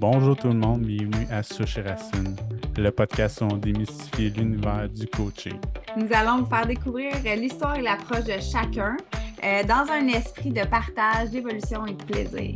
Bonjour 0.00 0.36
tout 0.36 0.46
le 0.46 0.54
monde, 0.54 0.82
bienvenue 0.82 1.26
à 1.28 1.42
Souche 1.42 1.76
Racine, 1.84 2.36
le 2.76 2.90
podcast 2.92 3.40
où 3.40 3.46
on 3.46 3.56
démystifie 3.56 4.30
l'univers 4.30 4.88
du 4.88 5.08
coaching. 5.08 5.58
Nous 5.96 6.06
allons 6.12 6.44
vous 6.44 6.46
faire 6.46 6.66
découvrir 6.66 7.14
l'histoire 7.36 7.74
et 7.74 7.82
l'approche 7.82 8.22
de 8.22 8.40
chacun 8.40 8.96
euh, 9.42 9.64
dans 9.64 9.90
un 9.90 10.06
esprit 10.06 10.52
de 10.52 10.64
partage, 10.68 11.30
d'évolution 11.30 11.84
et 11.86 11.94
de 11.94 12.04
plaisir. 12.04 12.54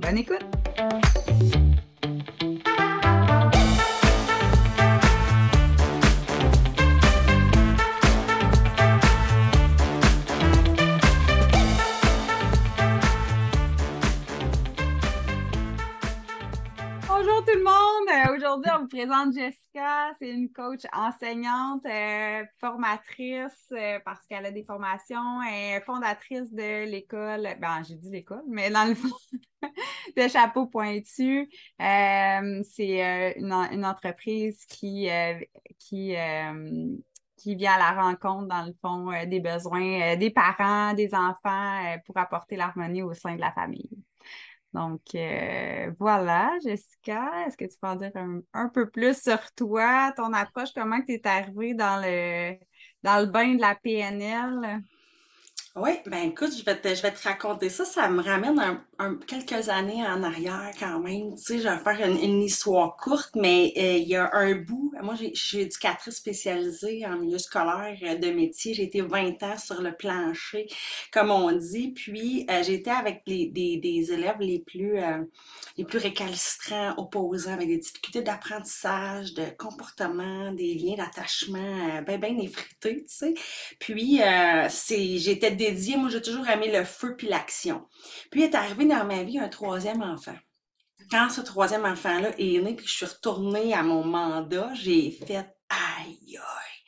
Bonne 0.00 0.16
écoute! 0.16 0.46
Vous 18.90 18.96
présente 18.96 19.34
Jessica. 19.34 20.14
C'est 20.18 20.30
une 20.30 20.50
coach 20.50 20.80
enseignante, 20.94 21.84
euh, 21.84 22.42
formatrice 22.58 23.66
euh, 23.72 23.98
parce 24.02 24.26
qu'elle 24.26 24.46
a 24.46 24.50
des 24.50 24.64
formations, 24.64 25.42
et 25.42 25.78
fondatrice 25.84 26.50
de 26.54 26.86
l'école, 26.88 27.46
ben 27.60 27.82
j'ai 27.86 27.96
dit 27.96 28.08
l'école, 28.10 28.44
mais 28.48 28.70
dans 28.70 28.88
le 28.88 28.94
fond, 28.94 29.14
de 30.16 30.26
Chapeau 30.28 30.66
Pointu. 30.66 31.50
Euh, 31.82 32.62
c'est 32.64 33.34
une, 33.36 33.52
en- 33.52 33.70
une 33.70 33.84
entreprise 33.84 34.64
qui, 34.64 35.08
qui, 35.78 36.14
qui 37.36 37.54
vient 37.56 37.72
à 37.74 37.78
la 37.94 38.02
rencontre, 38.02 38.46
dans 38.48 38.64
le 38.64 38.72
fond, 38.80 39.10
des 39.26 39.40
besoins 39.40 40.16
des 40.16 40.30
parents, 40.30 40.94
des 40.94 41.14
enfants 41.14 41.98
pour 42.06 42.16
apporter 42.16 42.56
l'harmonie 42.56 43.02
au 43.02 43.12
sein 43.12 43.34
de 43.36 43.40
la 43.40 43.52
famille. 43.52 43.90
Donc, 44.74 45.00
euh, 45.14 45.90
voilà, 45.98 46.50
Jessica, 46.62 47.46
est-ce 47.46 47.56
que 47.56 47.64
tu 47.64 47.78
peux 47.80 47.88
en 47.88 47.96
dire 47.96 48.12
un, 48.52 48.68
peu 48.68 48.90
plus 48.90 49.20
sur 49.20 49.40
toi, 49.54 50.12
ton 50.16 50.32
approche, 50.32 50.68
comment 50.74 51.00
tu 51.00 51.14
es 51.14 51.26
arrivée 51.26 51.74
dans 51.74 52.02
le, 52.02 52.58
dans 53.02 53.20
le 53.20 53.26
bain 53.26 53.54
de 53.54 53.60
la 53.60 53.74
PNL? 53.74 54.82
Oui, 55.76 55.90
ben 56.06 56.30
écoute, 56.30 56.50
je 56.58 56.64
vais 56.64 56.80
te, 56.80 56.88
je 56.92 57.02
vais 57.02 57.12
te 57.12 57.22
raconter 57.22 57.68
ça. 57.68 57.84
Ça 57.84 58.08
me 58.08 58.22
ramène 58.22 58.80
quelques 59.26 59.68
années 59.68 60.04
en 60.04 60.22
arrière 60.22 60.72
quand 60.78 60.98
même. 60.98 61.36
Tu 61.36 61.42
sais, 61.42 61.58
je 61.58 61.68
vais 61.68 61.78
faire 61.78 62.08
une, 62.08 62.42
histoire 62.42 62.96
courte, 62.96 63.30
mais 63.36 63.72
euh, 63.76 63.96
il 63.98 64.08
y 64.08 64.16
a 64.16 64.30
un 64.32 64.54
bout. 64.56 64.92
Moi, 65.02 65.14
je 65.14 65.38
suis 65.38 65.60
éducatrice 65.60 66.16
spécialisée 66.16 67.06
en 67.06 67.18
milieu 67.18 67.38
scolaire 67.38 67.96
euh, 68.02 68.16
de 68.16 68.30
métier. 68.30 68.74
J'ai 68.74 68.84
été 68.84 69.02
20 69.02 69.42
ans 69.44 69.58
sur 69.58 69.80
le 69.80 69.92
plancher, 69.92 70.66
comme 71.12 71.30
on 71.30 71.52
dit. 71.52 71.92
Puis, 71.92 72.46
euh, 72.50 72.62
été 72.62 72.90
avec 72.90 73.22
des 73.26 74.12
élèves 74.12 74.40
les 74.40 74.60
plus, 74.60 74.98
euh, 74.98 75.22
les 75.76 75.84
plus 75.84 75.98
récalcitrants, 75.98 76.94
opposants, 76.96 77.52
avec 77.52 77.68
des 77.68 77.78
difficultés 77.78 78.22
d'apprentissage, 78.22 79.34
de 79.34 79.44
comportement, 79.56 80.52
des 80.52 80.74
liens 80.74 80.96
d'attachement, 80.96 81.98
euh, 81.98 82.00
ben, 82.02 82.20
ben 82.20 82.38
effrités, 82.40 83.04
tu 83.04 83.04
sais. 83.06 83.34
Puis, 83.78 84.20
euh, 84.20 84.66
c'est, 84.68 85.18
j'étais 85.18 85.52
dédiée, 85.58 85.96
moi 85.96 86.08
j'ai 86.08 86.22
toujours 86.22 86.48
aimé 86.48 86.70
le 86.72 86.84
feu 86.84 87.14
puis 87.16 87.28
l'action. 87.28 87.86
Puis 88.30 88.42
est 88.42 88.54
arrivé 88.54 88.86
dans 88.86 89.04
ma 89.04 89.22
vie 89.24 89.38
un 89.38 89.48
troisième 89.48 90.02
enfant. 90.02 90.36
Quand 91.10 91.28
ce 91.28 91.40
troisième 91.40 91.84
enfant-là 91.84 92.30
est 92.38 92.60
né, 92.60 92.74
puis 92.74 92.86
je 92.86 92.92
suis 92.92 93.06
retournée 93.06 93.74
à 93.74 93.82
mon 93.82 94.04
mandat, 94.04 94.70
j'ai 94.74 95.10
fait 95.10 95.46
aïe 95.68 96.36
aïe. 96.36 96.78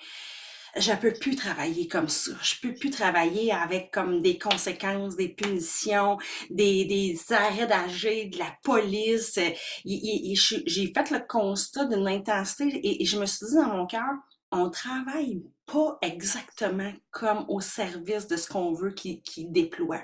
Je 0.77 0.93
peux 0.93 1.13
plus 1.13 1.35
travailler 1.35 1.89
comme 1.89 2.09
ça. 2.09 2.31
Je 2.43 2.55
peux 2.63 2.75
plus 2.75 2.91
travailler 2.91 3.53
avec 3.53 3.91
comme 3.91 4.23
des 4.23 4.39
conséquences, 4.39 5.17
des 5.17 5.29
punitions, 5.29 6.17
des, 6.49 6.85
des 6.85 7.19
arrêts 7.33 7.67
d'agir, 7.67 8.31
de 8.31 8.39
la 8.39 8.55
police. 8.63 9.39
J'ai 9.85 10.93
fait 10.95 11.11
le 11.11 11.27
constat 11.27 11.87
d'une 11.87 12.07
intensité 12.07 12.81
et 12.85 13.05
je 13.05 13.19
me 13.19 13.27
suis 13.27 13.47
dit 13.47 13.57
dans 13.57 13.75
mon 13.75 13.87
cœur, 13.87 14.11
on 14.53 14.71
travaille 14.71 15.43
pas 15.71 15.99
exactement 16.03 16.93
comme 17.11 17.45
au 17.49 17.61
service 17.61 18.27
de 18.27 18.37
ce 18.37 18.49
qu'on 18.49 18.73
veut 18.73 18.93
qu'il 18.93 19.23
qu'il 19.23 19.53
déploie. 19.53 20.03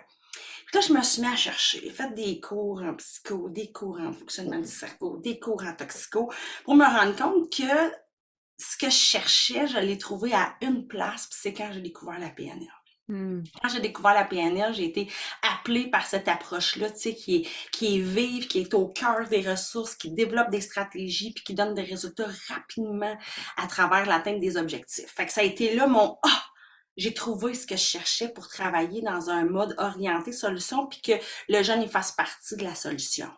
Puis 0.67 0.75
là, 0.75 0.81
je 0.81 0.93
me 0.93 1.03
suis 1.03 1.23
mis 1.23 1.29
à 1.29 1.37
chercher, 1.37 1.81
J'ai 1.83 1.91
fait 1.91 2.13
des 2.15 2.41
cours 2.41 2.83
en 2.83 2.95
psycho, 2.95 3.49
des 3.49 3.71
cours 3.71 4.01
en 4.01 4.13
fonctionnement 4.13 4.59
du 4.59 4.67
cerveau, 4.69 5.17
des 5.19 5.39
cours 5.39 5.63
en 5.65 5.75
toxico, 5.75 6.31
pour 6.65 6.75
me 6.75 6.85
rendre 6.85 7.17
compte 7.17 7.53
que 7.53 7.93
ce 8.59 8.77
que 8.77 8.91
je 8.91 8.97
cherchais, 8.97 9.67
je 9.67 9.79
l'ai 9.79 9.99
trouvé 9.99 10.33
à 10.35 10.57
une 10.63 10.87
place, 10.87 11.27
puis 11.27 11.39
c'est 11.41 11.55
quand 11.55 11.71
j'ai 11.73 11.83
découvert 11.83 12.19
la 12.19 12.31
PNL. 12.31 12.69
Hmm. 13.09 13.43
Quand 13.63 13.69
j'ai 13.69 13.81
découvert 13.81 14.15
la 14.15 14.25
PNL, 14.25 14.75
j'ai 14.75 14.85
été 14.85 15.09
appelée 15.43 15.89
par 15.89 16.05
cette 16.07 16.27
approche-là, 16.27 16.91
tu 16.91 16.99
sais, 16.99 17.15
qui 17.15 17.37
est, 17.37 17.49
qui 17.71 17.97
est 17.97 18.01
vive, 18.01 18.49
qui 18.49 18.59
est 18.59 18.75
au 18.75 18.89
cœur 18.89 19.29
des 19.29 19.49
ressources, 19.49 19.95
qui 19.95 20.11
développe 20.11 20.51
des 20.51 20.61
stratégies, 20.61 21.33
puis 21.33 21.45
qui 21.45 21.55
donne 21.55 21.75
des 21.75 21.83
résultats 21.83 22.27
rapidement 22.49 23.17
à 23.57 23.67
travers 23.69 24.07
l'atteinte 24.07 24.41
des 24.41 24.57
objectifs. 24.57 25.09
Fait 25.15 25.27
que 25.27 25.33
ça 25.33 25.43
a 25.43 25.45
été 25.45 25.75
là 25.75 25.87
mon 25.87 26.19
ah, 26.25 26.43
j'ai 26.97 27.13
trouvé 27.13 27.55
ce 27.55 27.67
que 27.67 27.77
je 27.77 27.83
cherchais 27.83 28.29
pour 28.29 28.49
travailler 28.49 29.03
dans 29.03 29.31
un 29.31 29.45
mode 29.45 29.75
orienté 29.79 30.33
solution, 30.33 30.87
puis 30.87 31.01
que 31.03 31.13
le 31.49 31.63
jeune 31.63 31.83
il 31.83 31.89
fasse 31.89 32.13
partie 32.13 32.57
de 32.57 32.65
la 32.65 32.75
solution. 32.75 33.31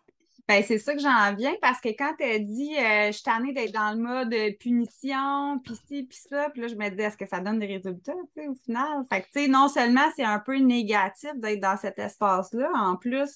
Ben, 0.48 0.64
c'est 0.66 0.78
ça 0.78 0.94
que 0.94 1.00
j'en 1.00 1.34
viens 1.34 1.54
parce 1.60 1.78
que 1.80 1.90
quand 1.90 2.14
tu 2.18 2.24
as 2.24 2.38
dit 2.38 2.74
euh, 2.78 3.08
je 3.08 3.12
suis 3.12 3.22
tannée 3.22 3.52
d'être 3.52 3.72
dans 3.74 3.92
le 3.92 3.98
mode 3.98 4.34
punition, 4.58 5.58
puis 5.64 5.74
ci, 5.86 6.02
puis 6.04 6.18
ça, 6.30 6.48
puis 6.50 6.62
là, 6.62 6.68
je 6.68 6.74
me 6.74 6.88
disais, 6.88 7.02
est-ce 7.04 7.16
que 7.18 7.26
ça 7.28 7.40
donne 7.40 7.58
des 7.58 7.66
résultats, 7.66 8.14
au 8.14 8.54
final? 8.64 9.04
Fait 9.12 9.20
que, 9.22 9.26
tu 9.26 9.42
sais, 9.42 9.48
non 9.48 9.68
seulement 9.68 10.08
c'est 10.16 10.24
un 10.24 10.38
peu 10.38 10.56
négatif 10.56 11.32
d'être 11.36 11.60
dans 11.60 11.76
cet 11.76 11.98
espace-là, 11.98 12.70
en 12.74 12.96
plus, 12.96 13.28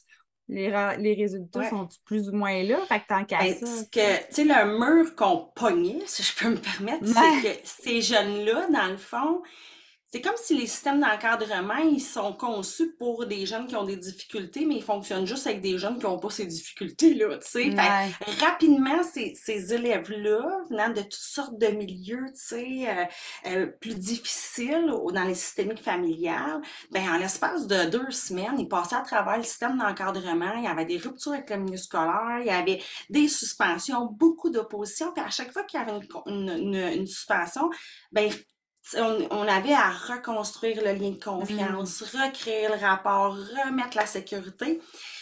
les, 0.49 0.71
les 0.99 1.15
résultats 1.15 1.61
Ouais. 1.61 1.71
sont 1.71 1.89
plus 2.05 2.29
ou 2.31 2.33
moins 2.37 2.63
là? 2.63 2.79
Fait 2.87 3.01
que 3.01 3.07
tant 3.09 3.25
qu'à 3.25 3.39
Ben, 3.41 3.55
ça. 3.55 3.67
que, 3.93 4.17
tu 4.29 4.35
sais, 4.35 4.45
le 4.45 4.79
mur 4.79 5.15
qu'on 5.15 5.51
pognait, 5.55 6.01
si 6.07 6.23
je 6.23 6.35
peux 6.35 6.49
me 6.51 6.57
permettre, 6.57 7.05
Ouais. 7.05 7.41
c'est 7.43 7.53
que 7.53 7.59
ces 7.65 8.01
jeunes-là, 8.01 8.69
dans 8.69 8.91
le 8.91 8.97
fond, 8.97 9.43
c'est 10.13 10.21
comme 10.21 10.37
si 10.37 10.55
les 10.55 10.67
systèmes 10.67 11.01
d'encadrement, 11.01 11.77
ils 11.79 12.01
sont 12.01 12.35
conçus 12.35 12.93
pour 12.99 13.25
des 13.27 13.47
jeunes 13.47 13.67
qui 13.67 13.77
ont 13.77 13.85
des 13.85 13.97
difficultés, 13.97 14.67
mais 14.67 14.77
ils 14.77 14.83
fonctionnent 14.83 15.27
juste 15.27 15.47
avec 15.47 15.63
des 15.63 15.79
jeunes 15.79 15.99
qui 15.99 16.05
n'ont 16.05 16.19
pas 16.19 16.29
ces 16.29 16.45
difficultés-là, 16.47 17.39
tu 17.39 17.49
sais. 17.49 17.71
Fait 17.73 17.95
Ouais. 17.97 18.15
rapidement, 18.41 19.03
ces, 19.03 19.35
ces 19.35 19.73
élèves-là, 19.73 20.61
venant 20.69 20.91
de 20.91 21.01
toutes 21.01 21.15
sortes 21.15 21.59
de 21.59 21.69
milieux, 21.69 22.27
tu 22.35 22.41
sais, 22.41 22.85
euh, 22.89 23.05
euh, 23.47 23.67
plus 23.81 23.95
difficiles 23.95 24.91
au- 24.93 25.11
dans 25.13 25.25
les 25.25 25.35
systémiques 25.35 25.83
familiales, 25.83 26.61
ben, 26.91 27.09
en 27.09 27.17
l'espace 27.17 27.67
de 27.67 27.87
deux 27.91 28.11
semaines, 28.11 28.59
ils 28.59 28.69
passaient 28.69 28.97
à 28.97 29.01
travers 29.01 29.39
le 29.39 29.45
système 29.45 29.79
d'encadrement, 29.79 30.53
il 30.59 30.65
y 30.65 30.67
avait 30.67 30.85
des 30.85 30.99
ruptures 30.99 31.33
avec 31.33 31.49
le 31.51 31.57
milieu 31.57 31.79
scolaire, 31.79 32.39
il 32.41 32.47
y 32.47 32.51
avait 32.51 32.83
des 33.09 33.29
suspensions, 33.29 34.07
beaucoup 34.07 34.51
d'opposition, 34.51 35.13
puis 35.15 35.25
à 35.25 35.31
chaque 35.31 35.53
fois 35.53 35.63
qu'il 35.65 35.81
y 35.81 35.83
avait 35.83 35.93
une, 36.27 36.49
une, 36.51 36.75
une- 36.75 36.99
une 37.01 37.07
suspension, 37.07 37.71
ben, 38.13 38.31
on, 38.97 39.27
on 39.31 39.49
avait 39.49 39.75
à 39.75 39.91
reconstruire 39.91 40.83
le 40.85 40.93
lien 40.93 41.11
de 41.11 41.23
confiance, 41.23 42.03
recréer 42.03 42.69
le 42.69 42.75
rapport, 42.75 43.35
remettre 43.35 43.97
la 43.97 44.07
sécurité. 44.07 44.81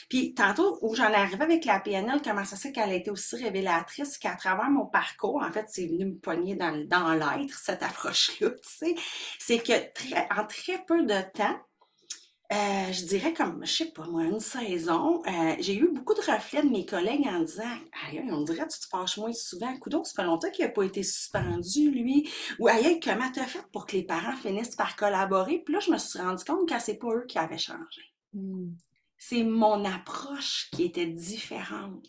Puis 0.09 0.35
tantôt, 0.35 0.79
où 0.83 0.95
j'en 0.97 1.13
arrivais 1.13 1.45
avec 1.45 1.65
la 1.65 1.79
PNL, 1.79 2.21
comment 2.23 2.45
ça 2.45 2.57
fait 2.57 2.73
qu'elle 2.73 2.91
a 2.91 2.95
été 2.95 3.11
aussi 3.11 3.37
révélatrice, 3.37 4.19
qu'à 4.19 4.35
travers 4.35 4.69
mon 4.69 4.87
parcours, 4.87 5.41
en 5.41 5.53
fait, 5.53 5.67
c'est 5.69 5.87
venu 5.87 6.07
me 6.07 6.19
pogner 6.19 6.57
dans, 6.57 6.77
dans 6.89 7.15
l'être, 7.15 7.57
cette 7.57 7.85
approche-là, 7.85 8.51
tu 8.51 8.59
sais, 8.63 8.95
c'est 9.39 9.59
que 9.61 9.93
très, 9.93 10.27
en 10.37 10.45
très 10.47 10.85
peu 10.85 11.05
de 11.05 11.21
temps, 11.33 11.57
euh, 12.53 12.93
je 12.93 13.05
dirais 13.05 13.33
comme, 13.33 13.65
je 13.65 13.73
sais 13.73 13.93
pas 13.93 14.05
moi, 14.07 14.25
une 14.25 14.41
saison, 14.41 15.23
euh, 15.25 15.55
j'ai 15.61 15.77
eu 15.77 15.89
beaucoup 15.93 16.15
de 16.15 16.21
reflets 16.21 16.63
de 16.63 16.69
mes 16.69 16.85
collègues 16.85 17.27
en 17.29 17.41
disant 17.41 17.63
Aïe, 18.09 18.23
on 18.29 18.43
dirait 18.43 18.67
que 18.67 18.73
tu 18.73 18.81
te 18.81 18.87
fâches 18.87 19.19
moins 19.19 19.33
souvent. 19.33 19.77
Coudon, 19.79 20.03
ça 20.03 20.15
fait 20.17 20.27
longtemps 20.27 20.51
qu'il 20.51 20.65
n'a 20.65 20.73
pas 20.73 20.83
été 20.83 21.05
suspendu, 21.05 21.91
lui. 21.93 22.29
Ou 22.59 22.67
aïe, 22.67 22.87
aïe, 22.87 23.01
comment 23.01 23.31
t'as 23.33 23.47
fait 23.47 23.63
pour 23.73 23.87
que 23.87 23.93
les 23.93 24.03
parents 24.03 24.37
finissent 24.37 24.75
par 24.75 24.97
collaborer? 24.97 25.63
Puis 25.65 25.75
là, 25.75 25.81
je 25.81 25.93
me 25.93 25.99
suis 25.99 26.19
rendu 26.19 26.43
compte 26.45 26.69
que 26.69 26.81
c'est 26.81 26.99
pas 26.99 27.15
eux 27.15 27.25
qui 27.29 27.39
avaient 27.39 27.57
changé. 27.57 28.03
Hmm. 28.33 28.71
C'est 29.23 29.45
mon 29.45 29.85
approche 29.85 30.69
qui 30.73 30.85
était 30.85 31.07
différente. 31.07 32.07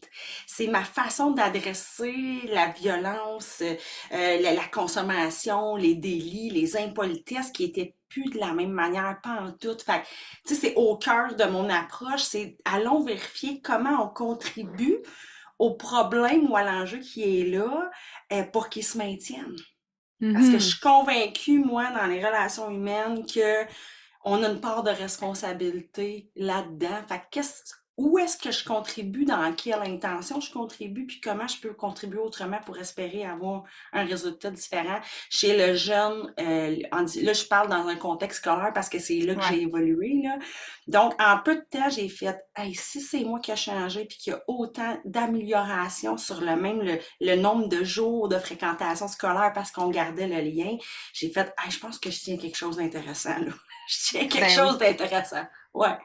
C'est 0.48 0.68
ma 0.68 0.84
façon 0.86 1.32
d'adresser 1.32 2.16
la 2.46 2.70
violence, 2.70 3.62
euh, 3.62 3.76
la, 4.12 4.54
la 4.54 4.66
consommation, 4.70 5.76
les 5.76 5.96
délits, 5.96 6.52
les 6.52 6.78
impolitesses 6.78 7.52
qui 7.52 7.66
étaient 7.66 7.96
plus 8.08 8.30
de 8.32 8.40
la 8.40 8.54
même 8.54 8.72
manière, 8.72 9.20
pas 9.22 9.42
en 9.42 9.52
tout. 9.52 9.78
Fait 9.86 10.04
tu 10.48 10.56
sais, 10.56 10.62
c'est 10.62 10.76
au 10.76 10.98
cœur 10.98 11.36
de 11.36 11.44
mon 11.46 11.70
approche. 11.70 12.24
C'est 12.24 12.56
allons 12.66 13.04
vérifier 13.04 13.62
comment 13.62 14.06
on 14.06 14.10
contribue 14.10 15.00
au 15.60 15.76
problème 15.76 16.50
ou 16.52 16.56
à 16.56 16.64
l'enjeu 16.64 17.00
qui 17.00 17.24
est 17.42 17.46
là 17.46 17.90
euh, 18.34 18.44
pour 18.44 18.70
qu'il 18.70 18.86
se 18.86 18.98
maintienne. 18.98 19.56
Parce 20.34 20.50
que 20.50 20.60
Mhm. 20.60 20.60
je 20.60 20.66
suis 20.66 20.80
convaincue, 20.80 21.60
moi, 21.60 21.92
dans 21.92 22.06
les 22.08 22.26
relations 22.26 22.70
humaines, 22.72 23.26
que 23.26 23.66
on 24.24 24.44
a 24.44 24.50
une 24.50 24.62
part 24.62 24.84
de 24.84 24.92
responsabilité 24.92 26.30
là-dedans. 26.36 27.02
Fait 27.08 27.20
que 27.20 27.26
qu'est-ce, 27.32 27.74
où 27.98 28.18
est-ce 28.18 28.38
que 28.38 28.52
je 28.52 28.64
contribue, 28.64 29.26
dans 29.26 29.54
quelle 29.54 29.82
intention 29.82 30.40
je 30.40 30.52
contribue, 30.52 31.06
puis 31.06 31.20
comment 31.22 31.48
je 31.48 31.60
peux 31.60 31.74
contribuer 31.74 32.20
autrement 32.20 32.60
pour 32.66 32.78
espérer 32.78 33.26
avoir 33.26 33.64
un 33.94 34.06
résultat 34.06 34.50
différent 34.50 35.00
chez 35.30 35.58
le 35.58 35.76
jeune. 35.76 36.34
Euh, 36.40 36.78
là, 36.92 37.34
je 37.34 37.46
parle 37.46 37.70
dans 37.70 37.88
un 37.88 37.96
contexte 37.96 38.40
scolaire 38.40 38.72
parce 38.74 38.90
que 38.90 38.98
c'est 38.98 39.20
là 39.20 39.36
que 39.36 39.44
j'ai 39.50 39.62
évolué. 39.62 40.22
Là. 40.24 40.40
Donc, 40.88 41.14
en 41.22 41.38
peu 41.40 41.56
de 41.56 41.66
temps, 41.70 41.90
j'ai 41.90 42.10
fait, 42.10 42.38
hey, 42.56 42.74
si 42.74 43.02
c'est 43.02 43.24
moi 43.24 43.40
qui 43.40 43.52
ai 43.52 43.56
changé, 43.56 44.06
puis 44.06 44.18
qu'il 44.18 44.34
y 44.34 44.36
a 44.36 44.42
autant 44.48 45.00
d'amélioration 45.06 46.18
sur 46.18 46.42
le 46.42 46.56
même, 46.56 46.82
le, 47.20 47.36
nombre 47.36 47.68
de 47.68 47.84
jours 47.84 48.30
de 48.30 48.40
fréquentation 48.40 49.08
scolaire 49.08 49.52
parce 49.54 49.72
qu'on 49.72 49.90
gardait 49.90 50.28
le 50.28 50.42
lien, 50.42 50.78
j'ai 51.14 51.30
fait, 51.30 51.54
hey, 51.64 51.70
je 51.70 51.80
pense 51.80 52.00
que 52.00 52.10
je 52.10 52.20
tiens 52.20 52.38
quelque 52.38 52.58
chose 52.58 52.78
d'intéressant. 52.78 53.38
Là. 53.38 53.52
Je 53.98 53.98
tiens 54.04 54.28
quelque 54.28 54.40
ben 54.40 54.50
chose 54.50 54.78
d'intéressant. 54.78 55.46
Ouais. 55.74 55.98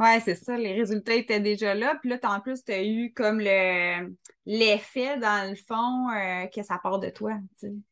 Ouais, 0.00 0.18
c'est 0.24 0.34
ça, 0.34 0.56
les 0.56 0.72
résultats 0.72 1.14
étaient 1.14 1.40
déjà 1.40 1.74
là. 1.74 1.94
Puis 2.00 2.08
là, 2.08 2.16
en 2.22 2.40
plus, 2.40 2.64
tu 2.64 2.72
as 2.72 2.82
eu 2.82 3.12
comme 3.14 3.38
le 3.38 4.10
l'effet, 4.46 5.18
dans 5.18 5.48
le 5.48 5.54
fond, 5.54 6.08
euh, 6.10 6.46
que 6.46 6.62
ça 6.62 6.78
part 6.82 6.98
de 6.98 7.10
toi. 7.10 7.32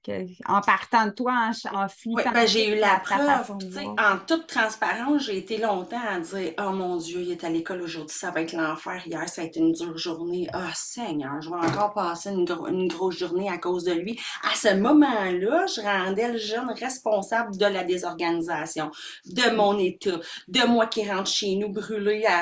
Que, 0.04 0.24
en 0.46 0.60
partant 0.60 1.06
de 1.06 1.10
toi, 1.10 1.50
en, 1.72 1.82
en 1.82 1.86
Oui, 2.06 2.22
ben, 2.32 2.46
j'ai 2.46 2.74
eu 2.74 2.80
la 2.80 3.00
preuve. 3.00 3.52
En 3.98 4.18
toute 4.26 4.46
transparence, 4.46 5.24
j'ai 5.24 5.38
été 5.38 5.58
longtemps 5.58 6.00
à 6.08 6.18
dire 6.18 6.54
Oh 6.58 6.72
mon 6.72 6.96
Dieu, 6.96 7.20
il 7.20 7.30
est 7.30 7.44
à 7.44 7.50
l'école 7.50 7.82
aujourd'hui, 7.82 8.16
ça 8.16 8.30
va 8.30 8.40
être 8.40 8.52
l'enfer. 8.52 9.02
Hier, 9.06 9.28
ça 9.28 9.42
a 9.42 9.44
été 9.44 9.60
une 9.60 9.72
dure 9.72 9.96
journée. 9.98 10.48
Ah, 10.52 10.64
oh, 10.66 10.72
Seigneur, 10.74 11.40
je 11.40 11.50
vais 11.50 11.56
encore 11.56 11.92
passer 11.92 12.30
une, 12.30 12.46
une, 12.68 12.88
grosse 12.88 13.18
journée 13.18 13.48
à 13.48 13.58
cause 13.58 13.84
de 13.84 13.92
lui. 13.92 14.18
À 14.42 14.56
ce 14.56 14.74
moment-là, 14.74 15.66
je 15.66 15.80
rendais 15.80 16.32
le 16.32 16.38
jeune 16.38 16.70
responsable 16.70 17.56
de 17.56 17.66
la 17.66 17.84
désorganisation, 17.84 18.90
de 19.26 19.54
mon 19.54 19.78
état, 19.78 20.18
de 20.48 20.66
moi 20.66 20.86
qui 20.86 21.08
rentre 21.08 21.30
chez 21.30 21.54
nous 21.56 21.68
brûlé 21.68 21.97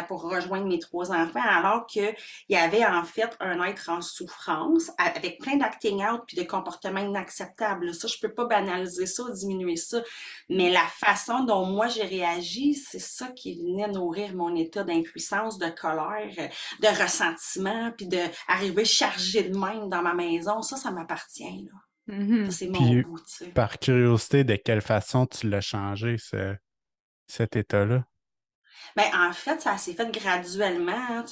pour 0.09 0.23
rejoindre 0.23 0.67
mes 0.67 0.79
trois 0.79 1.13
enfants, 1.13 1.41
alors 1.43 1.87
qu'il 1.87 2.15
y 2.49 2.57
avait 2.57 2.85
en 2.85 3.05
fait 3.05 3.37
un 3.41 3.63
être 3.65 3.89
en 3.89 4.01
souffrance 4.01 4.91
avec 4.99 5.41
plein 5.41 5.57
d'acting 5.57 6.05
out 6.05 6.23
puis 6.27 6.37
de 6.37 6.43
comportements 6.43 7.01
inacceptables. 7.01 7.95
Ça, 7.95 8.09
je 8.09 8.19
peux 8.21 8.33
pas 8.33 8.47
banaliser 8.47 9.07
ça, 9.07 9.25
diminuer 9.33 9.77
ça, 9.77 10.03
mais 10.49 10.71
la 10.71 10.87
façon 10.87 11.45
dont 11.45 11.67
moi 11.67 11.89
j'ai 11.89 12.05
réagi, 12.05 12.75
c'est 12.75 12.99
ça 12.99 13.29
qui 13.29 13.59
venait 13.61 13.89
nourrir 13.89 14.35
mon 14.35 14.55
état 14.55 14.85
d'impuissance, 14.85 15.59
de 15.59 15.69
colère, 15.69 16.51
de 16.81 17.03
ressentiment, 17.03 17.93
puis 17.97 18.07
d'arriver 18.07 18.85
chargé 18.85 19.43
de 19.45 19.59
même 19.59 19.89
dans 19.89 20.03
ma 20.03 20.15
maison. 20.15 20.63
Ça, 20.63 20.77
ça 20.77 20.91
m'appartient. 20.91 21.69
Mm-hmm. 22.09 22.51
C'est 22.51 22.69
mon 22.69 23.01
goût. 23.01 23.19
Par 23.55 23.79
curiosité, 23.79 24.45
de 24.45 24.57
quelle 24.57 24.83
façon 24.83 25.27
tu 25.27 25.49
l'as 25.49 25.61
changé, 25.61 26.17
cet 27.27 27.57
état-là? 27.57 28.05
Ben, 28.97 29.05
en 29.15 29.33
fait, 29.33 29.61
ça 29.61 29.77
s'est 29.77 29.93
fait 29.93 30.11
graduellement. 30.11 30.93
Hein. 30.93 31.25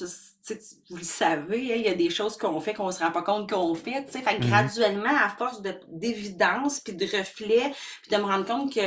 vous 0.91 0.97
le 0.97 1.03
savez, 1.03 1.73
hein, 1.73 1.77
il 1.77 1.83
y 1.83 1.89
a 1.89 1.95
des 1.95 2.11
choses 2.11 2.37
qu'on 2.37 2.61
fait 2.61 2.75
qu'on 2.75 2.93
se 2.93 3.03
rend 3.03 3.11
pas 3.11 3.23
compte 3.23 3.51
qu'on 3.51 3.75
fait. 3.75 4.05
Fait 4.11 4.21
mm-hmm. 4.21 4.47
graduellement, 4.47 5.17
à 5.17 5.31
force 5.31 5.63
d'évidence, 5.89 6.81
puis 6.81 6.95
de 6.95 7.05
reflets, 7.05 7.73
puis 8.03 8.11
de 8.11 8.17
me 8.19 8.25
rendre 8.25 8.45
compte 8.45 8.73
que 8.73 8.81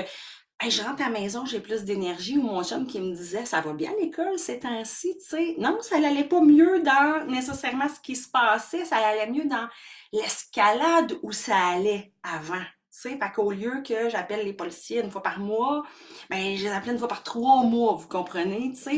je 0.68 0.82
rentre 0.82 1.02
à 1.02 1.10
la 1.10 1.20
maison, 1.20 1.46
j'ai 1.46 1.60
plus 1.60 1.84
d'énergie, 1.84 2.38
ou 2.38 2.44
mon 2.44 2.64
chum 2.64 2.86
qui 2.88 3.00
me 3.00 3.14
disait 3.14 3.46
ça 3.46 3.62
va 3.62 3.74
bien 3.74 3.92
à 3.92 3.96
l'école 4.02 4.38
ces 4.38 4.60
temps-ci, 4.60 5.18
tu 5.20 5.26
sais. 5.26 5.56
Non, 5.58 5.78
ça 5.82 6.00
n'allait 6.00 6.24
pas 6.24 6.42
mieux 6.42 6.82
dans 6.82 7.26
nécessairement 7.28 7.88
ce 7.90 8.00
qui 8.00 8.16
se 8.16 8.30
passait, 8.30 8.86
ça 8.86 8.98
allait 8.98 9.32
mieux 9.32 9.46
dans 9.46 9.68
l'escalade 10.12 11.14
où 11.22 11.32
ça 11.32 11.56
allait 11.56 12.12
avant 12.24 12.64
sais, 12.98 13.18
fait 13.18 13.32
qu'au 13.34 13.52
lieu 13.52 13.82
que 13.86 14.10
j'appelle 14.10 14.46
les 14.46 14.54
policiers 14.54 15.04
une 15.04 15.12
fois 15.12 15.24
par 15.24 15.40
mois, 15.40 15.84
ben, 16.30 16.58
je 16.58 16.64
les 16.64 16.70
appelle 16.70 16.94
une 16.94 17.00
fois 17.00 17.08
par 17.08 17.24
trois 17.24 17.64
mois, 17.64 17.96
vous 17.96 18.08
comprenez, 18.08 18.72
tu 18.72 18.82
sais. 18.82 18.98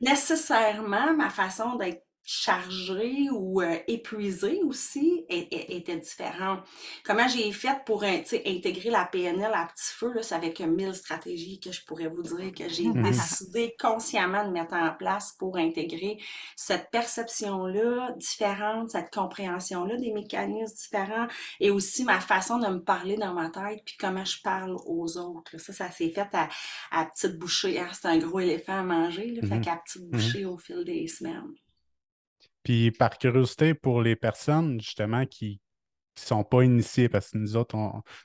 nécessairement, 0.00 1.14
ma 1.14 1.30
façon 1.30 1.76
d'être 1.76 2.05
chargé 2.26 3.28
ou 3.30 3.62
euh, 3.62 3.78
épuisé 3.86 4.60
aussi 4.64 5.24
était 5.28 5.96
différent. 5.96 6.58
Comment 7.04 7.28
j'ai 7.28 7.52
fait 7.52 7.78
pour 7.86 8.02
intégrer 8.02 8.90
la 8.90 9.04
PNL 9.04 9.52
à 9.54 9.66
petit 9.66 9.92
feu, 9.94 10.12
là, 10.12 10.22
c'est 10.24 10.34
avec 10.34 10.60
mille 10.60 10.94
stratégies 10.94 11.60
que 11.60 11.70
je 11.70 11.84
pourrais 11.84 12.08
vous 12.08 12.22
dire 12.22 12.52
que 12.52 12.68
j'ai 12.68 12.88
mmh 12.88 13.06
décidé 13.06 13.76
consciemment 13.78 14.44
de 14.44 14.50
mettre 14.50 14.74
en 14.74 14.92
place 14.92 15.36
pour 15.38 15.56
intégrer 15.56 16.18
cette 16.56 16.90
perception-là 16.90 18.12
différente, 18.16 18.90
cette 18.90 19.14
compréhension-là 19.14 19.96
des 19.96 20.12
mécanismes 20.12 20.74
différents 20.74 21.28
et 21.60 21.70
aussi 21.70 22.02
ma 22.02 22.18
façon 22.18 22.58
de 22.58 22.66
me 22.66 22.82
parler 22.82 23.16
dans 23.16 23.34
ma 23.34 23.50
tête 23.50 23.82
puis 23.84 23.96
comment 24.00 24.24
je 24.24 24.42
parle 24.42 24.76
aux 24.86 25.16
autres. 25.18 25.58
Ça, 25.58 25.72
ça 25.72 25.90
s'est 25.92 26.10
fait 26.10 26.34
à, 26.34 26.48
à 26.90 27.04
petite 27.04 27.38
bouchée. 27.38 27.78
Ah, 27.78 27.92
c'est 27.92 28.08
un 28.08 28.18
gros 28.18 28.40
éléphant 28.40 28.80
à 28.80 28.82
manger, 28.82 29.30
là, 29.30 29.46
fait 29.46 29.58
mmh 29.58 29.60
qu'à 29.60 29.76
petite 29.76 30.02
mmh 30.02 30.10
bouchée 30.10 30.44
au 30.44 30.58
fil 30.58 30.82
des 30.84 31.06
semaines. 31.06 31.54
Puis 32.66 32.90
par 32.90 33.16
curiosité 33.16 33.74
pour 33.74 34.02
les 34.02 34.16
personnes 34.16 34.80
justement 34.80 35.24
qui 35.24 35.60
ne 36.16 36.20
sont 36.20 36.42
pas 36.42 36.64
initiées, 36.64 37.08
parce 37.08 37.30
que 37.30 37.38
nous 37.38 37.54
autres, 37.54 37.76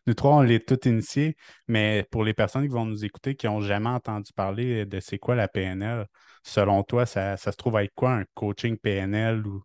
nous 0.07 0.15
trois, 0.15 0.37
on 0.37 0.43
est 0.47 0.67
tous 0.67 0.89
initiés, 0.89 1.35
mais 1.67 2.07
pour 2.09 2.23
les 2.23 2.33
personnes 2.33 2.63
qui 2.63 2.73
vont 2.73 2.87
nous 2.87 3.05
écouter, 3.05 3.35
qui 3.35 3.45
n'ont 3.45 3.61
jamais 3.61 3.89
entendu 3.89 4.33
parler 4.33 4.87
de 4.87 4.99
c'est 4.99 5.19
quoi 5.19 5.35
la 5.35 5.47
PNL, 5.47 6.07
selon 6.41 6.81
toi, 6.81 7.05
ça, 7.05 7.37
se 7.37 7.51
trouve 7.51 7.77
être 7.77 7.93
quoi 7.93 8.13
un 8.13 8.23
coaching 8.33 8.77
PNL 8.77 9.45
ou 9.45 9.61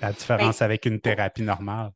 la 0.00 0.14
différence 0.14 0.60
ben, 0.60 0.64
avec 0.64 0.86
une 0.86 0.98
thérapie 0.98 1.42
normale? 1.42 1.90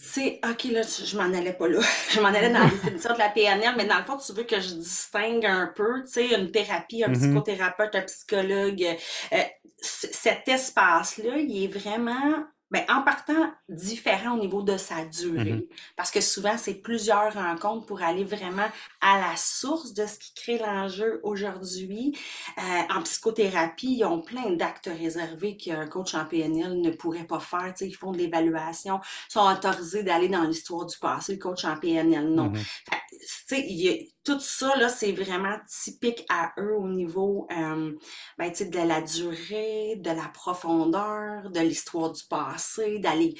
C'est 0.00 0.40
OK, 0.48 0.64
là, 0.64 0.82
je 0.82 1.16
m'en 1.16 1.24
allais 1.24 1.52
pas 1.52 1.68
là. 1.68 1.80
je 2.10 2.20
m'en 2.20 2.28
allais 2.28 2.50
dans 2.50 2.60
la 2.60 2.70
définition 2.70 3.12
de 3.14 3.18
la 3.18 3.28
PNL, 3.30 3.74
mais 3.76 3.86
dans 3.86 3.98
le 3.98 4.04
fond, 4.04 4.16
tu 4.16 4.32
veux 4.32 4.44
que 4.44 4.60
je 4.60 4.74
distingue 4.74 5.44
un 5.44 5.72
peu, 5.74 6.02
tu 6.04 6.12
sais, 6.12 6.34
une 6.34 6.50
thérapie, 6.50 7.04
un 7.04 7.08
mm-hmm. 7.08 7.18
psychothérapeute, 7.18 7.94
un 7.94 8.02
psychologue. 8.02 8.96
Euh, 9.32 9.42
cet 9.80 10.48
espace-là, 10.48 11.38
il 11.38 11.64
est 11.64 11.68
vraiment 11.68 12.44
ben, 12.70 12.84
en 12.88 13.02
partant 13.02 13.50
différent 13.68 14.36
au 14.36 14.40
niveau 14.40 14.62
de 14.62 14.76
sa 14.76 15.04
durée, 15.04 15.54
mm-hmm. 15.54 15.68
parce 15.96 16.10
que 16.10 16.20
souvent, 16.20 16.56
c'est 16.58 16.74
plusieurs 16.74 17.32
rencontres 17.32 17.86
pour 17.86 18.02
aller 18.02 18.24
vraiment 18.24 18.68
à 19.00 19.18
la 19.18 19.36
source 19.36 19.94
de 19.94 20.04
ce 20.06 20.18
qui 20.18 20.34
crée 20.34 20.58
l'enjeu 20.58 21.20
aujourd'hui. 21.22 22.16
Euh, 22.58 22.62
en 22.94 23.02
psychothérapie, 23.02 23.98
ils 23.98 24.04
ont 24.04 24.20
plein 24.20 24.50
d'actes 24.50 24.90
réservés 24.92 25.56
qu'un 25.56 25.86
coach 25.86 26.14
en 26.14 26.24
PNL 26.26 26.80
ne 26.80 26.90
pourrait 26.90 27.24
pas 27.24 27.40
faire. 27.40 27.72
ils 27.80 27.94
font 27.94 28.12
de 28.12 28.18
l'évaluation, 28.18 29.00
sont 29.28 29.46
autorisés 29.46 30.02
d'aller 30.02 30.28
dans 30.28 30.44
l'histoire 30.44 30.84
du 30.84 30.96
passé, 30.98 31.32
le 31.32 31.38
coach 31.38 31.64
en 31.64 31.76
PNL, 31.76 32.28
non. 32.28 32.52
Mm-hmm. 32.52 34.08
Tout 34.28 34.40
ça, 34.40 34.88
c'est 34.90 35.12
vraiment 35.12 35.56
typique 35.66 36.26
à 36.28 36.52
eux 36.58 36.76
au 36.76 36.86
niveau 36.86 37.46
euh, 37.50 37.92
ben, 38.36 38.52
de 38.52 38.86
la 38.86 39.00
durée, 39.00 39.96
de 39.96 40.10
la 40.10 40.28
profondeur, 40.34 41.50
de 41.50 41.60
l'histoire 41.60 42.12
du 42.12 42.22
passé 42.28 42.98
d'aller 42.98 43.34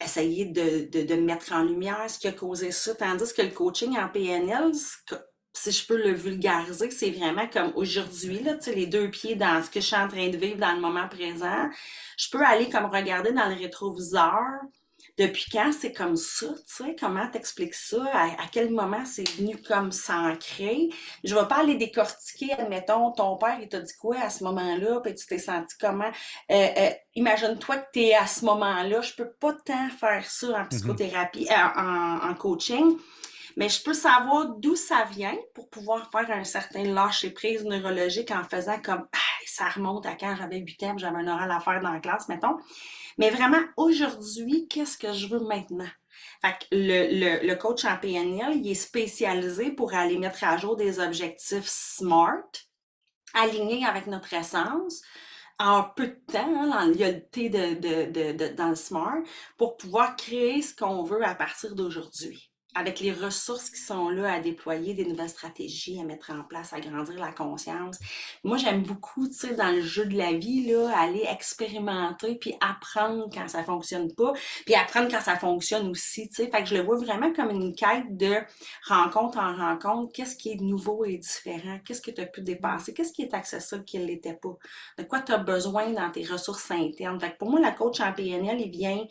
essayer 0.00 0.46
de, 0.46 1.14
mettre 1.14 1.52
en 1.52 1.62
lumière 1.62 2.10
ce 2.10 2.18
qui 2.18 2.26
a 2.26 2.32
causé 2.32 2.72
ça. 2.72 2.94
Tandis 2.94 3.32
que 3.32 3.42
le 3.42 3.50
coaching 3.50 3.96
en 3.96 4.08
PNL, 4.08 4.72
si 5.54 5.70
je 5.70 5.86
peux 5.86 5.96
le 5.96 6.12
vulgariser, 6.12 6.90
c'est 6.90 7.10
vraiment 7.10 7.48
comme 7.48 7.72
aujourd'hui, 7.76 8.44
les 8.74 8.86
deux 8.86 9.10
pieds 9.10 9.36
dans 9.36 9.62
ce 9.62 9.70
que 9.70 9.80
je 9.80 9.86
suis 9.86 9.96
en 9.96 10.08
train 10.08 10.28
de 10.28 10.36
vivre 10.36 10.58
dans 10.58 10.74
le 10.74 10.80
moment 10.80 11.08
présent. 11.08 11.70
Je 12.18 12.28
peux 12.30 12.44
aller 12.44 12.68
comme 12.68 12.86
regarder 12.86 13.32
dans 13.32 13.48
le 13.48 13.54
rétroviseur 13.54 14.42
depuis 15.18 15.46
quand 15.50 15.72
c'est 15.72 15.92
comme 15.92 16.16
ça, 16.16 16.46
tu 16.46 16.84
sais, 16.84 16.96
comment 16.98 17.28
t'expliques 17.30 17.74
ça, 17.74 18.04
à, 18.12 18.46
quel 18.52 18.70
moment 18.70 19.04
c'est 19.04 19.28
venu 19.36 19.56
comme 19.56 19.92
s'ancrer? 19.92 20.90
Je 21.24 21.34
vais 21.34 21.46
pas 21.48 21.60
aller 21.60 21.76
décortiquer, 21.76 22.52
admettons, 22.52 23.12
ton 23.12 23.36
père, 23.36 23.58
il 23.60 23.68
t'a 23.68 23.80
dit 23.80 23.94
quoi 23.98 24.18
à 24.18 24.30
ce 24.30 24.44
moment-là, 24.44 25.00
puis 25.00 25.14
tu 25.14 25.26
t'es 25.26 25.38
senti 25.38 25.74
comment? 25.80 26.10
Euh, 26.50 26.68
euh, 26.76 26.90
imagine-toi 27.14 27.78
que 27.78 27.86
tu 27.92 28.00
es 28.00 28.14
à 28.14 28.26
ce 28.26 28.44
moment-là, 28.44 29.00
je 29.00 29.14
peux 29.14 29.30
pas 29.40 29.54
tant 29.64 29.88
faire 29.90 30.24
ça 30.28 30.48
en 30.48 30.50
mm-hmm. 30.50 30.68
psychothérapie, 30.68 31.48
euh, 31.50 31.80
en, 31.80 32.30
en 32.30 32.34
coaching 32.34 32.98
mais 33.56 33.70
je 33.70 33.82
peux 33.82 33.94
savoir 33.94 34.48
d'où 34.58 34.76
ça 34.76 35.06
vient 35.10 35.36
pour 35.54 35.68
pouvoir 35.70 36.10
faire 36.10 36.30
un 36.30 36.44
certain 36.44 36.84
lâcher-prise 36.84 37.64
neurologique 37.64 38.30
en 38.30 38.44
faisant 38.44 38.78
comme 38.82 39.06
ça 39.56 39.68
remonte 39.68 40.06
à 40.06 40.14
quand 40.14 40.36
j'avais 40.36 40.58
8 40.58 40.82
ans, 40.84 40.98
j'avais 40.98 41.18
un 41.18 41.28
oral 41.28 41.50
à 41.50 41.60
faire 41.60 41.80
dans 41.80 41.92
la 41.92 42.00
classe, 42.00 42.28
mettons. 42.28 42.56
Mais 43.18 43.30
vraiment, 43.30 43.62
aujourd'hui, 43.76 44.68
qu'est-ce 44.68 44.98
que 44.98 45.12
je 45.12 45.26
veux 45.26 45.40
maintenant? 45.40 45.88
Le, 46.70 47.54
coach 47.54 47.84
en 47.84 47.98
il 48.02 48.70
est 48.70 48.74
spécialisé 48.74 49.70
pour 49.70 49.94
aller 49.94 50.18
mettre 50.18 50.44
à 50.44 50.56
jour 50.56 50.76
des 50.76 51.00
objectifs 51.00 51.66
SMART, 51.66 52.50
alignés 53.34 53.84
avec 53.84 54.06
notre 54.06 54.32
essence, 54.32 55.02
en 55.58 55.84
peu 55.84 56.08
de 56.08 56.20
temps, 56.30 56.72
hein, 56.72 56.88
de, 56.88 58.54
dans 58.54 58.68
le 58.68 58.74
SMART, 58.74 59.22
pour 59.56 59.76
pouvoir 59.76 60.16
créer 60.16 60.60
ce 60.60 60.74
qu'on 60.74 61.02
veut 61.02 61.24
à 61.24 61.34
partir 61.34 61.74
d'aujourd'hui 61.74 62.50
avec 62.76 63.00
les 63.00 63.12
ressources 63.12 63.70
qui 63.70 63.80
sont 63.80 64.10
là 64.10 64.34
à 64.34 64.40
déployer, 64.40 64.92
des 64.92 65.06
nouvelles 65.06 65.30
stratégies 65.30 65.98
à 65.98 66.04
mettre 66.04 66.30
en 66.30 66.42
place, 66.42 66.74
à 66.74 66.80
grandir 66.80 67.18
la 67.18 67.32
conscience. 67.32 67.98
Moi, 68.44 68.58
j'aime 68.58 68.82
beaucoup, 68.82 69.26
tu 69.28 69.34
sais, 69.34 69.54
dans 69.54 69.74
le 69.74 69.80
jeu 69.80 70.04
de 70.04 70.16
la 70.16 70.34
vie, 70.34 70.66
là, 70.70 70.92
aller 70.94 71.24
expérimenter 71.26 72.34
puis 72.36 72.54
apprendre 72.60 73.28
quand 73.32 73.48
ça 73.48 73.64
fonctionne 73.64 74.12
pas, 74.12 74.34
puis 74.66 74.74
apprendre 74.74 75.08
quand 75.10 75.22
ça 75.22 75.36
fonctionne 75.36 75.88
aussi, 75.88 76.28
tu 76.28 76.34
sais. 76.34 76.50
Fait 76.50 76.62
que 76.62 76.68
je 76.68 76.74
le 76.74 76.82
vois 76.82 76.98
vraiment 76.98 77.32
comme 77.32 77.50
une 77.50 77.74
quête 77.74 78.14
de 78.14 78.34
rencontre 78.86 79.38
en 79.38 79.56
rencontre. 79.56 80.12
Qu'est-ce 80.12 80.36
qui 80.36 80.52
est 80.52 80.60
nouveau 80.60 81.06
et 81.06 81.16
différent? 81.16 81.78
Qu'est-ce 81.84 82.02
que 82.02 82.10
tu 82.10 82.20
as 82.20 82.26
pu 82.26 82.42
dépasser? 82.42 82.92
Qu'est-ce 82.92 83.12
qui 83.12 83.22
est 83.22 83.32
accessible 83.32 83.84
qui 83.84 83.98
ne 83.98 84.04
l'était 84.04 84.34
pas? 84.34 84.56
De 84.98 85.04
quoi 85.04 85.20
tu 85.20 85.32
as 85.32 85.38
besoin 85.38 85.90
dans 85.92 86.10
tes 86.10 86.24
ressources 86.24 86.70
internes? 86.70 87.18
Fait 87.18 87.32
que 87.32 87.38
pour 87.38 87.50
moi, 87.50 87.58
la 87.58 87.72
coach 87.72 88.00
en 88.00 88.12
PNL, 88.12 88.60
il 88.60 88.70
vient 88.70 89.02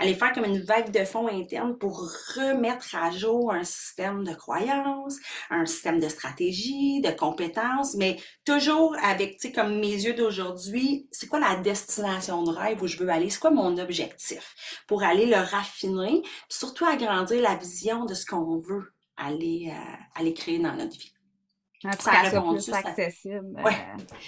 aller 0.00 0.14
faire 0.14 0.32
comme 0.32 0.44
une 0.44 0.62
vague 0.62 0.90
de 0.90 1.04
fonds 1.04 1.28
interne 1.28 1.78
pour 1.78 2.00
remettre 2.36 2.96
à 2.96 3.11
un 3.50 3.64
système 3.64 4.24
de 4.24 4.34
croyances, 4.34 5.18
un 5.50 5.66
système 5.66 6.00
de 6.00 6.08
stratégie, 6.08 7.00
de 7.00 7.10
compétences, 7.10 7.94
mais 7.94 8.18
toujours 8.44 8.96
avec, 9.02 9.38
tu 9.38 9.48
sais, 9.48 9.52
comme 9.52 9.78
mes 9.78 9.92
yeux 9.92 10.14
d'aujourd'hui, 10.14 11.08
c'est 11.10 11.28
quoi 11.28 11.40
la 11.40 11.56
destination 11.56 12.42
de 12.42 12.50
rêve 12.50 12.82
où 12.82 12.86
je 12.86 12.98
veux 12.98 13.08
aller? 13.08 13.30
C'est 13.30 13.40
quoi 13.40 13.50
mon 13.50 13.78
objectif? 13.78 14.54
Pour 14.86 15.02
aller 15.02 15.26
le 15.26 15.36
raffiner, 15.36 16.22
puis 16.22 16.58
surtout 16.58 16.84
agrandir 16.84 17.40
la 17.40 17.56
vision 17.56 18.04
de 18.04 18.14
ce 18.14 18.26
qu'on 18.26 18.58
veut 18.58 18.92
aller, 19.16 19.72
euh, 19.72 19.96
aller 20.14 20.34
créer 20.34 20.58
dans 20.58 20.74
notre 20.74 20.96
vie? 20.98 21.12
Ça 21.98 22.10
répond 22.22 22.52
plus 22.52 22.72
accessible. 22.72 23.60
Ouais. 23.64 23.72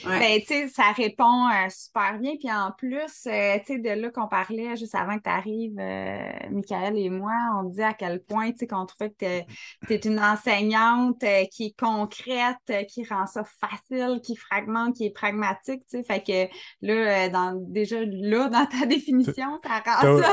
Euh, 0.06 0.18
ben, 0.18 0.40
tu 0.40 0.46
sais, 0.46 0.68
ça 0.68 0.92
répond 0.92 1.48
euh, 1.48 1.68
super 1.68 2.18
bien. 2.18 2.32
Puis 2.38 2.50
en 2.50 2.72
plus, 2.72 3.06
tu 3.06 3.30
sais, 3.30 3.62
de 3.68 4.00
là 4.00 4.10
qu'on 4.10 4.28
parlait 4.28 4.76
juste 4.76 4.94
avant 4.94 5.16
que 5.16 5.22
tu 5.22 5.30
arrives, 5.30 6.50
Michael 6.50 6.98
et 6.98 7.10
moi, 7.10 7.32
on 7.60 7.64
dit 7.64 7.82
à 7.82 7.94
quel 7.94 8.22
point, 8.22 8.50
tu 8.50 8.58
sais, 8.58 8.66
qu'on 8.66 8.86
trouvait 8.86 9.10
que 9.10 9.40
tu 9.86 9.92
es, 9.92 10.00
une 10.04 10.20
enseignante 10.20 11.24
qui 11.50 11.66
est 11.66 11.78
concrète, 11.78 12.86
qui 12.88 13.04
rend 13.04 13.26
ça 13.26 13.44
facile, 13.44 14.20
qui 14.22 14.36
fragmente, 14.36 14.96
qui 14.96 15.06
est 15.06 15.14
pragmatique, 15.14 15.82
tu 15.88 15.98
sais. 15.98 16.04
Fait 16.04 16.22
que 16.22 16.54
là, 16.82 17.28
dans, 17.28 17.54
déjà 17.54 17.98
là, 18.04 18.48
dans 18.48 18.66
ta 18.66 18.86
définition, 18.86 19.58
ça 19.62 19.82
rend 19.84 20.20
ça 20.20 20.32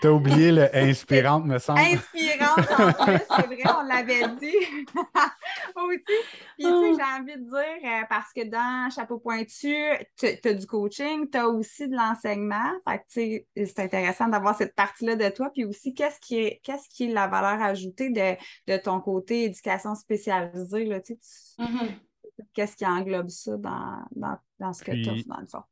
T'as 0.00 0.10
oublié 0.10 0.52
le 0.52 0.74
inspirante, 0.74 1.44
me 1.44 1.58
semble. 1.58 1.80
Inspirante, 1.80 2.58
en 2.58 3.04
plus, 3.04 3.18
c'est 3.36 3.46
vrai, 3.46 3.62
on 3.78 3.82
l'avait 3.82 4.28
dit 4.36 4.56
aussi. 5.76 5.98
Puis, 5.98 6.16
tu 6.58 6.64
sais, 6.64 6.70
oh. 6.70 6.96
j'ai 6.96 7.20
envie 7.20 7.36
de 7.36 7.48
dire, 7.48 7.90
euh, 7.90 8.04
parce 8.08 8.32
que 8.32 8.44
dans 8.44 8.90
Chapeau 8.90 9.18
Pointu, 9.18 9.74
tu 10.16 10.48
as 10.48 10.54
du 10.54 10.66
coaching, 10.66 11.28
tu 11.30 11.38
as 11.38 11.48
aussi 11.48 11.88
de 11.88 11.96
l'enseignement. 11.96 12.72
Fait 12.88 12.98
que, 12.98 13.04
tu 13.08 13.20
sais, 13.56 13.66
c'est 13.66 13.80
intéressant 13.80 14.28
d'avoir 14.28 14.56
cette 14.56 14.74
partie-là 14.74 15.16
de 15.16 15.28
toi. 15.28 15.50
Puis 15.52 15.64
aussi, 15.64 15.94
qu'est-ce 15.94 16.20
qui 16.20 16.38
est, 16.38 16.60
qu'est-ce 16.62 16.88
qui 16.88 17.04
est 17.04 17.12
la 17.12 17.26
valeur 17.26 17.60
ajoutée 17.62 18.10
de, 18.10 18.36
de 18.72 18.78
ton 18.78 19.00
côté 19.00 19.44
éducation 19.44 19.94
spécialisée, 19.94 20.84
là, 20.84 21.00
tu 21.00 21.18
sais, 21.20 21.62
mm-hmm. 21.62 22.44
qu'est-ce 22.54 22.76
qui 22.76 22.86
englobe 22.86 23.28
ça 23.28 23.56
dans, 23.56 23.98
dans, 24.12 24.38
dans 24.58 24.72
ce 24.72 24.84
que 24.84 24.92
tu 24.92 25.08
as, 25.08 25.22
dans 25.26 25.40
le 25.40 25.46
fond? 25.46 25.62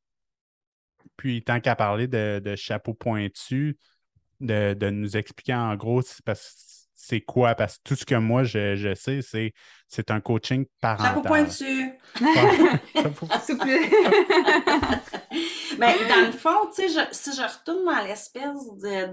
Puis, 1.16 1.42
tant 1.42 1.60
qu'à 1.60 1.76
parler 1.76 2.06
de, 2.08 2.54
chapeau 2.56 2.94
pointu, 2.94 3.78
de, 4.40 4.90
nous 4.90 5.16
expliquer 5.16 5.54
en 5.54 5.74
gros 5.76 6.02
c'est 6.96 7.20
quoi, 7.20 7.54
parce 7.54 7.76
que 7.76 7.82
tout 7.84 7.96
ce 7.96 8.04
que 8.06 8.14
moi 8.14 8.44
je, 8.44 8.94
sais, 8.94 9.20
c'est 9.20 9.52
c'est 9.88 10.10
un 10.10 10.20
coaching 10.20 10.64
parental. 10.80 11.14
Chapeau 11.14 11.28
pointu. 11.28 11.92
Mais 12.20 12.34
ben, 15.78 15.94
dans 16.08 16.26
le 16.26 16.32
fond, 16.32 16.70
tu 16.74 16.88
sais, 16.88 17.08
si 17.12 17.32
je 17.34 17.42
retourne 17.42 17.84
dans 17.84 18.04
l'espèce 18.04 18.60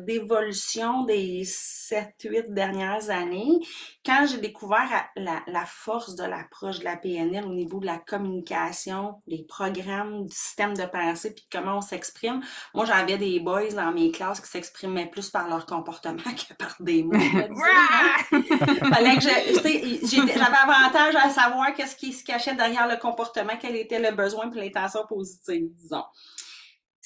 d'évolution 0.06 1.04
des 1.04 1.44
7-8 1.44 2.54
dernières 2.54 3.10
années, 3.10 3.60
quand 4.06 4.26
j'ai 4.30 4.38
découvert 4.38 5.10
la, 5.16 5.42
la, 5.48 5.66
force 5.66 6.16
de 6.16 6.24
l'approche 6.24 6.80
de 6.80 6.86
la 6.86 6.98
PNL 6.98 7.46
au 7.46 7.54
niveau 7.54 7.80
de 7.80 7.86
la 7.86 7.98
communication, 7.98 9.22
des 9.28 9.44
programmes, 9.48 10.26
du 10.26 10.36
système 10.36 10.76
de 10.76 10.86
pensée, 10.86 11.34
puis 11.34 11.48
comment 11.52 11.78
on 11.78 11.82
s'exprime, 11.82 12.42
moi, 12.74 12.86
j'avais 12.86 13.18
des 13.18 13.40
boys 13.40 13.74
dans 13.74 13.92
mes 13.92 14.12
classes 14.12 14.40
qui 14.40 14.50
s'exprimaient 14.50 15.10
plus 15.10 15.30
par 15.30 15.48
leur 15.48 15.66
comportement 15.66 16.18
que 16.24 16.54
par 16.54 16.76
des 16.80 17.04
mots. 17.04 17.14
Fallait 17.20 19.16
que 19.16 19.22
j'avais 19.22 20.62
avantage 20.62 21.16
à 21.16 21.30
savoir 21.30 21.74
qu'est-ce 21.74 21.96
qui 21.96 22.14
se 22.14 22.24
cachait 22.24 22.56
derrière 22.56 22.88
le 22.88 22.98
comportement, 22.98 23.54
quel 23.60 23.76
était 23.76 24.00
le 24.00 24.16
besoin 24.16 24.50
pour 24.50 24.62
l'intention 24.62 25.06
positive, 25.08 25.70
disons 25.76 26.04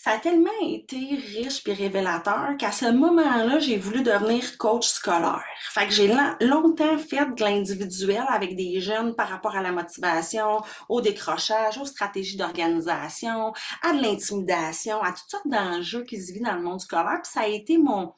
ça 0.06 0.12
a 0.12 0.20
tellement 0.20 0.52
été 0.62 0.98
riche 0.98 1.64
et 1.66 1.74
révélateur 1.74 2.58
qu'à 2.60 2.72
ce 2.72 2.92
moment-là, 2.92 3.58
j'ai 3.58 3.76
voulu 3.76 4.04
devenir 4.04 4.56
coach 4.60 4.86
scolaire. 4.88 5.42
Fait 5.72 5.88
que 5.88 5.94
j'ai 5.94 6.16
longtemps 6.42 7.00
fait 7.00 7.26
de 7.26 7.44
l'individuel 7.44 8.24
avec 8.30 8.56
des 8.56 8.80
jeunes 8.82 9.16
par 9.16 9.30
rapport 9.30 9.56
à 9.56 9.64
la 9.64 9.72
motivation, 9.72 10.62
au 10.90 11.02
décrochage, 11.02 11.80
aux 11.80 11.86
stratégies 11.86 12.38
d'organisation, 12.38 13.52
à 13.82 13.94
de 13.94 14.02
l'intimidation, 14.04 15.02
à 15.02 15.12
toutes 15.12 15.28
sortes 15.28 15.48
d'enjeux 15.48 16.04
qui 16.04 16.22
se 16.22 16.34
vivent 16.34 16.44
dans 16.44 16.54
le 16.54 16.62
monde 16.62 16.82
scolaire. 16.82 17.22
Puis 17.24 17.32
ça 17.34 17.42
a 17.42 17.48
été 17.48 17.80
mon 17.80 18.14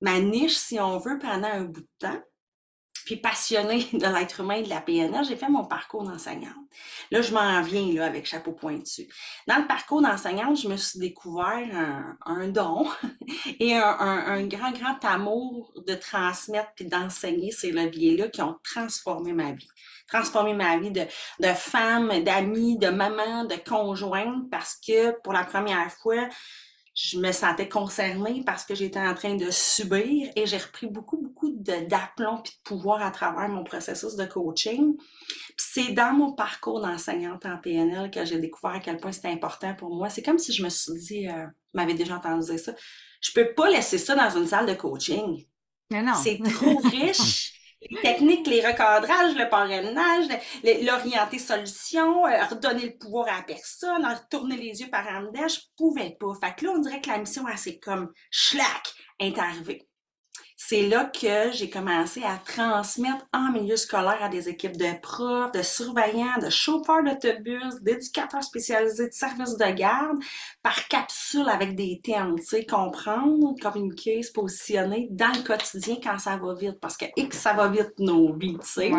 ma 0.00 0.18
niche, 0.18 0.56
si 0.56 0.80
on 0.80 0.98
veut, 0.98 1.20
pendant 1.20 1.46
un 1.46 1.62
bout 1.62 1.82
de 1.82 1.88
temps 2.00 2.20
puis 3.08 3.16
passionnée 3.16 3.88
de 3.94 4.06
l'être 4.06 4.40
humain 4.40 4.56
et 4.56 4.62
de 4.62 4.68
la 4.68 4.82
PNL, 4.82 5.24
j'ai 5.24 5.36
fait 5.36 5.48
mon 5.48 5.64
parcours 5.64 6.04
d'enseignante. 6.04 6.52
Là, 7.10 7.22
je 7.22 7.32
m'en 7.32 7.62
viens 7.62 7.90
là, 7.94 8.04
avec 8.04 8.26
chapeau 8.26 8.52
pointu. 8.52 9.08
Dans 9.46 9.56
le 9.56 9.66
parcours 9.66 10.02
d'enseignante, 10.02 10.60
je 10.60 10.68
me 10.68 10.76
suis 10.76 10.98
découvert 10.98 11.66
un, 12.26 12.48
don 12.48 12.86
et 13.60 13.74
un, 13.74 14.46
grand, 14.46 14.72
grand 14.72 15.02
amour 15.06 15.72
de 15.86 15.94
transmettre 15.94 16.72
puis 16.76 16.84
d'enseigner 16.84 17.50
ces 17.50 17.72
leviers-là 17.72 18.28
qui 18.28 18.42
ont 18.42 18.58
transformé 18.62 19.32
ma 19.32 19.52
vie. 19.52 19.70
Transformé 20.06 20.52
ma 20.52 20.76
vie 20.76 20.90
de, 20.90 21.06
de 21.40 21.52
femme, 21.54 22.22
d'amis, 22.22 22.76
de 22.76 22.88
maman, 22.88 23.46
de 23.46 23.56
conjointe, 23.56 24.50
parce 24.50 24.78
que 24.86 25.18
pour 25.22 25.32
la 25.32 25.44
première 25.44 25.90
fois, 25.92 26.28
je 27.00 27.16
me 27.16 27.30
sentais 27.30 27.68
concernée 27.68 28.42
parce 28.44 28.64
que 28.64 28.74
j'étais 28.74 28.98
en 28.98 29.14
train 29.14 29.36
de 29.36 29.52
subir 29.52 30.32
et 30.34 30.46
j'ai 30.46 30.56
repris 30.56 30.88
beaucoup, 30.88 31.16
beaucoup 31.16 31.48
d'aplomb 31.54 32.38
et 32.38 32.42
de 32.42 32.54
pouvoir 32.64 33.02
à 33.02 33.12
travers 33.12 33.48
mon 33.48 33.62
processus 33.62 34.16
de 34.16 34.24
coaching. 34.24 34.96
c'est 35.56 35.92
dans 35.92 36.12
mon 36.12 36.32
parcours 36.32 36.80
d'enseignante 36.80 37.46
en 37.46 37.56
PNL 37.58 38.10
que 38.10 38.24
j'ai 38.24 38.40
découvert 38.40 38.72
à 38.72 38.80
quel 38.80 38.96
point 38.96 39.12
c'était 39.12 39.28
important 39.28 39.76
pour 39.76 39.94
moi. 39.94 40.08
C'est 40.08 40.22
comme 40.22 40.40
si 40.40 40.52
je 40.52 40.64
me 40.64 40.68
suis 40.68 40.94
dit, 40.94 41.28
euh, 41.28 41.46
m'avais 41.72 41.94
déjà 41.94 42.16
entendu 42.16 42.44
dire 42.44 42.58
ça, 42.58 42.72
je 43.20 43.30
peux 43.32 43.54
pas 43.54 43.70
laisser 43.70 43.98
ça 43.98 44.16
dans 44.16 44.36
une 44.36 44.48
salle 44.48 44.66
de 44.66 44.74
coaching. 44.74 45.46
C'est 46.20 46.40
trop 46.42 46.78
riche 46.84 47.57
les 47.82 48.00
techniques, 48.00 48.46
les 48.46 48.66
recadrages, 48.66 49.36
le 49.36 49.48
parrainage, 49.48 50.26
l'orienter 50.64 51.38
solution, 51.38 52.26
euh, 52.26 52.44
redonner 52.44 52.86
le 52.86 52.98
pouvoir 52.98 53.28
à 53.28 53.36
la 53.36 53.42
personne, 53.42 54.04
retourner 54.04 54.56
les 54.56 54.80
yeux 54.80 54.90
par 54.90 55.06
en 55.08 55.22
dedans, 55.22 55.48
je 55.48 55.60
pouvais 55.76 56.16
pas. 56.18 56.32
Fait 56.40 56.54
que 56.56 56.64
là, 56.66 56.72
on 56.74 56.78
dirait 56.78 57.00
que 57.00 57.08
la 57.08 57.18
mission, 57.18 57.44
c'est 57.56 57.78
comme 57.78 58.12
schlac, 58.30 58.94
est 59.18 59.38
c'est 60.60 60.82
là 60.88 61.04
que 61.04 61.52
j'ai 61.52 61.70
commencé 61.70 62.20
à 62.24 62.36
transmettre 62.36 63.24
en 63.32 63.52
milieu 63.52 63.76
scolaire 63.76 64.18
à 64.20 64.28
des 64.28 64.48
équipes 64.48 64.76
de 64.76 65.00
profs, 65.00 65.52
de 65.52 65.62
surveillants, 65.62 66.38
de 66.42 66.50
chauffeurs 66.50 67.04
d'autobus, 67.04 67.80
d'éducateurs 67.82 68.42
spécialisés 68.42 69.06
de 69.06 69.12
services 69.12 69.56
de 69.56 69.70
garde 69.72 70.18
par 70.62 70.88
capsule 70.88 71.48
avec 71.48 71.76
des 71.76 72.00
thèmes, 72.02 72.34
tu 72.40 72.44
sais, 72.44 72.66
comprendre, 72.66 73.54
communiquer, 73.62 74.20
se 74.24 74.32
positionner 74.32 75.06
dans 75.12 75.32
le 75.32 75.44
quotidien 75.44 75.96
quand 76.02 76.18
ça 76.18 76.36
va 76.36 76.54
vite 76.54 76.80
parce 76.80 76.96
que 76.96 77.06
X, 77.16 77.38
ça 77.38 77.52
va 77.52 77.68
vite 77.68 77.92
nos 78.00 78.34
vies, 78.36 78.58
tu 78.58 78.68
sais. 78.68 78.92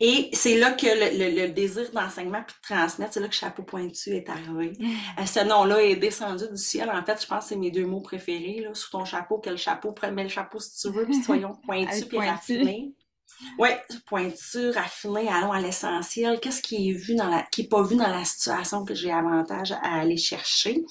Et 0.00 0.30
c'est 0.32 0.58
là 0.58 0.72
que 0.72 0.86
le, 0.86 1.48
désir 1.48 1.90
d'enseignement 1.92 2.42
puis 2.46 2.56
de 2.56 2.74
transmettre, 2.74 3.12
c'est 3.14 3.20
là 3.20 3.28
que 3.28 3.34
Chapeau 3.34 3.62
Pointu 3.62 4.10
est 4.10 4.28
arrivé. 4.28 4.72
Euh, 5.18 5.26
ce 5.26 5.40
nom-là 5.44 5.82
est 5.82 5.96
descendu 5.96 6.44
du 6.50 6.56
ciel. 6.56 6.90
En 6.90 7.04
fait, 7.04 7.20
je 7.20 7.26
pense 7.26 7.44
que 7.44 7.48
c'est 7.50 7.56
mes 7.56 7.70
deux 7.70 7.86
mots 7.86 8.00
préférés. 8.00 8.60
Là. 8.60 8.74
Sous 8.74 8.90
ton 8.90 9.04
chapeau, 9.04 9.38
quel 9.38 9.56
chapeau? 9.56 9.94
Mets 10.12 10.24
le 10.24 10.28
chapeau 10.28 10.58
si 10.58 10.80
tu 10.80 10.92
veux, 10.92 11.04
puis 11.04 11.14
soyons 11.22 11.54
pointus 11.64 12.04
puis 12.04 12.18
raffinés. 12.18 12.94
Oui, 13.58 13.68
pointu, 14.06 14.70
raffiné, 14.70 15.28
allons 15.28 15.52
à 15.52 15.60
l'essentiel. 15.60 16.40
Qu'est-ce 16.40 16.62
qui 16.62 16.90
est 16.90 16.92
vu 16.92 17.14
dans 17.14 17.28
la, 17.28 17.42
qui 17.42 17.62
est 17.62 17.68
pas 17.68 17.82
vu 17.82 17.96
dans 17.96 18.08
la 18.08 18.24
situation 18.24 18.84
que 18.84 18.94
j'ai 18.94 19.12
avantage 19.12 19.72
à 19.72 20.00
aller 20.00 20.16
chercher? 20.16 20.84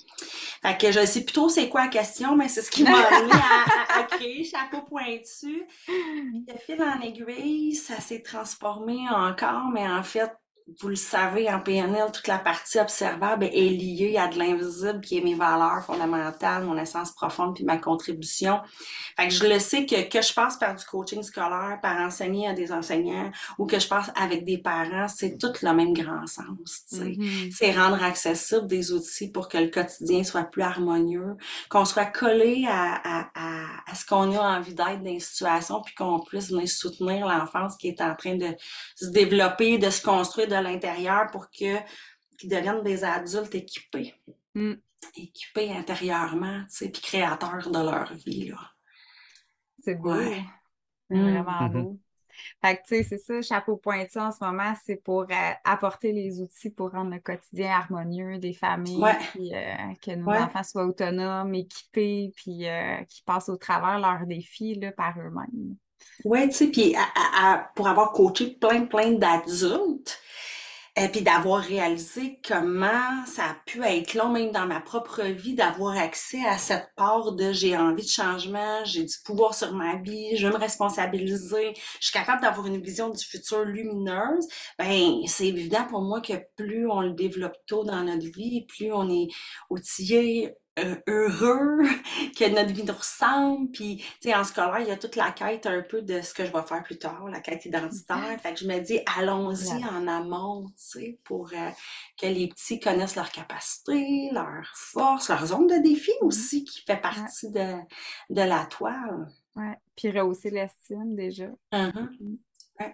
Fait 0.62 0.78
que 0.78 0.92
je 0.92 1.06
sais 1.06 1.24
plutôt 1.24 1.50
c'est 1.50 1.70
quoi 1.70 1.86
la 1.86 1.90
question, 1.90 2.36
mais 2.36 2.48
c'est 2.48 2.62
ce 2.62 2.72
qui 2.72 2.84
m'a 2.84 2.98
amené 2.98 3.34
à, 3.34 4.04
créer 4.04 4.44
Chapeau 4.44 4.82
Pointu. 4.88 5.64
De 5.88 6.54
fil 6.66 6.82
en 6.82 7.02
aiguille, 7.02 7.76
ça 7.76 8.00
s'est 8.00 8.22
transformé 8.22 8.98
encore, 9.10 9.70
mais 9.74 9.88
en 9.88 10.04
fait, 10.04 10.32
vous 10.80 10.88
le 10.88 10.96
savez, 10.96 11.52
en 11.52 11.60
PNL, 11.60 12.12
toute 12.12 12.28
la 12.28 12.40
partie 12.40 12.80
observable 12.80 13.46
est 13.46 13.70
liée 13.70 14.18
à 14.18 14.28
de 14.28 14.38
l'invisible 14.38 15.02
qui 15.02 15.18
est 15.18 15.22
mes 15.22 15.36
valeurs 15.36 15.84
fondamentales, 15.86 16.64
mon 16.64 16.78
essence 16.78 17.12
profonde 17.12 17.56
puis 17.56 17.64
ma 17.64 17.78
contribution. 17.78 18.60
Fait 19.18 19.28
que 19.28 19.34
je 19.34 19.46
le 19.46 19.60
sais 19.60 19.86
que 19.86 20.10
que 20.10 20.22
je 20.22 20.34
passe 20.34 20.58
par 20.58 20.76
du 20.76 20.84
coaching 20.86 21.22
scolaire, 21.22 21.80
par 21.82 21.98
enseigner 22.00 22.48
à 22.48 22.54
des 22.54 22.72
enseignants 22.72 23.32
ou 23.58 23.66
que 23.66 23.80
je 23.80 23.88
passe 23.88 24.12
avec 24.16 24.46
des 24.46 24.58
parents, 24.58 25.08
c'est 25.08 25.38
tout 25.38 25.54
le 25.62 25.74
même 25.74 25.94
grand 25.94 26.26
sens. 26.28 26.84
Mm-hmm. 26.92 27.54
C'est 27.56 27.72
rendre 27.72 28.02
accessible 28.04 28.68
des 28.68 28.92
outils 28.92 29.32
pour 29.32 29.50
que 29.50 29.58
le 29.58 29.68
quotidien 29.68 30.24
soit 30.24 30.44
plus 30.44 30.64
harmonieux, 30.64 31.36
qu'on 31.70 31.86
soit 31.86 32.06
collé 32.06 32.66
à, 32.70 32.96
à, 33.04 33.30
à, 33.36 33.66
à 33.92 33.96
ce 33.96 34.06
qu'on 34.06 34.32
a 34.36 34.58
envie 34.58 34.74
d'être 34.74 35.02
dans 35.02 35.12
les 35.12 35.20
situations 35.20 35.82
puis 35.82 35.94
qu'on 35.96 36.20
puisse 36.20 36.50
venir 36.52 36.68
soutenir 36.68 37.28
l'enfance 37.28 37.76
qui 37.78 37.90
est 37.90 38.02
en 38.02 38.16
train 38.16 38.36
de 38.36 38.48
se 38.96 39.08
développer, 39.08 39.78
de 39.78 39.90
se 39.90 40.02
construire 40.02 40.53
de 40.58 40.64
l'intérieur 40.64 41.28
pour 41.32 41.50
que 41.50 41.80
qu'ils 42.38 42.50
deviennent 42.50 42.84
des 42.84 43.04
adultes 43.04 43.56
équipés. 43.56 44.14
Mm. 44.56 44.74
Équipés 45.16 45.72
intérieurement, 45.72 46.64
tu 46.66 46.76
sais, 46.76 46.90
puis 46.90 47.02
créateurs 47.02 47.70
de 47.70 47.80
leur 47.80 48.14
vie, 48.14 48.50
là. 48.50 48.72
C'est 49.84 49.96
beau. 49.96 50.16
C'est 50.16 51.18
mm. 51.18 51.32
vraiment 51.32 51.52
mm-hmm. 51.52 51.72
beau. 51.72 52.00
Fait 52.62 52.78
que, 52.78 52.82
tu 52.88 52.96
sais, 52.96 53.04
c'est 53.04 53.18
ça, 53.18 53.42
chapeau 53.42 53.78
pointu 53.78 54.18
en 54.20 54.32
ce 54.32 54.44
moment, 54.44 54.74
c'est 54.86 54.96
pour 54.96 55.24
euh, 55.24 55.52
apporter 55.64 56.12
les 56.12 56.42
outils 56.42 56.72
pour 56.72 56.92
rendre 56.92 57.12
le 57.12 57.20
quotidien 57.20 57.72
harmonieux 57.72 58.40
des 58.40 58.54
familles, 58.54 59.04
puis 59.32 59.54
euh, 59.54 59.94
que 60.02 60.16
nos 60.16 60.32
enfants 60.32 60.64
soient 60.64 60.86
autonomes, 60.86 61.54
équipés, 61.54 62.32
puis 62.36 62.68
euh, 62.68 63.04
qu'ils 63.04 63.24
passent 63.24 63.50
au 63.50 63.58
travers 63.58 64.00
leurs 64.00 64.26
défis 64.26 64.76
là, 64.76 64.92
par 64.92 65.18
eux-mêmes. 65.20 65.76
Oui, 66.26 66.48
tu 66.50 66.56
sais, 66.56 66.68
puis 66.68 66.96
pour 67.76 67.88
avoir 67.88 68.12
coaché 68.12 68.58
plein, 68.60 68.86
plein 68.86 69.12
d'adultes, 69.12 70.20
et 70.96 71.08
puis 71.08 71.22
d'avoir 71.22 71.60
réalisé 71.60 72.40
comment 72.48 73.26
ça 73.26 73.46
a 73.46 73.56
pu 73.66 73.84
être 73.84 74.14
long, 74.14 74.30
même 74.30 74.52
dans 74.52 74.68
ma 74.68 74.80
propre 74.80 75.24
vie, 75.24 75.56
d'avoir 75.56 75.98
accès 75.98 76.46
à 76.46 76.60
cette 76.60 76.90
part 76.96 77.32
de 77.32 77.52
j'ai 77.52 77.76
envie 77.76 78.04
de 78.04 78.10
changement, 78.10 78.86
j'ai 78.86 79.04
du 79.04 79.16
pouvoir 79.26 79.56
sur 79.56 79.74
ma 79.74 79.96
vie, 79.96 80.38
je 80.38 80.46
veux 80.46 80.54
me 80.54 80.60
responsabiliser, 80.60 81.74
je 82.00 82.06
suis 82.06 82.14
capable 82.14 82.44
d'avoir 82.44 82.68
une 82.68 82.80
vision 82.80 83.10
du 83.10 83.26
futur 83.26 83.66
lumineuse, 83.66 84.48
ben 84.78 85.16
c'est 85.26 85.48
évident 85.48 85.86
pour 85.90 86.02
moi 86.02 86.22
que 86.22 86.34
plus 86.58 86.88
on 86.88 87.02
le 87.02 87.14
développe 87.14 87.58
tôt 87.66 87.84
dans 87.84 88.04
notre 88.04 88.28
vie, 88.28 88.64
plus 88.68 88.94
on 88.94 89.10
est 89.10 89.30
outillé 89.72 90.50
euh, 90.50 90.52
heureux, 90.78 91.80
que 92.38 92.50
notre 92.50 92.74
vie 92.74 92.84
nous 92.84 92.94
ressemble. 92.94 93.72
Puis, 93.72 93.98
tu 94.22 94.30
sais, 94.30 94.36
en 94.36 94.44
scolaire, 94.44 94.80
il 94.80 94.88
y 94.88 94.92
a 94.92 94.98
toute 94.98 95.16
la 95.16 95.32
quête 95.32 95.66
un 95.66 95.82
peu 95.82 96.02
de 96.02 96.22
ce 96.22 96.34
que 96.34 96.46
je 96.46 96.52
vais 96.52 96.62
faire 96.64 96.84
plus 96.84 96.98
tard, 96.98 97.28
la 97.30 97.40
quête 97.40 97.66
identitaire. 97.66 98.40
Fait 98.42 98.54
que 98.54 98.60
je 98.60 98.68
me 98.68 98.80
dis, 98.80 99.00
allons-y 99.18 99.84
en 99.86 100.08
amont, 100.08 100.66
tu 100.70 100.74
sais, 100.76 101.20
pour 101.24 101.50
euh, 101.54 101.70
que 102.20 102.28
les 102.28 102.48
petits 102.48 102.80
connaissent 102.80 103.16
leurs 103.16 103.32
capacités, 103.32 104.30
leurs 104.32 104.72
forces, 104.76 105.30
leur 105.30 105.46
zone 105.46 105.68
de 105.68 105.82
défi 105.82 106.12
mmh 106.22 106.26
aussi, 106.26 106.64
qui 106.64 106.82
fait 106.82 107.02
partie 107.02 107.50
de, 107.52 107.76
de 108.30 108.42
la 108.42 108.66
toile. 108.66 109.28
Ouais. 109.56 109.78
Puis 109.96 110.12
rehausser 110.12 110.50
l'estime 110.50 111.16
déjà. 111.16 111.50
Uh-huh. 111.72 112.10
Mmh. 112.20 112.38
Ouais. 112.80 112.94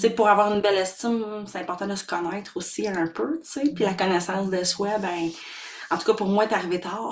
Tu 0.00 0.10
pour 0.10 0.28
avoir 0.28 0.52
une 0.52 0.62
belle 0.62 0.78
estime, 0.78 1.44
c'est 1.46 1.58
important 1.58 1.86
de 1.86 1.94
se 1.94 2.04
connaître 2.04 2.56
aussi 2.56 2.88
un 2.88 3.06
peu, 3.06 3.38
tu 3.40 3.46
sais. 3.46 3.72
Puis 3.74 3.84
la 3.84 3.94
connaissance 3.94 4.50
de 4.50 4.64
soi, 4.64 4.98
ben 4.98 5.30
en 5.90 5.98
tout 5.98 6.04
cas, 6.04 6.14
pour 6.14 6.28
moi, 6.28 6.46
c'est 6.48 6.54
arrivé 6.54 6.80
tard 6.80 7.10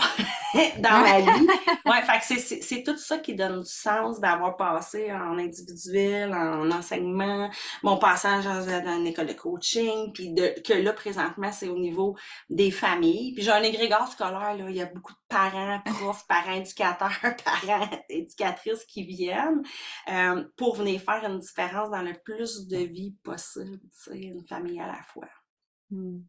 dans 0.78 1.00
ma 1.00 1.20
vie. 1.20 1.46
Ouais, 1.84 2.00
fait 2.02 2.36
que 2.36 2.40
c'est 2.62 2.82
tout 2.84 2.96
ça 2.96 3.18
qui 3.18 3.34
donne 3.34 3.60
du 3.60 3.68
sens 3.68 4.20
d'avoir 4.20 4.56
passé 4.56 5.12
en 5.12 5.36
individuel, 5.36 6.32
en 6.32 6.70
enseignement, 6.70 7.50
mon 7.82 7.98
passage 7.98 8.44
dans 8.44 8.68
une 8.68 9.06
école 9.06 9.26
de 9.26 9.32
coaching, 9.32 10.12
puis 10.12 10.32
de, 10.32 10.54
que 10.64 10.74
là, 10.74 10.92
présentement, 10.92 11.50
c'est 11.50 11.68
au 11.68 11.78
niveau 11.78 12.16
des 12.48 12.70
familles. 12.70 13.34
Puis 13.34 13.42
j'ai 13.42 13.50
un 13.50 13.62
égrégore 13.62 14.08
scolaire, 14.08 14.56
là, 14.56 14.64
il 14.68 14.76
y 14.76 14.80
a 14.80 14.86
beaucoup 14.86 15.12
de 15.12 15.18
parents, 15.28 15.80
profs, 15.84 16.26
parents 16.28 16.54
éducateurs, 16.54 17.10
parents 17.44 17.88
éducatrices 18.08 18.84
qui 18.84 19.04
viennent 19.04 19.62
euh, 20.08 20.44
pour 20.56 20.76
venir 20.76 21.00
faire 21.00 21.24
une 21.24 21.40
différence 21.40 21.90
dans 21.90 22.02
le 22.02 22.14
plus 22.24 22.68
de 22.68 22.78
vie 22.78 23.16
possible, 23.22 23.80
une 24.12 24.46
famille 24.46 24.80
à 24.80 24.86
la 24.86 25.02
fois. 25.02 25.28
Mmh. 25.90 26.20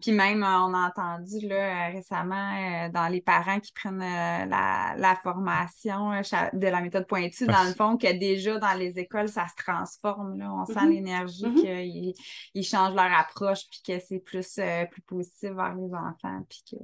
Puis 0.00 0.12
même, 0.12 0.42
euh, 0.42 0.60
on 0.60 0.74
a 0.74 0.88
entendu 0.88 1.46
là, 1.46 1.88
euh, 1.88 1.92
récemment 1.92 2.54
euh, 2.54 2.88
dans 2.90 3.08
les 3.08 3.20
parents 3.20 3.60
qui 3.60 3.72
prennent 3.72 3.98
la, 3.98 5.18
formation 5.22 6.10
de 6.52 6.66
la 6.66 6.80
méthode 6.80 7.06
pointue, 7.06 7.46
dans 7.46 7.64
le 7.64 7.74
fond, 7.74 7.96
que 7.96 8.12
déjà 8.12 8.58
dans 8.58 8.74
les 8.74 8.98
écoles, 8.98 9.28
ça 9.28 9.46
se 9.46 9.62
transforme. 9.62 10.38
Là. 10.38 10.52
On 10.52 10.66
sent 10.66 10.74
mm-hmm. 10.74 10.88
l'énergie, 10.88 11.44
mm-hmm. 11.44 12.14
qu'ils 12.52 12.64
changent 12.64 12.94
leur 12.94 13.12
approche, 13.12 13.60
puis 13.70 13.82
que 13.86 14.04
c'est 14.06 14.18
plus, 14.18 14.58
plus 14.90 15.02
positif 15.02 15.50
vers 15.50 15.74
les 15.74 15.94
enfants, 15.94 16.44
puis 16.48 16.64
que 16.70 16.76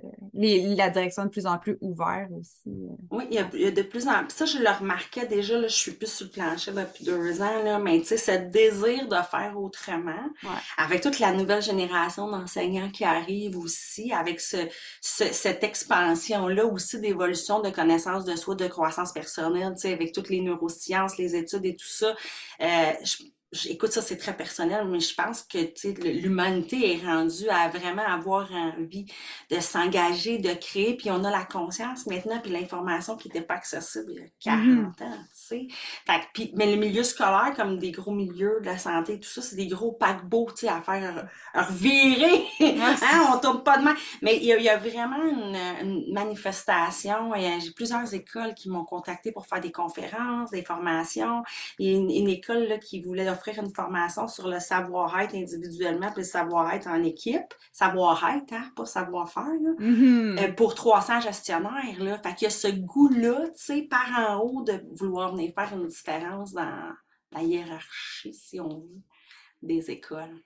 la 0.77 0.91
direction 0.91 1.23
est 1.23 1.27
de 1.27 1.31
plus 1.31 1.47
en 1.47 1.59
plus 1.59 1.77
ouverte 1.81 2.31
aussi. 2.39 2.71
Oui, 3.11 3.25
il 3.31 3.35
y, 3.35 3.39
a, 3.39 3.71
de 3.71 3.83
plus 3.83 4.07
en 4.07 4.25
plus. 4.25 4.35
Ça, 4.35 4.45
je 4.45 4.59
le 4.59 4.71
remarquais 4.71 5.27
déjà, 5.27 5.59
là, 5.59 5.69
je 5.69 5.75
suis 5.75 5.93
plus 5.93 6.13
sur 6.13 6.27
le 6.27 6.33
plancher 6.33 6.73
depuis 6.73 7.05
deux 7.05 7.43
ans, 7.43 7.63
là, 7.65 7.79
mais 7.79 7.99
tu 8.01 8.07
sais, 8.07 8.17
ce 8.17 8.33
désir 8.33 9.09
de 9.09 9.17
faire 9.31 9.55
autrement, 9.57 10.29
avec 10.77 11.01
toute 11.01 11.19
la 11.19 11.33
nouvelle 11.33 11.63
génération 11.63 12.31
d'enseignants 12.31 12.68
qui 12.93 13.05
arrivent 13.05 13.59
aussi 13.59 14.13
avec 14.13 14.41
ce, 14.41 14.57
cette 15.01 15.65
expansion-là 15.65 16.67
aussi 16.67 17.01
d'évolution 17.01 17.61
de 17.61 17.71
connaissances 17.71 18.25
de 18.25 18.37
soi, 18.37 18.55
de 18.55 18.67
croissance 18.67 19.13
personnelle, 19.13 19.75
avec 19.85 20.13
toutes 20.13 20.29
les 20.29 20.41
neurosciences, 20.41 21.19
les 21.19 21.35
études 21.37 21.65
et 21.65 21.77
tout 21.77 21.89
ça. 21.89 22.15
Euh, 22.61 22.93
écoute, 23.67 23.93
ça 23.93 24.03
c'est 24.03 24.17
très 24.17 24.37
personnel, 24.37 24.87
mais 24.89 25.01
je 25.01 25.15
pense 25.15 25.43
que 25.43 25.59
l'humanité 26.03 26.95
est 26.95 27.05
rendue 27.05 27.49
à 27.49 27.69
vraiment 27.69 28.07
avoir 28.07 28.53
envie 28.53 29.07
de 29.51 29.61
s'engager, 29.61 30.39
de 30.39 30.53
créer, 30.53 30.97
puis 30.97 31.11
on 31.11 31.25
a 31.25 31.31
la 31.31 31.45
conscience 31.45 32.07
maintenant, 32.07 32.41
puis 32.41 32.53
l'information 32.53 33.17
qui 33.17 33.29
n'était 33.29 33.43
pas 33.43 33.55
accessible 33.55 34.13
il 34.13 34.17
y 34.17 34.51
a 34.51 34.57
40 34.57 34.67
mm-hmm. 34.67 35.05
ans, 35.05 35.19
tu 35.31 35.69
sais. 36.09 36.51
Mais 36.55 36.75
le 36.75 36.77
milieu 36.77 37.03
scolaire, 37.03 37.55
comme 37.57 37.79
des 37.79 37.91
gros 37.91 38.13
milieux 38.13 38.59
de 38.61 38.67
la 38.67 38.79
santé, 38.79 39.19
tout 39.19 39.29
ça, 39.29 39.41
c'est 39.41 39.57
des 39.57 39.67
gros 39.67 39.93
paquebots, 39.93 40.51
tu 40.51 40.67
sais, 40.67 40.69
à 40.69 40.81
faire 40.81 41.29
revirer. 41.55 42.45
hein, 42.61 43.33
on 43.35 43.39
tourne 43.39 43.63
pas 43.63 43.79
de 43.79 43.85
main. 43.85 43.95
Mais 44.23 44.37
il 44.37 44.45
y, 44.45 44.69
a, 44.69 44.77
vraiment 44.77 45.23
une, 45.23 46.13
manifestation, 46.13 47.35
et 47.35 47.61
j'ai 47.61 47.71
plusieurs 47.71 48.13
écoles 48.13 48.55
qui 48.55 48.69
m'ont 48.69 48.85
contacté 48.85 49.33
pour 49.33 49.47
faire 49.47 49.61
des 49.61 49.73
conférences, 49.73 50.51
des 50.51 50.63
formations. 50.63 51.43
Il 51.79 51.91
y 51.91 51.95
a 51.95 51.99
une, 51.99 52.11
une 52.11 52.29
école 52.29 52.65
là, 52.65 52.79
qui 52.79 53.01
voulait 53.01 53.25
offrir 53.39 53.63
une 53.63 53.75
formation 53.75 54.27
sur 54.27 54.49
le 54.49 54.59
savoir-être 54.61 55.35
individuellement 55.35 56.11
puis 56.13 56.23
le 56.23 56.29
savoir-être 56.29 56.89
en 56.89 57.03
équipe. 57.03 57.55
Savoir-être, 57.73 58.53
hein, 58.53 58.71
pas 58.77 58.85
savoir-faire, 58.85 59.45
mm-hmm. 59.45 60.39
euh, 60.39 60.53
pour 60.53 60.75
300 60.75 61.21
gestionnaires. 61.21 61.99
Là. 61.99 62.19
Fait 62.19 62.35
qu'il 62.35 62.45
y 62.45 62.49
a 62.49 62.51
ce 62.51 62.69
goût-là, 62.69 63.49
tu 63.49 63.53
sais, 63.55 63.83
par 63.83 64.09
en 64.19 64.41
haut 64.41 64.63
de 64.63 64.83
vouloir 64.93 65.35
venir 65.35 65.53
faire 65.55 65.73
une 65.73 65.87
différence 65.87 66.53
dans 66.53 66.93
la 67.33 67.43
hiérarchie, 67.43 68.35
si 68.35 68.61
on 68.61 68.81
veut, 68.81 69.03
des 69.63 69.91
écoles. 69.91 70.43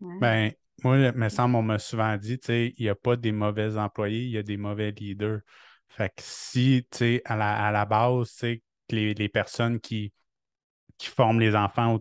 Ben, 0.00 0.52
moi, 0.82 0.98
il 0.98 1.12
me 1.12 1.28
semble, 1.28 1.54
on 1.56 1.62
m'a 1.62 1.78
souvent 1.78 2.16
dit, 2.16 2.38
tu 2.38 2.46
sais, 2.46 2.74
il 2.76 2.82
n'y 2.82 2.88
a 2.88 2.94
pas 2.94 3.16
des 3.16 3.30
mauvais 3.30 3.76
employés, 3.76 4.24
il 4.24 4.30
y 4.30 4.38
a 4.38 4.42
des 4.42 4.56
mauvais 4.56 4.90
leaders. 4.90 5.40
Fait 5.88 6.08
que 6.08 6.22
si, 6.22 6.86
tu 6.90 6.98
sais, 6.98 7.22
à 7.24 7.36
la, 7.36 7.66
à 7.66 7.70
la 7.70 7.84
base, 7.84 8.32
tu 8.32 8.38
sais, 8.38 8.62
les, 8.90 9.14
les 9.14 9.28
personnes 9.28 9.78
qui, 9.78 10.12
qui 11.02 11.08
forment 11.08 11.40
les 11.40 11.54
enfants, 11.54 11.98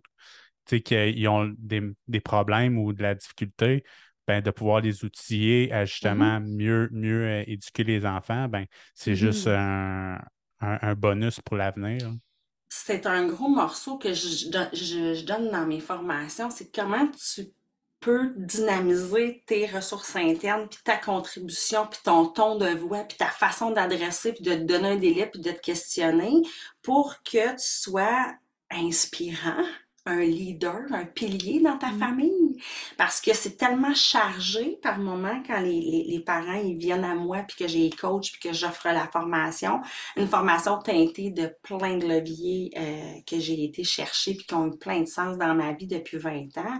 qui 0.68 1.28
ont 1.28 1.54
des, 1.58 2.22
problèmes 2.22 2.78
ou 2.78 2.94
de 2.94 3.02
la 3.02 3.16
difficulté, 3.16 3.84
ben, 4.28 4.42
de 4.42 4.52
pouvoir 4.52 4.82
les 4.82 5.04
outiller 5.04 5.72
à 5.74 5.86
justement 5.86 6.40
mm-hmm. 6.40 6.56
mieux, 6.56 6.90
mieux 6.92 7.26
euh, 7.26 7.44
éduquer 7.48 7.84
les 7.84 8.06
enfants, 8.06 8.48
ben, 8.48 8.66
c'est 8.94 9.16
juste 9.16 9.48
mm-hmm. 9.48 10.20
un, 10.62 10.96
bonus 10.96 11.40
pour 11.42 11.58
l'avenir. 11.58 12.12
C'est 12.70 13.06
un 13.06 13.26
gros 13.26 13.50
morceau 13.50 13.98
que 13.98 14.14
je, 14.14 14.50
je, 14.74 15.26
donne 15.26 15.50
dans 15.52 15.66
mes 15.66 15.82
formations, 15.82 16.50
c'est 16.50 16.74
comment 16.74 17.08
tu 17.08 17.48
peux 18.00 18.34
dynamiser 18.36 19.44
tes 19.46 19.68
ressources 19.68 20.16
internes, 20.16 20.68
puis 20.70 20.80
ta 20.84 20.98
contribution, 20.98 21.86
puis 21.88 22.00
ton 22.04 22.28
ton 22.28 22.58
de 22.58 22.70
voix, 22.70 23.04
puis 23.04 23.18
ta 23.18 23.28
façon 23.28 23.72
d'adresser, 23.72 24.34
puis 24.34 24.44
de 24.44 24.56
te 24.56 24.64
donner 24.64 24.90
un 24.90 24.96
délai, 24.96 25.28
puis 25.28 25.42
de 25.42 25.52
te 25.52 25.60
questionner 25.60 26.32
pour 26.82 27.22
que 27.24 27.52
tu 27.52 27.58
sois 27.58 28.34
inspirant, 28.72 29.64
un 30.06 30.22
leader, 30.22 30.82
un 30.92 31.06
pilier 31.06 31.60
dans 31.60 31.78
ta 31.78 31.92
mmh. 31.92 32.00
famille? 32.00 32.64
Parce 32.98 33.22
que 33.22 33.34
c'est 33.34 33.58
tellement 33.58 33.94
chargé 33.94 34.80
par 34.82 34.98
moment 34.98 35.42
quand 35.46 35.60
les, 35.60 36.06
les, 36.08 36.20
parents 36.20 36.62
ils 36.64 36.78
viennent 36.78 37.04
à 37.04 37.16
moi, 37.16 37.44
puis 37.48 37.58
que 37.58 37.68
j'ai 37.68 37.90
coach, 37.90 38.32
puis 38.32 38.50
que 38.50 38.56
j'offre 38.56 38.88
la 38.88 39.08
formation. 39.08 39.82
Une 40.16 40.28
formation 40.28 40.80
teintée 40.80 41.30
de 41.30 41.54
plein 41.64 41.98
de 41.98 42.08
leviers 42.08 42.72
euh, 42.78 43.22
que 43.28 43.40
j'ai 43.40 43.64
été 43.64 43.84
chercher, 43.84 44.34
puis 44.36 44.46
qui 44.46 44.54
ont 44.54 44.68
eu 44.68 44.78
plein 44.78 45.02
de 45.02 45.08
sens 45.08 45.38
dans 45.38 45.54
ma 45.54 45.74
vie 45.74 45.88
depuis 45.88 46.18
20 46.18 46.58
ans 46.58 46.80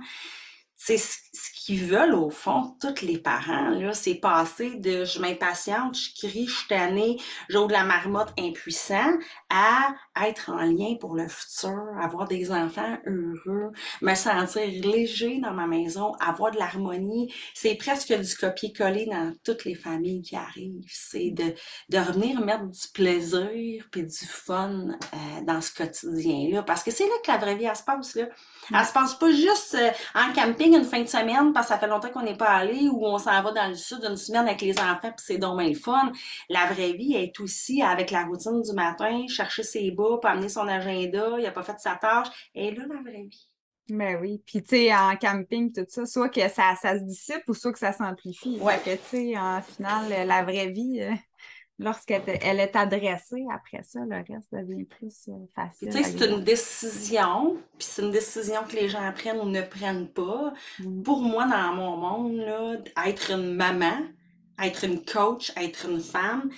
c'est 0.84 0.98
ce, 0.98 1.20
qu'ils 1.66 1.86
veulent 1.86 2.16
au 2.16 2.30
fond, 2.32 2.76
tous 2.82 3.06
les 3.06 3.20
parents, 3.20 3.70
là, 3.70 3.94
c'est 3.94 4.16
passer 4.16 4.76
de 4.76 5.06
je 5.06 5.20
m'impatiente, 5.20 5.96
je 5.96 6.10
crie, 6.16 6.48
je 6.48 6.58
suis 6.58 6.68
tannée, 6.68 7.18
j'ouvre 7.50 7.72
la 7.72 7.84
marmotte 7.84 8.34
impuissant, 8.40 9.14
à 9.50 9.94
être 10.28 10.50
en 10.50 10.62
lien 10.62 10.96
pour 11.00 11.16
le 11.16 11.28
futur, 11.28 11.78
avoir 12.02 12.28
des 12.28 12.52
enfants 12.52 12.98
heureux, 13.06 13.72
me 14.02 14.16
sentir 14.16 14.64
léger 14.64 15.40
dans 15.40 15.52
ma 15.52 15.68
maison, 15.68 16.14
avoir 16.20 16.52
de 16.52 16.58
l'harmonie. 16.58 17.32
C'est 17.54 17.76
presque 17.76 18.12
du 18.12 18.36
copier-coller 18.36 19.06
dans 19.06 19.34
toutes 19.44 19.66
les 19.66 19.76
familles 19.76 20.22
qui 20.24 20.36
arrivent. 20.36 20.84
C'est 20.88 21.32
de, 21.32 21.54
de 21.90 21.98
revenir 21.98 22.42
mettre 22.42 22.66
du 22.66 22.88
plaisir 22.94 23.86
puis 23.92 24.04
du 24.04 24.26
fun 24.26 24.88
euh, 24.90 25.42
dans 25.44 25.62
ce 25.62 25.74
quotidien-là. 25.74 26.64
Parce 26.64 26.84
que 26.84 26.92
c'est 26.92 27.06
là 27.06 27.14
que 27.24 27.32
la 27.32 27.38
vraie 27.38 27.56
vie, 27.56 27.66
elle 27.66 27.76
se 27.76 27.84
passe, 27.84 28.16
là. 28.16 28.26
Elle 28.74 28.86
se 28.86 28.94
passe 28.94 29.16
pas 29.16 29.32
juste 29.32 29.76
euh, 29.76 29.90
en 30.16 30.34
camping 30.34 30.76
une 30.76 30.86
fin 30.86 31.02
de 31.02 31.08
semaine 31.08 31.51
parce 31.54 31.68
que 31.68 31.74
ça 31.74 31.80
fait 31.80 31.88
longtemps 31.88 32.10
qu'on 32.10 32.24
n'est 32.24 32.38
pas 32.38 32.50
allé 32.50 32.88
ou 32.90 33.06
on 33.06 33.18
s'en 33.18 33.42
va 33.42 33.52
dans 33.52 33.68
le 33.68 33.76
sud 33.76 34.04
une 34.04 34.18
semaine 34.18 34.48
avec 34.48 34.62
les 34.62 34.78
enfants 34.80 35.12
puis 35.12 35.26
c'est 35.26 35.38
donc 35.38 35.62
le 35.62 35.74
fun. 35.74 36.12
La 36.50 36.66
vraie 36.68 36.94
vie 36.94 37.14
est 37.14 37.40
aussi 37.40 37.82
avec 37.82 38.12
la 38.12 38.26
routine 38.26 38.62
du 38.62 38.74
matin, 38.74 39.26
chercher 39.28 39.64
ses 39.64 39.92
bas, 39.92 40.18
pas 40.22 40.32
amener 40.32 40.50
son 40.50 40.68
agenda, 40.68 41.38
il 41.38 41.46
a 41.46 41.52
pas 41.52 41.64
fait 41.64 41.80
sa 41.80 41.96
tâche. 41.96 42.28
Et 42.56 42.72
là, 42.72 42.84
la 42.88 43.02
vraie 43.02 43.24
vie. 43.24 43.48
Ben 43.90 44.18
oui. 44.22 44.42
Puis, 44.46 44.64
tu 44.64 44.70
sais, 44.70 44.96
en 44.96 45.16
camping, 45.18 45.72
tout 45.74 45.86
ça, 45.88 46.06
soit 46.06 46.30
que 46.30 46.48
ça, 46.48 46.76
ça 46.82 46.98
se 46.98 47.04
dissipe 47.04 47.44
ou 47.48 47.54
soit 47.54 47.74
que 47.74 47.80
ça 47.80 47.92
s'amplifie. 47.92 48.58
Ouais. 48.62 48.80
que, 48.80 48.96
tu 48.96 49.02
sais, 49.04 49.38
en 49.38 49.62
final, 49.62 50.28
la 50.28 50.44
vraie 50.44 50.70
vie, 50.70 51.02
euh, 51.02 51.14
lorsqu'elle 51.82 52.22
elle 52.42 52.60
est 52.60 52.76
adressée, 52.76 53.44
après 53.52 53.84
ça, 53.84 54.00
le 54.02 54.18
reste 54.18 54.54
devient 54.54 54.86
plus 54.86 55.28
euh, 55.28 55.34
facile. 55.56 55.90
Tu 55.90 55.98
sais, 55.98 56.04
c'est 56.04 56.30
une 56.30 56.44
décision, 56.44 57.58
puis 57.78 57.88
c'est 57.90 58.04
une 58.04 58.12
décision 58.12 58.62
que 58.70 58.76
les 58.76 58.88
gens 58.88 59.12
prennent 59.14 59.40
ou 59.40 59.50
ne 59.50 59.62
prennent 59.62 60.08
pas. 60.08 60.54
Mm. 60.80 61.02
Pour 61.02 61.22
moi, 61.22 61.46
dans 61.46 61.74
mon 61.74 61.98
monde, 61.98 62.38
là, 62.38 62.76
être 63.06 63.32
une 63.32 63.56
maman, 63.56 63.98
être 64.64 64.86
une 64.86 65.04
coach, 65.04 65.52
être 65.58 65.90
une 65.90 66.00
femme, 66.00 66.50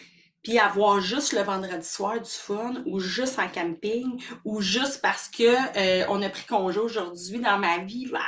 puis 0.43 0.59
avoir 0.59 0.99
juste 0.99 1.31
le 1.31 1.41
vendredi 1.41 1.87
soir 1.87 2.19
du 2.19 2.29
fun 2.29 2.83
ou 2.85 2.99
juste 2.99 3.39
en 3.39 3.47
camping 3.47 4.21
ou 4.43 4.61
juste 4.61 5.01
parce 5.01 5.29
que 5.29 5.43
euh, 5.43 6.05
on 6.09 6.21
a 6.21 6.29
pris 6.29 6.45
congé 6.45 6.79
aujourd'hui 6.79 7.39
dans 7.39 7.57
ma 7.57 7.79
vie, 7.79 8.07
bah, 8.11 8.19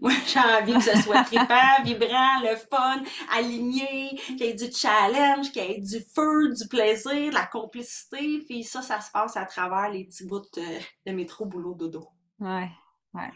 moi 0.00 0.10
j'ai 0.26 0.40
envie 0.40 0.74
que 0.74 0.82
ce 0.82 1.00
soit 1.02 1.22
trippant, 1.24 1.82
vibrant, 1.84 2.40
le 2.42 2.56
fun, 2.56 3.02
aligné, 3.32 4.10
qu'il 4.26 4.40
y 4.40 4.44
ait 4.44 4.54
du 4.54 4.70
challenge, 4.72 5.52
qu'il 5.52 5.62
y 5.62 5.72
ait 5.72 5.80
du 5.80 6.00
feu, 6.14 6.52
du 6.52 6.66
plaisir, 6.68 7.30
de 7.30 7.34
la 7.34 7.46
complicité, 7.46 8.40
puis 8.46 8.64
ça, 8.64 8.82
ça 8.82 9.00
se 9.00 9.10
passe 9.12 9.36
à 9.36 9.44
travers 9.44 9.90
les 9.90 10.04
petits 10.04 10.26
bouts 10.26 10.40
de, 10.56 10.80
de 11.06 11.12
métro, 11.12 11.46
boulot, 11.46 11.74
dodo. 11.74 12.08
Ouais, 12.40 12.70
ouais. 13.14 13.30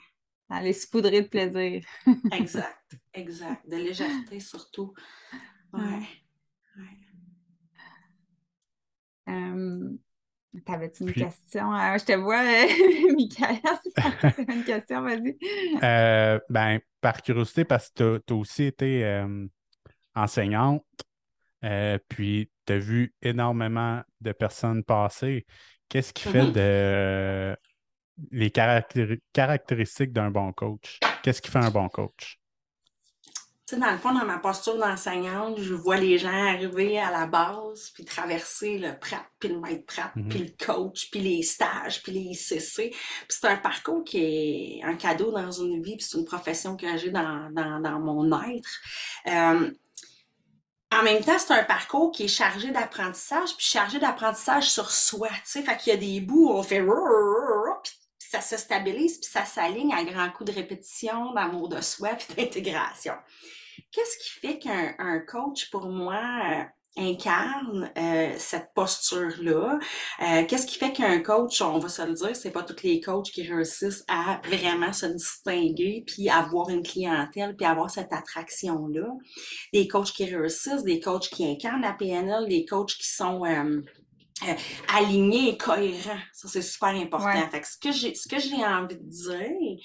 Aller 0.48 0.72
se 0.72 0.88
poudrer 0.88 1.22
de 1.22 1.28
plaisir. 1.28 1.84
exact, 2.32 2.96
exact. 3.14 3.68
De 3.68 3.76
légèreté 3.76 4.40
surtout. 4.40 4.92
Ouais. 5.72 5.78
ouais. 5.82 6.19
Euh, 9.30 9.90
T'avais-tu 10.66 11.04
une 11.04 11.12
question? 11.12 11.72
Euh, 11.72 11.96
je 11.96 12.04
te 12.04 12.12
vois, 12.12 12.40
euh, 12.40 13.14
Michael. 13.16 13.60
une 14.48 14.64
question, 14.64 15.02
vas-y. 15.02 15.38
Euh, 15.82 16.40
ben, 16.50 16.80
par 17.00 17.22
curiosité, 17.22 17.64
parce 17.64 17.90
que 17.90 18.20
tu 18.26 18.32
as, 18.32 18.36
aussi 18.36 18.64
été 18.64 19.24
enseignante, 20.14 20.84
puis 22.08 22.50
tu 22.66 22.72
as 22.72 22.78
vu 22.78 23.14
énormément 23.22 24.02
de 24.20 24.32
personnes 24.32 24.82
passer. 24.82 25.46
Qu'est-ce 25.88 26.12
qui 26.12 26.24
fait 26.24 26.42
Mhm. 26.42 26.52
de 26.52 27.56
les 28.32 28.50
caractéri- 28.50 29.20
caractéristiques 29.32 30.12
d'un 30.12 30.30
bon 30.30 30.52
coach? 30.52 30.98
Qu'est-ce 31.22 31.40
qui 31.40 31.50
fait 31.50 31.58
un 31.58 31.70
bon 31.70 31.88
coach? 31.88 32.39
Tu 33.70 33.76
sais, 33.76 33.80
dans 33.80 33.92
le 33.92 33.98
fond, 33.98 34.12
dans 34.12 34.24
ma 34.24 34.38
posture 34.38 34.76
d'enseignante, 34.76 35.60
je 35.60 35.74
vois 35.74 35.96
les 35.96 36.18
gens 36.18 36.32
arriver 36.32 36.98
à 36.98 37.12
la 37.12 37.26
base, 37.26 37.90
puis 37.94 38.04
traverser 38.04 38.78
le 38.78 38.98
PRAP, 38.98 39.24
puis 39.38 39.48
le 39.50 39.60
maître 39.60 39.86
PRAP, 39.86 40.16
Mhm. 40.16 40.28
puis 40.28 40.38
le 40.40 40.66
coach, 40.66 41.08
puis 41.12 41.20
les 41.20 41.42
stages, 41.44 42.02
puis 42.02 42.10
les 42.10 42.20
ICC. 42.32 42.90
Puis 42.90 42.98
c'est 43.28 43.46
un 43.46 43.56
parcours 43.56 44.02
qui 44.02 44.18
est 44.80 44.82
un 44.82 44.96
cadeau 44.96 45.30
dans 45.30 45.52
une 45.52 45.80
vie, 45.84 45.96
puis 45.96 46.04
c'est 46.04 46.18
une 46.18 46.24
profession 46.24 46.76
que 46.76 46.96
j'ai 46.96 47.10
dans, 47.10 47.48
dans, 47.52 47.78
dans 47.78 48.00
mon 48.00 48.32
être. 48.42 48.68
Euh, 49.28 49.70
en 50.92 51.04
même 51.04 51.22
temps, 51.22 51.38
c'est 51.38 51.54
un 51.54 51.62
parcours 51.62 52.10
qui 52.10 52.24
est 52.24 52.28
chargé 52.28 52.72
d'apprentissage, 52.72 53.56
puis 53.56 53.64
chargé 53.66 54.00
d'apprentissage 54.00 54.68
sur 54.68 54.90
soi, 54.90 55.28
tu 55.28 55.34
sais. 55.44 55.62
Fait 55.62 55.76
qu'il 55.76 55.92
y 55.92 55.96
a 55.96 55.96
des 55.96 56.20
bouts 56.20 56.48
où 56.48 56.52
on 56.54 56.64
fait 56.64 56.80
ça 58.30 58.40
se 58.40 58.56
stabilise, 58.56 59.18
puis 59.18 59.28
ça 59.30 59.44
s'aligne 59.44 59.92
à 59.92 60.04
grands 60.04 60.30
coups 60.30 60.52
de 60.52 60.54
répétition, 60.54 61.32
d'amour 61.32 61.68
de 61.68 61.80
soi, 61.80 62.10
puis 62.18 62.36
d'intégration. 62.36 63.14
Qu'est-ce 63.90 64.18
qui 64.18 64.30
fait 64.40 64.58
qu'un 64.58 64.94
un 64.98 65.18
coach, 65.18 65.68
pour 65.70 65.88
moi, 65.88 66.14
euh, 66.16 66.62
incarne 66.96 67.90
euh, 67.98 68.32
cette 68.38 68.68
posture-là? 68.72 69.80
Euh, 70.22 70.44
Qu'est-ce 70.46 70.66
qui 70.66 70.78
fait 70.78 70.92
qu'un 70.92 71.20
coach, 71.20 71.60
on 71.60 71.80
va 71.80 71.88
se 71.88 72.02
le 72.02 72.12
dire, 72.14 72.36
c'est 72.36 72.52
pas 72.52 72.62
tous 72.62 72.84
les 72.84 73.00
coachs 73.00 73.32
qui 73.32 73.42
réussissent 73.42 74.04
à 74.06 74.40
vraiment 74.44 74.92
se 74.92 75.06
distinguer, 75.06 76.04
puis 76.06 76.28
avoir 76.30 76.68
une 76.68 76.84
clientèle, 76.84 77.56
puis 77.56 77.66
avoir 77.66 77.90
cette 77.90 78.12
attraction-là? 78.12 79.08
Des 79.72 79.88
coachs 79.88 80.12
qui 80.12 80.24
réussissent, 80.24 80.84
des 80.84 81.00
coachs 81.00 81.30
qui 81.30 81.44
incarnent 81.50 81.82
la 81.82 81.94
PNL, 81.94 82.46
des 82.48 82.64
coachs 82.64 82.94
qui 82.94 83.08
sont... 83.08 83.44
euh, 83.44 83.80
euh, 84.48 84.54
alignés 84.94 85.50
et 85.50 85.56
cohérents. 85.56 86.18
Ça, 86.32 86.48
c'est 86.48 86.62
super 86.62 86.90
important. 86.90 87.26
Ouais. 87.26 87.48
Fait 87.50 87.60
que 87.60 87.66
ce 87.68 87.78
que 87.78 87.92
j'ai, 87.92 88.14
ce 88.14 88.28
que 88.28 88.38
j'ai 88.38 88.64
envie 88.64 88.96
de 88.96 89.08
dire, 89.08 89.76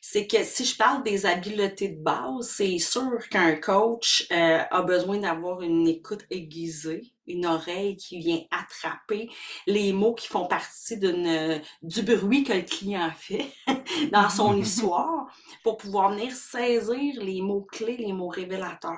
c'est 0.00 0.26
que 0.26 0.42
si 0.42 0.64
je 0.64 0.76
parle 0.76 1.02
des 1.02 1.26
habiletés 1.26 1.88
de 1.88 2.02
base, 2.02 2.48
c'est 2.48 2.78
sûr 2.78 3.18
qu'un 3.30 3.56
coach 3.56 4.26
euh, 4.32 4.62
a 4.70 4.82
besoin 4.82 5.18
d'avoir 5.18 5.62
une 5.62 5.86
écoute 5.86 6.24
aiguisée, 6.30 7.11
une 7.26 7.46
oreille 7.46 7.96
qui 7.96 8.18
vient 8.18 8.40
attraper 8.50 9.30
les 9.66 9.92
mots 9.92 10.14
qui 10.14 10.28
font 10.28 10.46
partie 10.46 10.98
d'une, 10.98 11.60
du 11.82 12.02
bruit 12.02 12.44
que 12.44 12.52
le 12.52 12.62
client 12.62 13.10
fait 13.16 13.52
dans 14.12 14.28
son 14.30 14.56
histoire 14.60 15.26
pour 15.62 15.76
pouvoir 15.76 16.10
venir 16.12 16.32
saisir 16.32 17.22
les 17.22 17.40
mots 17.42 17.66
clés, 17.70 17.96
les 17.96 18.12
mots 18.12 18.28
révélateurs. 18.28 18.96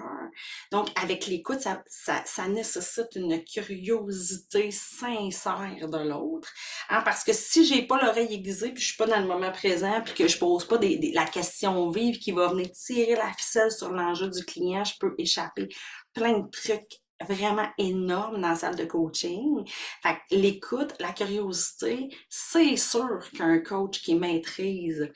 Donc, 0.71 0.89
avec 1.01 1.27
l'écoute, 1.27 1.61
ça, 1.61 1.83
ça, 1.87 2.23
ça 2.25 2.49
nécessite 2.49 3.09
une 3.17 3.43
curiosité 3.45 4.71
sincère 4.71 5.89
de 5.89 5.99
l'autre. 6.09 6.49
Hein, 6.91 7.03
parce 7.05 7.25
que 7.25 7.33
si 7.33 7.65
j'ai 7.65 7.83
pas 7.83 8.01
l'oreille 8.03 8.35
aiguisée, 8.35 8.73
puis 8.73 8.83
je 8.83 8.89
suis 8.89 8.97
pas 8.97 9.07
dans 9.07 9.21
le 9.21 9.27
moment 9.27 9.53
présent, 9.53 10.01
puis 10.05 10.15
que 10.15 10.29
je 10.29 10.39
pose 10.39 10.67
pas 10.67 10.79
des, 10.79 10.97
des- 10.99 11.13
la 11.13 11.25
question 11.27 11.91
vive 11.91 12.19
qui 12.19 12.33
va 12.33 12.49
venir 12.49 12.71
tirer 12.73 13.15
la 13.15 13.33
ficelle 13.33 13.71
sur 13.71 13.91
l'enjeu 13.91 14.29
du 14.29 14.45
client, 14.45 14.85
je 14.85 14.95
peux 14.99 15.15
échapper 15.19 15.69
plein 16.13 16.39
de 16.39 16.49
trucs 16.51 17.01
vraiment 17.21 17.69
énormes 17.79 18.41
dans 18.41 18.49
la 18.49 18.55
salle 18.57 18.77
de 18.77 18.85
coaching. 18.85 19.65
Fait 20.03 20.19
l'écoute, 20.31 20.95
la 21.01 21.13
curiosité, 21.13 22.09
c'est 22.29 22.77
sûr 22.77 23.21
qu'un 23.37 23.61
coach 23.61 24.03
qui 24.03 24.15
maîtrise 24.15 25.11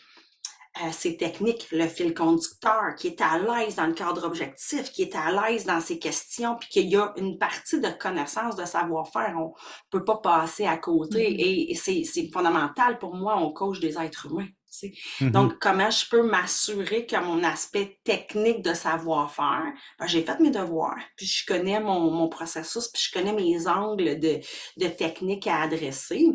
euh, 0.82 0.92
ses 0.92 1.16
techniques, 1.16 1.68
le 1.72 1.88
fil 1.88 2.14
conducteur, 2.14 2.94
qui 2.96 3.08
est 3.08 3.20
à 3.20 3.38
l'aise 3.38 3.76
dans 3.76 3.86
le 3.86 3.94
cadre 3.94 4.24
objectif, 4.24 4.92
qui 4.92 5.02
est 5.02 5.16
à 5.16 5.32
l'aise 5.32 5.64
dans 5.64 5.80
ses 5.80 5.98
questions, 5.98 6.56
puis 6.56 6.68
qu'il 6.68 6.88
y 6.88 6.96
a 6.96 7.12
une 7.16 7.36
partie 7.36 7.80
de 7.80 7.88
connaissance, 7.88 8.54
de 8.54 8.64
savoir-faire, 8.64 9.34
on 9.38 9.54
peut 9.90 10.04
pas 10.04 10.18
passer 10.18 10.66
à 10.66 10.76
côté. 10.76 11.30
Mhm. 11.30 11.36
Et, 11.38 11.74
c'est 11.74 12.30
fondamental 12.32 12.98
pour 12.98 13.16
moi, 13.16 13.38
on 13.38 13.52
coach 13.52 13.80
des 13.80 13.98
êtres 13.98 14.26
humains. 14.26 14.46
Tu 14.70 14.78
sais. 14.78 15.24
Mhm. 15.24 15.30
Donc, 15.30 15.58
comment 15.58 15.90
je 15.90 16.08
peux 16.08 16.22
m'assurer 16.22 17.06
que 17.06 17.16
mon 17.16 17.42
aspect 17.42 18.00
technique 18.04 18.62
de 18.62 18.74
savoir-faire, 18.74 19.72
ben, 19.98 20.06
j'ai 20.06 20.22
fait 20.22 20.38
mes 20.40 20.50
devoirs, 20.50 20.98
puis 21.16 21.26
je 21.26 21.46
connais 21.46 21.80
mon, 21.80 22.10
mon 22.10 22.28
processus, 22.28 22.88
puis 22.88 23.02
je 23.02 23.12
connais 23.12 23.32
mes 23.32 23.66
angles 23.66 24.18
de, 24.18 24.40
de 24.76 24.88
technique 24.88 25.46
à 25.46 25.62
adresser. 25.62 26.26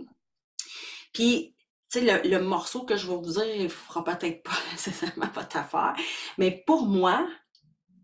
Puis, 1.14 1.56
tu 1.92 2.00
sais, 2.00 2.24
le, 2.24 2.30
le 2.30 2.44
morceau 2.44 2.86
que 2.86 2.98
je 2.98 3.08
vais 3.08 3.16
vous 3.16 3.34
dire, 3.34 3.56
il 3.56 3.70
fera 3.70 4.04
peut-être 4.04 4.44
pas 4.44 4.52
nécessairement 4.72 5.30
votre 5.34 5.58
affaire, 5.58 5.96
mais 6.38 6.64
pour 6.66 6.86
moi, 6.86 7.28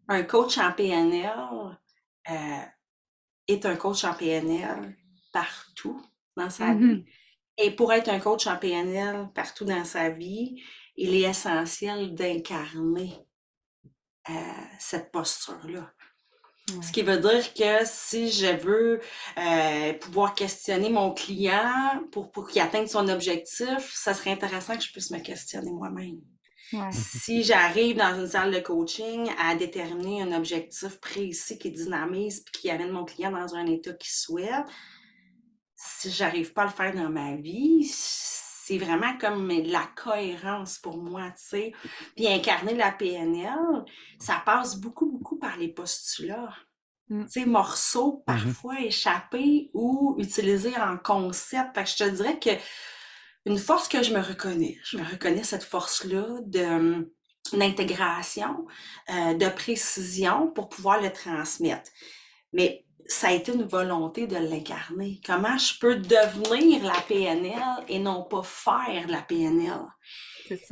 un 0.08 0.24
coach 0.24 0.58
en 0.58 0.72
PNL 0.72 1.32
euh, 2.30 2.66
est 3.48 3.66
un 3.66 3.76
coach 3.76 4.04
en 4.04 4.14
PNL 4.14 4.98
partout 5.32 6.02
dans 6.36 6.50
sa 6.50 6.74
vie. 6.74 7.06
Et 7.62 7.72
pour 7.72 7.92
être 7.92 8.08
un 8.10 8.20
coach 8.20 8.48
en 8.48 8.58
PNL 8.58 9.30
partout 9.36 9.66
dans 9.66 9.84
sa 9.84 10.10
vie, 10.10 10.62
il 10.96 11.14
est 11.14 11.30
essentiel 11.30 12.16
d'incarner 12.16 13.14
euh, 14.30 14.34
cette 14.80 15.12
posture-là. 15.12 15.92
Ouais. 16.70 16.84
Ce 16.84 16.92
qui 16.92 17.02
veut 17.02 17.18
dire 17.18 17.54
que 17.54 17.86
si 17.86 18.32
je 18.32 18.56
veux 18.58 19.02
euh, 19.38 19.94
pouvoir 19.94 20.36
questionner 20.36 20.90
mon 20.90 21.14
client 21.14 22.02
pour, 22.12 22.32
pour 22.32 22.48
qu'il 22.48 22.62
atteigne 22.62 22.88
son 22.88 23.10
objectif, 23.10 23.92
ça 23.94 24.14
serait 24.14 24.32
intéressant 24.32 24.78
que 24.78 24.84
je 24.84 24.92
puisse 24.92 25.12
me 25.12 25.20
questionner 25.20 25.72
moi-même. 25.72 26.20
Ouais. 26.72 26.92
Si 26.92 27.44
j'arrive 27.44 27.98
dans 27.98 28.20
une 28.20 28.28
salle 28.28 28.54
de 28.54 28.60
coaching 28.60 29.30
à 29.40 29.56
déterminer 29.56 30.22
un 30.22 30.32
objectif 30.32 31.00
précis 31.00 31.58
qui 31.58 31.72
dynamise 31.72 32.42
puis 32.42 32.62
qui 32.62 32.70
amène 32.70 32.92
mon 32.92 33.06
client 33.06 33.32
dans 33.32 33.56
un 33.56 33.66
état 33.66 33.94
qu'il 33.94 34.12
souhaite, 34.12 34.66
si 35.82 36.12
j'arrive 36.12 36.52
pas 36.52 36.64
à 36.64 36.66
le 36.66 36.72
faire 36.72 36.94
dans 36.94 37.10
ma 37.10 37.36
vie, 37.36 37.90
c'est 37.90 38.78
vraiment 38.78 39.18
comme 39.18 39.50
la 39.50 39.90
cohérence 39.96 40.78
pour 40.78 40.98
moi, 40.98 41.32
tu 41.32 41.44
sais. 41.44 41.74
Puis 42.18 42.28
incarner 42.28 42.76
la 42.76 42.92
PNL, 42.92 43.86
ça 44.20 44.42
passe 44.46 44.76
beaucoup, 44.76 45.06
beaucoup 45.06 45.40
par 45.40 45.56
les 45.58 45.70
postulats. 45.70 46.54
Mm. 47.08 47.24
Tu 47.26 47.32
sais, 47.32 47.46
morceaux 47.46 48.18
mm-hmm. 48.20 48.26
parfois 48.26 48.82
échappés 48.82 49.72
ou 49.74 50.16
utilisés 50.20 50.76
en 50.78 50.98
concept. 50.98 51.76
Fait 51.76 51.84
que 51.86 51.90
je 51.90 51.96
te 51.96 52.10
dirais 52.10 52.40
que 52.40 52.50
une 53.46 53.58
force 53.58 53.88
que 53.88 54.04
je 54.04 54.14
me 54.14 54.20
reconnais, 54.20 54.78
je 54.84 54.98
me 54.98 55.04
reconnais 55.04 55.44
cette 55.44 55.64
force-là 55.64 56.40
de 56.46 57.10
d'intégration, 57.54 58.68
euh, 59.10 59.34
de 59.34 59.48
précision 59.48 60.52
pour 60.52 60.70
pouvoir 60.70 61.02
le 61.02 61.12
transmettre. 61.12 61.90
Mais 62.54 62.86
ça 63.10 63.30
a 63.30 63.32
été 63.32 63.52
une 63.54 63.66
volonté 63.66 64.28
de 64.28 64.38
l'incarner. 64.38 65.20
Comment 65.26 65.58
je 65.58 65.78
peux 65.80 65.96
devenir 65.96 66.84
la 66.84 67.02
PNL 67.08 67.84
et 67.88 68.00
non 68.00 68.24
pas 68.24 68.44
faire 68.44 69.08
la 69.08 69.22
PNL? 69.24 69.82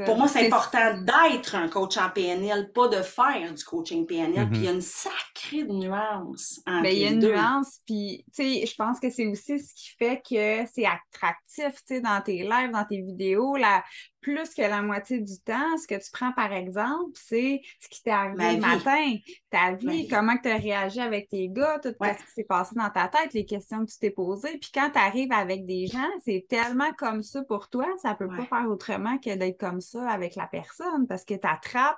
Pour 0.06 0.18
moi, 0.18 0.28
c'est 0.28 0.48
important 0.48 0.98
d'être 1.02 1.56
un 1.56 1.68
coach 1.68 1.98
en 1.98 2.10
PNL, 2.10 2.72
pas 2.72 2.88
de 2.88 3.02
faire 3.02 3.54
du 3.54 3.64
coaching 3.64 4.06
PNL. 4.06 4.50
Puis 4.50 4.60
il 4.60 4.66
y 4.66 4.68
a 4.68 4.72
une 4.72 4.82
sacrée 4.82 5.64
nuance 5.64 6.62
entre 6.66 6.82
Mais 6.82 6.96
il 6.96 7.02
y 7.02 7.06
a 7.06 7.12
une 7.12 7.20
nuance, 7.20 7.80
puis 7.86 8.26
tu 8.36 8.44
sais, 8.44 8.66
je 8.66 8.76
pense 8.76 9.00
que 9.00 9.10
c'est 9.10 9.28
aussi 9.28 9.60
ce 9.60 9.74
qui 9.74 9.90
fait 9.98 10.18
que 10.18 10.70
c'est 10.74 10.86
attractif, 10.86 11.76
tu 11.88 11.96
sais, 11.96 12.02
dans 12.02 12.22
tes 12.22 12.44
lives, 12.44 12.72
dans 12.72 12.86
tes 12.86 13.02
vidéos, 13.02 13.56
la, 13.56 13.84
plus 14.28 14.54
que 14.54 14.62
la 14.62 14.82
moitié 14.82 15.22
du 15.22 15.40
temps, 15.40 15.78
ce 15.78 15.88
que 15.88 15.96
tu 15.96 16.12
prends 16.12 16.34
par 16.34 16.52
exemple, 16.52 17.12
c'est 17.14 17.62
ce 17.80 17.88
qui 17.88 18.04
t'est 18.04 18.12
arrivé 18.12 18.56
le 18.56 18.60
matin, 18.60 19.16
ta 19.50 19.72
vie, 19.74 20.08
comment 20.10 20.36
tu 20.42 20.50
as 20.50 20.58
réagi 20.58 21.00
avec 21.00 21.30
tes 21.30 21.48
gars, 21.48 21.80
tout 21.82 21.94
ce 22.02 22.26
qui 22.26 22.32
s'est 22.36 22.44
passé 22.44 22.76
dans 22.76 22.90
ta 22.90 23.08
tête, 23.08 23.34
les 23.34 23.46
questions 23.46 23.86
que 23.86 23.92
tu 23.92 23.98
t'es 24.00 24.12
posées. 24.12 24.58
Puis 24.58 24.70
quand 24.74 24.90
tu 24.92 25.00
arrives 25.00 25.32
avec 25.32 25.66
des 25.66 25.88
gens, 25.88 26.10
c'est 26.26 26.46
tellement 26.50 26.92
comme 26.98 27.24
ça 27.24 27.42
pour 27.44 27.70
toi, 27.70 27.86
ça 28.02 28.16
peut 28.16 28.28
pas 28.28 28.46
faire 28.46 28.70
autrement 28.70 29.18
que 29.32 29.36
d'être 29.36 29.60
comme 29.60 29.82
ça 29.82 30.10
avec 30.10 30.36
la 30.36 30.48
personne 30.48 31.08
parce 31.08 31.26
que 31.26 31.34
tu 31.34 31.48
attrapes 31.48 31.98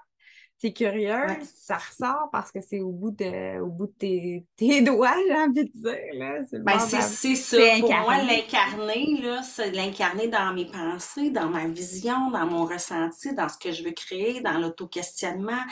t'es 0.59 0.73
curieuse, 0.73 1.47
ça 1.55 1.77
ressort 1.77 2.29
parce 2.31 2.51
que 2.51 2.59
c'est 2.61 2.81
au 2.81 2.91
bout 2.91 3.11
de, 3.11 3.61
au 3.61 3.67
bout 3.67 3.87
de 3.87 3.93
tes, 3.97 4.45
tes 4.57 4.81
doigts, 4.81 5.15
j'ai 5.27 5.35
envie 5.35 5.65
de 5.65 5.71
dire. 5.71 6.45
C'est 6.49 6.63
ben, 6.63 6.79
c'est 6.79 7.35
ça. 7.35 7.57
Pour 7.79 7.89
moi, 7.89 8.17
l'incarner, 8.23 9.21
c'est 9.43 9.71
l'incarner 9.71 10.27
dans 10.27 10.53
mes 10.53 10.65
pensées, 10.65 11.29
dans 11.29 11.47
ma 11.47 11.67
vision, 11.67 12.29
dans 12.31 12.45
mon 12.45 12.65
ressenti, 12.65 13.33
dans 13.33 13.47
ce 13.47 13.57
que 13.57 13.71
je 13.71 13.83
veux 13.83 13.91
créer, 13.91 14.41
dans 14.41 14.57
l'auto-questionnement. 14.57 15.63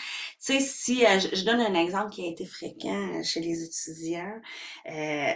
Tu 0.43 0.53
sais, 0.53 0.59
si 0.61 1.05
euh, 1.05 1.19
je, 1.19 1.43
donne 1.43 1.59
un 1.59 1.73
exemple 1.73 2.11
qui 2.11 2.25
a 2.25 2.29
été 2.29 2.45
fréquent 2.45 3.21
chez 3.23 3.41
les 3.41 3.63
étudiants, 3.63 4.39
euh, 4.89 5.33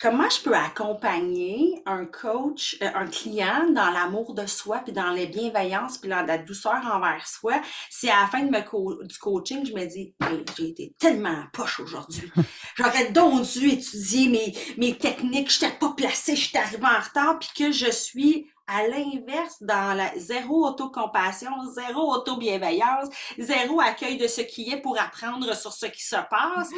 Comment 0.00 0.28
je 0.28 0.42
peux 0.42 0.54
accompagner 0.54 1.80
un 1.86 2.04
coach, 2.04 2.76
euh, 2.82 2.90
un 2.94 3.06
client 3.06 3.70
dans 3.70 3.90
l'amour 3.90 4.34
de 4.34 4.44
soi, 4.44 4.80
puis 4.84 4.92
dans 4.92 5.10
les 5.10 5.26
bienveillances, 5.26 5.98
puis 5.98 6.10
dans 6.10 6.26
la 6.26 6.36
douceur 6.36 6.84
envers 6.92 7.26
soi, 7.26 7.60
si 7.90 8.10
à 8.10 8.22
la 8.22 8.26
fin 8.26 8.42
de 8.42 9.06
du 9.06 9.18
coaching, 9.18 9.64
je 9.64 9.72
me 9.72 9.86
dis, 9.86 10.14
j'ai 10.56 10.68
été 10.68 10.94
tellement 10.98 11.44
poche 11.52 11.78
aujourd'hui. 11.80 12.30
J'aurais 12.76 13.12
donc 13.12 13.46
dû 13.52 13.68
étudier 13.68 14.28
mes, 14.28 14.54
mes 14.78 14.98
techniques, 14.98 15.50
je 15.50 15.64
n'étais 15.64 15.78
pas 15.78 15.94
placée, 15.96 16.34
je 16.34 16.48
suis 16.48 16.58
arrivée 16.58 16.84
en 16.84 17.00
retard, 17.00 17.38
puis 17.38 17.50
que 17.56 17.72
je 17.72 17.90
suis 17.90 18.50
à 18.66 18.86
l'inverse 18.88 19.62
dans 19.62 19.94
la 19.94 20.10
zéro 20.18 20.66
autocompassion, 20.66 21.50
zéro 21.72 22.14
auto-bienveillance, 22.14 23.08
zéro 23.38 23.80
accueil 23.80 24.16
de 24.16 24.26
ce 24.26 24.40
qui 24.40 24.70
est 24.70 24.80
pour 24.80 24.98
apprendre 24.98 25.54
sur 25.54 25.72
ce 25.72 25.86
qui 25.86 26.02
se 26.02 26.16
passe. 26.30 26.70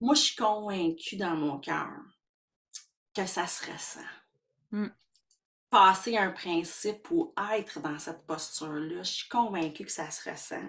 Moi, 0.00 0.14
je 0.14 0.20
suis 0.20 0.36
convaincue 0.36 1.16
dans 1.16 1.36
mon 1.36 1.58
cœur 1.58 1.90
que 3.14 3.26
ça 3.26 3.46
se 3.46 3.70
ressent. 3.70 4.00
Mmh. 4.70 4.88
Passer 5.70 6.16
un 6.16 6.30
principe 6.30 7.10
ou 7.10 7.34
être 7.52 7.80
dans 7.80 7.98
cette 7.98 8.24
posture-là, 8.26 9.02
je 9.02 9.10
suis 9.10 9.28
convaincue 9.28 9.84
que 9.84 9.92
ça 9.92 10.10
se 10.10 10.30
ressent. 10.30 10.68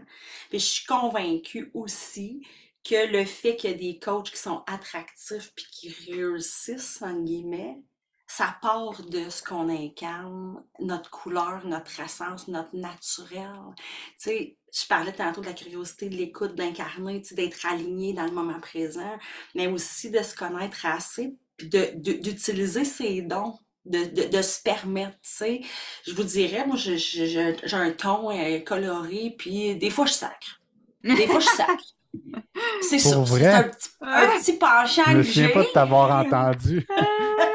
Puis 0.49 0.59
je 0.59 0.65
suis 0.65 0.85
convaincue 0.85 1.71
aussi 1.73 2.45
que 2.83 3.07
le 3.07 3.23
fait 3.25 3.55
qu'il 3.55 3.71
y 3.71 3.73
a 3.73 3.77
des 3.77 3.99
coachs 3.99 4.31
qui 4.31 4.37
sont 4.37 4.63
attractifs 4.67 5.53
puis 5.55 5.65
qui 5.71 5.89
réussissent, 6.11 7.01
en 7.01 7.21
guillemets, 7.21 7.81
ça 8.27 8.57
part 8.61 9.01
de 9.03 9.29
ce 9.29 9.41
qu'on 9.41 9.69
incarne, 9.69 10.63
notre 10.79 11.09
couleur, 11.09 11.65
notre 11.65 11.99
essence, 11.99 12.47
notre 12.47 12.75
naturel. 12.75 13.59
Tu 13.75 14.15
sais, 14.17 14.59
je 14.73 14.88
parlais 14.88 15.12
tantôt 15.12 15.41
de 15.41 15.47
la 15.47 15.53
curiosité, 15.53 16.10
de 16.10 16.15
l'écoute, 16.15 16.55
d'incarner, 16.55 17.21
tu 17.21 17.29
sais, 17.29 17.36
d'être 17.36 17.65
aligné 17.65 18.13
dans 18.13 18.25
le 18.25 18.32
moment 18.32 18.60
présent, 18.60 19.17
mais 19.55 19.67
aussi 19.67 20.10
de 20.12 20.21
se 20.21 20.36
connaître 20.36 20.86
assez 20.86 21.36
d'utiliser 21.62 22.86
ses 22.86 23.21
dons, 23.21 23.53
de, 23.86 24.27
de, 24.29 24.41
se 24.41 24.62
permettre, 24.62 25.17
tu 25.21 25.29
sais. 25.29 25.62
Je 26.08 26.13
vous 26.13 26.23
dirais, 26.23 26.65
moi, 26.65 26.77
j'ai 26.77 27.58
un 27.71 27.91
ton 27.91 28.32
euh, 28.32 28.60
coloré, 28.60 29.36
puis 29.38 29.75
des 29.75 29.89
fois, 29.89 30.05
je 30.05 30.13
sacre. 30.13 30.62
Des 31.03 31.27
fois, 31.27 31.39
je 31.39 31.47
sacre. 31.47 31.84
C'est 32.82 32.99
ça. 32.99 33.23
C'est 33.25 33.45
un 33.45 33.63
petit, 33.63 33.89
un 34.01 34.27
petit 34.39 34.53
penchant 34.53 35.03
que 35.05 35.21
j'ai. 35.21 35.43
Je 35.43 35.47
ne 35.47 35.53
pas 35.53 35.63
de 35.63 35.69
t'avoir 35.73 36.25
entendu. 36.25 36.88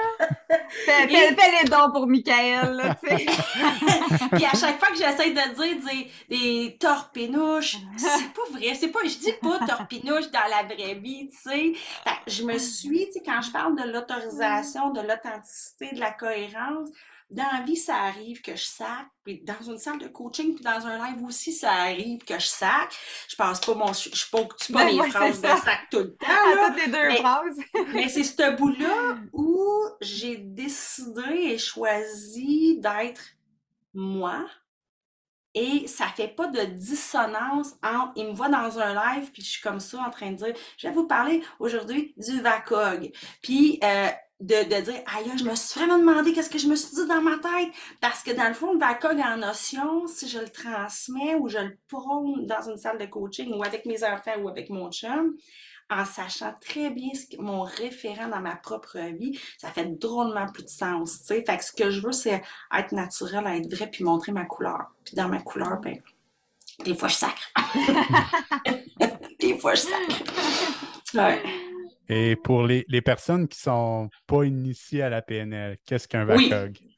Fais, 0.85 1.07
les 1.07 1.69
dons 1.69 1.91
pour 1.93 2.07
Michael, 2.07 2.97
tu 3.03 3.09
sais. 3.09 3.27
Puis 4.33 4.45
à 4.45 4.57
chaque 4.57 4.79
fois 4.79 4.89
que 4.89 4.97
j'essaie 4.97 5.31
de 5.31 5.55
dire 5.55 6.09
des, 6.29 6.37
des 6.37 6.77
torpinouches, 6.79 7.77
c'est 7.97 8.33
pas 8.33 8.43
vrai. 8.51 8.75
C'est 8.75 8.89
pas, 8.89 9.01
je 9.05 9.19
dis 9.19 9.33
pas 9.41 9.59
torpinouche 9.67 10.31
dans 10.31 10.49
la 10.51 10.63
vraie 10.63 10.95
vie, 10.95 11.29
tu 11.29 11.37
sais. 11.51 11.73
je 12.27 12.43
me 12.45 12.59
suis, 12.59 13.07
tu 13.07 13.13
sais, 13.15 13.23
quand 13.25 13.41
je 13.43 13.51
parle 13.51 13.77
de 13.77 13.91
l'autorisation, 13.91 14.91
de 14.91 15.01
l'authenticité, 15.01 15.95
de 15.95 16.01
la 16.01 16.11
cohérence, 16.11 16.91
dans 17.35 17.51
la 17.53 17.63
vie, 17.63 17.77
ça 17.77 17.97
arrive 17.97 18.41
que 18.41 18.55
je 18.55 18.65
sac, 18.65 19.07
puis 19.25 19.43
dans 19.43 19.61
une 19.71 19.79
salle 19.79 19.99
de 19.99 20.09
coaching, 20.09 20.55
puis 20.55 20.65
dans 20.65 20.87
un 20.87 21.05
live 21.05 21.23
aussi, 21.25 21.53
ça 21.53 21.73
arrive 21.73 22.25
que 22.25 22.39
je 22.39 22.47
sac. 22.47 22.95
Je 23.29 23.35
pense 23.35 23.61
pas 23.61 23.75
mon, 23.75 23.93
je, 23.93 24.09
je 24.15 24.31
ponctue 24.31 24.73
pas 24.73 24.85
mes 24.85 25.11
phrases 25.11 25.41
de 25.41 25.49
sac 25.49 25.89
tout 25.91 25.99
le 25.99 26.17
temps. 26.17 26.27
Là. 26.29 26.69
toutes 26.69 26.87
les 26.87 26.93
deux 26.93 27.09
mais, 27.09 27.17
phrases. 27.17 27.59
mais 27.93 28.09
c'est 28.09 28.25
ce 28.25 28.57
bout-là 28.57 29.17
où 29.33 29.67
j'ai 30.01 30.37
décidé 30.37 31.33
et 31.33 31.59
choisi 31.59 32.79
d'être 32.79 33.23
moi. 33.93 34.47
Et 35.57 35.87
ça 35.87 36.07
fait 36.07 36.29
pas 36.29 36.49
de 36.49 36.63
dissonance 36.65 37.75
entre, 37.83 38.13
il 38.17 38.27
me 38.27 38.33
voit 38.33 38.49
dans 38.49 38.79
un 38.79 38.93
live, 38.93 39.31
puis 39.31 39.43
je 39.43 39.51
suis 39.51 39.63
comme 39.63 39.79
ça 39.79 40.01
en 40.01 40.11
train 40.11 40.33
de 40.33 40.37
dire, 40.37 40.55
je 40.77 40.89
vais 40.89 40.95
vous 40.95 41.07
parler 41.07 41.43
aujourd'hui 41.61 42.13
du 42.17 42.41
VACOG. 42.41 43.13
Puis, 43.41 43.79
euh, 43.85 44.09
de, 44.45 44.65
de 44.65 44.81
dire 44.83 45.03
aïe, 45.17 45.31
je 45.39 45.45
me 45.45 45.55
suis 45.55 45.81
vraiment 45.81 45.99
demandé 45.99 46.33
qu'est-ce 46.33 46.51
que 46.51 46.59
je 46.59 46.69
me 46.69 46.77
suis 46.77 46.95
dit 46.95 47.07
dans 47.07 47.23
ma 47.23 47.39
tête. 47.39 47.73
Parce 48.01 48.23
que 48.23 48.31
dans 48.31 48.49
le 48.49 48.55
fond, 48.55 48.75
le 48.75 48.79
VACOG 48.79 49.19
en 49.21 49.39
notion, 49.39 50.07
si 50.07 50.29
je 50.29 50.39
le 50.39 50.49
transmets 50.49 51.35
ou 51.37 51.49
je 51.49 51.59
le 51.59 51.79
prône 51.89 52.47
dans 52.47 52.69
une 52.69 52.77
salle 52.77 52.99
de 52.99 53.07
coaching 53.07 53.55
ou 53.55 53.65
avec 53.65 53.87
mes 53.87 54.05
enfants 54.05 54.39
ou 54.43 54.49
avec 54.49 54.69
mon 54.69 54.91
chum, 54.91 55.35
en 55.91 56.05
sachant 56.05 56.55
très 56.61 56.91
bien 56.91 57.11
ce 57.15 57.41
mon 57.41 57.63
référent 57.63 58.29
dans 58.29 58.41
ma 58.41 58.57
propre 58.57 58.99
vie, 59.17 59.39
ça 59.59 59.71
fait 59.71 59.99
drôlement 59.99 60.47
plus 60.53 60.65
de 60.65 60.69
sens. 60.69 61.23
Fait 61.27 61.43
que 61.43 61.65
ce 61.65 61.73
que 61.73 61.91
je 61.91 62.01
veux, 62.01 62.13
c'est 62.13 62.43
être 62.77 62.93
naturel, 62.93 63.47
être 63.47 63.75
vrai, 63.75 63.89
puis 63.91 64.05
montrer 64.05 64.33
ma 64.33 64.45
couleur. 64.45 64.93
Puis 65.05 65.15
dans 65.15 65.29
ma 65.29 65.41
couleur, 65.41 65.81
ben, 65.81 65.97
des 66.85 66.95
fois 66.95 67.09
je 67.09 67.17
sacre. 67.17 67.51
des 69.41 69.59
fois 69.59 69.75
je 69.75 69.83
sacre. 69.83 70.23
Ouais. 71.15 71.43
Et 72.09 72.37
pour 72.37 72.65
les, 72.65 72.85
les, 72.89 73.01
personnes 73.01 73.49
qui 73.49 73.59
ne 73.61 73.73
sont 73.73 74.11
pas 74.27 74.45
initiées 74.45 75.03
à 75.03 75.09
la 75.09 75.23
PNL, 75.23 75.79
qu'est-ce 75.87 76.07
qu'un 76.07 76.25
VACOG? 76.25 76.79
Oui. 76.81 76.91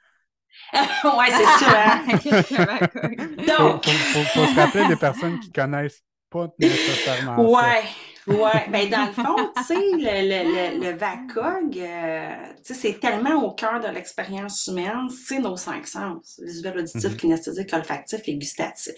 ouais, 1.05 1.31
c'est 1.31 1.65
ça. 1.65 1.95
Hein? 1.95 2.07
Donc, 3.47 3.87
il 3.87 3.93
faut, 3.93 4.47
se 4.47 4.57
rappeler 4.57 4.89
des 4.89 4.97
personnes 4.97 5.39
qui 5.41 5.49
ne 5.49 5.55
connaissent 5.55 6.03
pas 6.31 6.49
nécessairement 6.59 7.41
ouais. 7.41 7.83
Ouais, 8.27 8.69
ben 8.71 8.91
dans 8.91 9.07
le 9.07 9.13
fond, 9.13 9.53
tu 9.57 9.63
sais, 9.63 9.75
le, 9.75 10.81
le, 10.81 10.85
le, 10.85 10.97
VACOG, 10.97 11.79
euh, 11.79 12.35
c'est 12.61 12.99
tellement 12.99 13.45
au 13.45 13.53
cœur 13.53 13.79
de 13.79 13.87
l'expérience 13.87 14.67
humaine, 14.67 15.09
c'est 15.11 15.39
nos 15.39 15.57
cinq 15.57 15.87
sens, 15.87 16.41
visuel, 16.45 16.77
auditif, 16.77 17.05
mm-hmm. 17.05 17.17
kinesthésique, 17.17 17.73
olfactif 17.73 18.23
et 18.27 18.35
gustatif. 18.35 18.97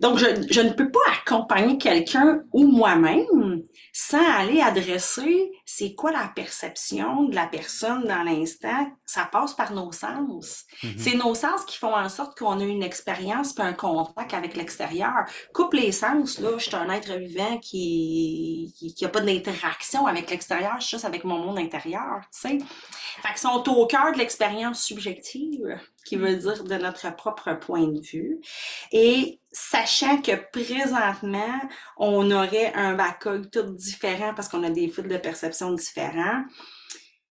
Donc, 0.00 0.18
je, 0.18 0.26
je 0.50 0.60
ne 0.60 0.70
peux 0.70 0.90
pas 0.90 1.00
accompagner 1.20 1.78
quelqu'un 1.78 2.40
ou 2.52 2.66
moi-même 2.66 3.62
sans 3.92 4.24
aller 4.38 4.60
adresser 4.60 5.52
c'est 5.64 5.94
quoi 5.94 6.12
la 6.12 6.30
perception 6.34 7.24
de 7.24 7.34
la 7.34 7.46
personne 7.46 8.04
dans 8.04 8.22
l'instant. 8.22 8.86
Ça 9.06 9.28
passe 9.30 9.54
par 9.54 9.72
nos 9.72 9.92
sens. 9.92 10.64
Mm-hmm. 10.82 10.98
C'est 10.98 11.16
nos 11.16 11.34
sens 11.34 11.64
qui 11.64 11.78
font 11.78 11.94
en 11.94 12.08
sorte 12.08 12.38
qu'on 12.38 12.60
a 12.60 12.64
une 12.64 12.82
expérience 12.82 13.52
puis 13.52 13.64
un 13.64 13.72
contact 13.72 14.34
avec 14.34 14.56
l'extérieur. 14.56 15.12
Coupe 15.52 15.74
les 15.74 15.92
sens, 15.92 16.38
là, 16.38 16.50
je 16.58 16.64
suis 16.64 16.76
un 16.76 16.90
être 16.90 17.12
vivant 17.18 17.58
qui 17.58 18.74
qui, 18.76 18.94
qui 18.94 19.04
a 19.04 19.08
pas 19.08 19.20
d'interaction 19.20 20.06
avec 20.06 20.30
l'extérieur, 20.30 20.74
je 20.78 20.86
suis 20.86 20.96
juste 20.96 21.04
avec 21.04 21.24
mon 21.24 21.38
monde 21.38 21.58
intérieur, 21.58 22.20
tu 22.32 22.40
sais. 22.40 22.58
Fait 23.22 23.28
qu'ils 23.28 23.38
sont 23.38 23.68
au 23.68 23.86
cœur 23.86 24.12
de 24.12 24.18
l'expérience 24.18 24.82
subjective, 24.82 25.78
qui 26.04 26.16
veut 26.16 26.36
dire 26.36 26.64
de 26.64 26.74
notre 26.74 27.14
propre 27.14 27.54
point 27.54 27.86
de 27.86 28.00
vue. 28.00 28.40
Et 28.92 29.40
sachant 29.52 30.20
que 30.20 30.32
présentement, 30.50 31.60
on 31.96 32.30
aurait 32.30 32.72
un 32.74 32.94
BACOG 32.94 33.50
tout 33.50 33.62
différent 33.74 34.34
parce 34.34 34.48
qu'on 34.48 34.62
a 34.64 34.70
des 34.70 34.88
fils 34.88 35.04
de 35.06 35.16
perception 35.16 35.72
différents, 35.72 36.44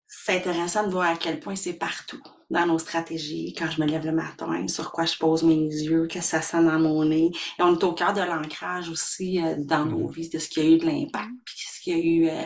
c'est 0.07 0.37
intéressant 0.37 0.87
de 0.87 0.91
voir 0.91 1.09
à 1.09 1.17
quel 1.17 1.39
point 1.39 1.55
c'est 1.55 1.73
partout 1.73 2.21
dans 2.49 2.65
nos 2.65 2.79
stratégies, 2.79 3.53
quand 3.57 3.69
je 3.69 3.81
me 3.81 3.87
lève 3.87 4.05
le 4.05 4.11
matin, 4.11 4.67
sur 4.67 4.91
quoi 4.91 5.05
je 5.05 5.17
pose 5.17 5.43
mes 5.43 5.55
yeux, 5.55 6.07
que 6.07 6.21
ça 6.21 6.41
sent 6.41 6.63
dans 6.63 6.79
mon 6.79 7.05
nez. 7.05 7.31
Et 7.59 7.61
on 7.61 7.77
est 7.77 7.83
au 7.83 7.93
cœur 7.93 8.13
de 8.13 8.21
l'ancrage 8.21 8.89
aussi 8.89 9.43
euh, 9.43 9.55
dans 9.57 9.85
nos 9.85 10.09
mm-hmm. 10.09 10.13
vies, 10.13 10.29
de 10.29 10.39
ce 10.39 10.49
qui 10.49 10.59
a 10.59 10.63
eu 10.63 10.77
de 10.77 10.85
l'impact, 10.85 11.31
puis 11.85 11.91
ce 11.91 11.91
qui 11.91 11.93
a 11.93 11.97
eu 11.97 12.27
euh, 12.27 12.41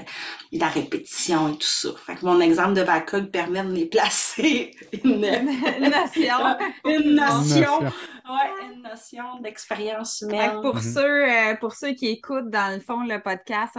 de 0.54 0.60
la 0.60 0.68
répétition 0.68 1.50
et 1.50 1.54
tout 1.54 1.68
ça. 1.68 1.90
Fait 2.06 2.16
que 2.16 2.26
mon 2.26 2.40
exemple 2.40 2.74
de 2.74 2.82
VACOG 2.82 3.32
permet 3.32 3.64
de 3.64 3.72
les 3.72 3.86
placer 3.86 4.72
une, 5.04 5.26
une 5.26 5.90
notion. 5.90 6.58
une 6.86 7.16
notion. 7.16 7.92
Ouais, 8.30 8.74
une 8.74 8.84
notion 8.84 9.40
d'expérience 9.42 10.22
humaine. 10.22 10.62
Pour, 10.62 10.78
mm-hmm. 10.78 10.94
ceux, 10.94 11.30
euh, 11.30 11.56
pour 11.56 11.74
ceux 11.74 11.94
qui 11.94 12.08
écoutent, 12.10 12.50
dans 12.50 12.72
le 12.72 12.80
fond, 12.80 13.04
le 13.04 13.20
podcast 13.20 13.76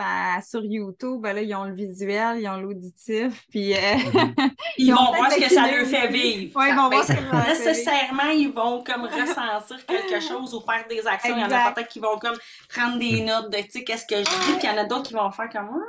sur 0.48 0.64
YouTube, 0.64 1.20
ben 1.20 1.34
là, 1.34 1.42
ils 1.42 1.54
ont 1.54 1.64
le 1.64 1.74
visuel, 1.74 2.40
ils 2.40 2.48
ont 2.48 2.56
l'auditif, 2.56 3.46
puis... 3.50 3.74
Mm-hmm. 4.00 4.50
ils, 4.78 4.92
vont 4.92 5.12
voir 5.14 5.30
ce 5.30 5.40
que 5.40 5.52
ça 5.52 5.70
leur 5.70 5.86
fait 5.86 6.08
vivre. 6.08 6.58
Ouais, 6.58 6.70
ils 6.70 6.74
vont 6.74 6.88
voir 6.88 7.04
ben, 7.06 7.48
nécessairement, 7.48 8.30
ils 8.32 8.52
vont 8.52 8.82
comme 8.82 9.02
ressentir 9.04 9.84
quelque 9.86 10.20
chose 10.28 10.54
ou 10.54 10.60
faire 10.60 10.84
des 10.88 11.06
actions. 11.06 11.36
Il 11.36 11.40
y 11.40 11.44
en 11.44 11.50
a 11.50 11.72
peut-être 11.72 11.88
qui 11.88 12.00
vont 12.00 12.18
comme 12.18 12.36
prendre 12.68 12.98
des 12.98 13.22
notes 13.22 13.50
de, 13.50 13.58
tu 13.58 13.70
sais, 13.70 13.84
qu'est-ce 13.84 14.06
que 14.06 14.16
je 14.16 14.22
dis, 14.22 14.58
puis 14.58 14.60
il 14.62 14.66
y 14.66 14.70
en 14.70 14.78
a 14.78 14.84
d'autres 14.84 15.08
qui 15.08 15.14
vont 15.14 15.30
faire 15.30 15.48
comme... 15.50 15.82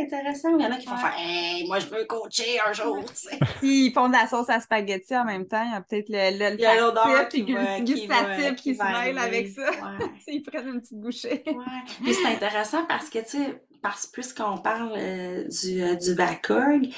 Intéressant. 0.00 0.56
Il 0.56 0.64
y 0.64 0.66
en 0.66 0.72
a 0.72 0.76
qui 0.76 0.86
vont 0.86 0.96
faire 0.96 1.14
Hey, 1.18 1.66
moi, 1.66 1.78
je 1.78 1.86
veux 1.86 2.04
coacher 2.04 2.58
un 2.66 2.72
jour. 2.72 3.04
S'ils 3.60 3.92
font 3.92 4.08
de 4.08 4.12
la 4.12 4.26
sauce 4.26 4.48
à 4.48 4.60
spaghetti 4.60 5.16
en 5.16 5.24
même 5.24 5.46
temps, 5.46 5.62
il 5.64 5.72
y 5.72 5.74
a 5.74 5.80
peut-être 5.80 6.08
le, 6.08 6.38
le, 6.38 6.60
il 6.60 6.78
l'odeur 6.78 7.28
qui, 7.28 7.44
qui, 7.44 8.76
se 8.76 8.82
mêle 8.82 9.18
avec 9.18 9.48
ça. 9.48 9.70
Ils 10.28 10.42
prennent 10.42 10.68
une 10.68 10.80
petite 10.80 11.00
bouchée. 11.00 11.42
Ouais. 11.46 11.64
Puis 12.02 12.14
c'est 12.14 12.26
intéressant 12.26 12.84
parce 12.86 13.08
que, 13.08 13.18
tu 13.18 13.38
sais, 13.38 13.60
parce 13.82 14.06
puisqu'on 14.06 14.58
parle 14.58 14.92
euh, 14.96 15.44
du, 15.44 15.82
euh, 15.82 15.94
du 15.94 16.14
VACOG, 16.14 16.88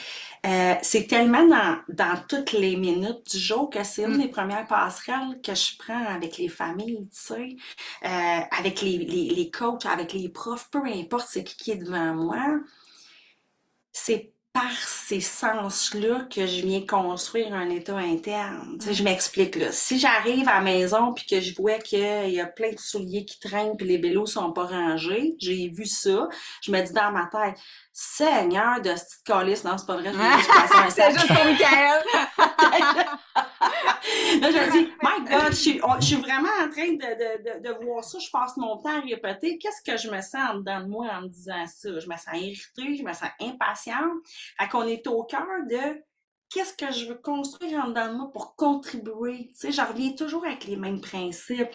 euh, 0.46 0.74
c'est 0.82 1.06
tellement 1.06 1.46
dans, 1.46 1.78
dans 1.88 2.18
toutes 2.28 2.52
les 2.52 2.76
minutes 2.76 3.30
du 3.30 3.38
jour 3.38 3.68
que 3.70 3.84
c'est 3.84 4.04
une 4.04 4.16
mm. 4.16 4.22
des 4.22 4.28
premières 4.28 4.66
passerelles 4.66 5.40
que 5.42 5.54
je 5.54 5.76
prends 5.78 6.06
avec 6.06 6.38
les 6.38 6.48
familles, 6.48 7.06
tu 7.10 7.20
sais, 7.20 7.56
avec 8.02 8.80
les, 8.82 8.98
les, 8.98 9.30
les 9.30 9.50
coachs, 9.50 9.86
avec 9.86 10.12
les 10.12 10.28
profs, 10.28 10.68
peu 10.70 10.82
importe 10.84 11.26
c'est 11.28 11.44
qui 11.44 11.56
qui 11.56 11.70
est 11.72 11.76
devant 11.76 12.14
moi 12.14 12.60
c'est 14.04 14.32
par 14.52 14.72
ces 14.72 15.20
sens-là 15.20 16.26
que 16.28 16.44
je 16.44 16.62
viens 16.66 16.84
construire 16.84 17.54
un 17.54 17.70
état 17.70 17.96
interne. 17.96 18.78
Tu 18.80 18.86
sais, 18.86 18.94
je 18.94 19.04
m'explique 19.04 19.54
là. 19.54 19.70
Si 19.70 19.98
j'arrive 19.98 20.48
à 20.48 20.54
la 20.54 20.60
maison 20.60 21.12
puis 21.12 21.24
que 21.24 21.40
je 21.40 21.54
vois 21.54 21.78
qu'il 21.78 22.30
y 22.30 22.40
a 22.40 22.46
plein 22.46 22.72
de 22.72 22.78
souliers 22.78 23.24
qui 23.24 23.38
traînent 23.38 23.76
puis 23.76 23.86
les 23.86 23.98
vélos 23.98 24.26
sont 24.26 24.52
pas 24.52 24.66
rangés, 24.66 25.36
j'ai 25.38 25.68
vu 25.68 25.86
ça, 25.86 26.28
je 26.62 26.72
me 26.72 26.82
dis 26.82 26.92
dans 26.92 27.12
ma 27.12 27.26
tête, 27.26 27.60
Seigneur 27.92 28.80
de 28.80 28.94
calice, 29.24 29.64
non, 29.64 29.76
c'est 29.76 29.86
pas 29.86 29.96
vrai, 29.96 30.12
je 30.12 30.18
juste 30.18 30.48
passer 30.48 30.76
un 30.76 30.90
C'est 31.10 31.10
juste 31.12 31.26
pour 31.26 31.44
Michael. 31.44 32.04
là, 34.40 34.50
je 34.50 34.56
me 34.56 34.72
dis, 34.72 34.92
my 35.02 35.24
God, 35.28 35.50
je 35.50 35.56
suis, 35.56 35.80
je 36.00 36.04
suis 36.04 36.16
vraiment 36.16 36.48
en 36.62 36.70
train 36.70 36.92
de, 36.92 36.98
de, 36.98 37.62
de, 37.62 37.84
voir 37.84 38.04
ça. 38.04 38.18
Je 38.18 38.30
passe 38.30 38.56
mon 38.56 38.76
temps 38.76 38.96
à 38.96 39.00
répéter. 39.00 39.58
Qu'est-ce 39.58 39.82
que 39.82 39.96
je 39.96 40.10
me 40.10 40.20
sens 40.20 40.50
en 40.50 40.54
dedans 40.58 40.80
de 40.80 40.86
moi 40.86 41.08
en 41.12 41.22
me 41.22 41.28
disant 41.28 41.66
ça? 41.66 41.98
Je 41.98 42.08
me 42.08 42.16
sens 42.16 42.34
irritée, 42.34 42.96
je 42.96 43.02
me 43.02 43.12
sens 43.12 43.30
impatiente. 43.40 44.22
Fait 44.58 44.68
qu'on 44.68 44.86
est 44.86 45.06
au 45.06 45.24
cœur 45.24 45.46
de 45.68 46.02
qu'est-ce 46.48 46.74
que 46.74 46.92
je 46.92 47.06
veux 47.06 47.18
construire 47.18 47.84
en 47.84 47.88
dedans 47.88 48.08
de 48.08 48.16
moi 48.16 48.30
pour 48.32 48.56
contribuer. 48.56 49.48
Tu 49.48 49.54
sais, 49.54 49.72
je 49.72 49.80
reviens 49.80 50.12
toujours 50.12 50.44
avec 50.44 50.64
les 50.64 50.76
mêmes 50.76 51.00
principes. 51.00 51.70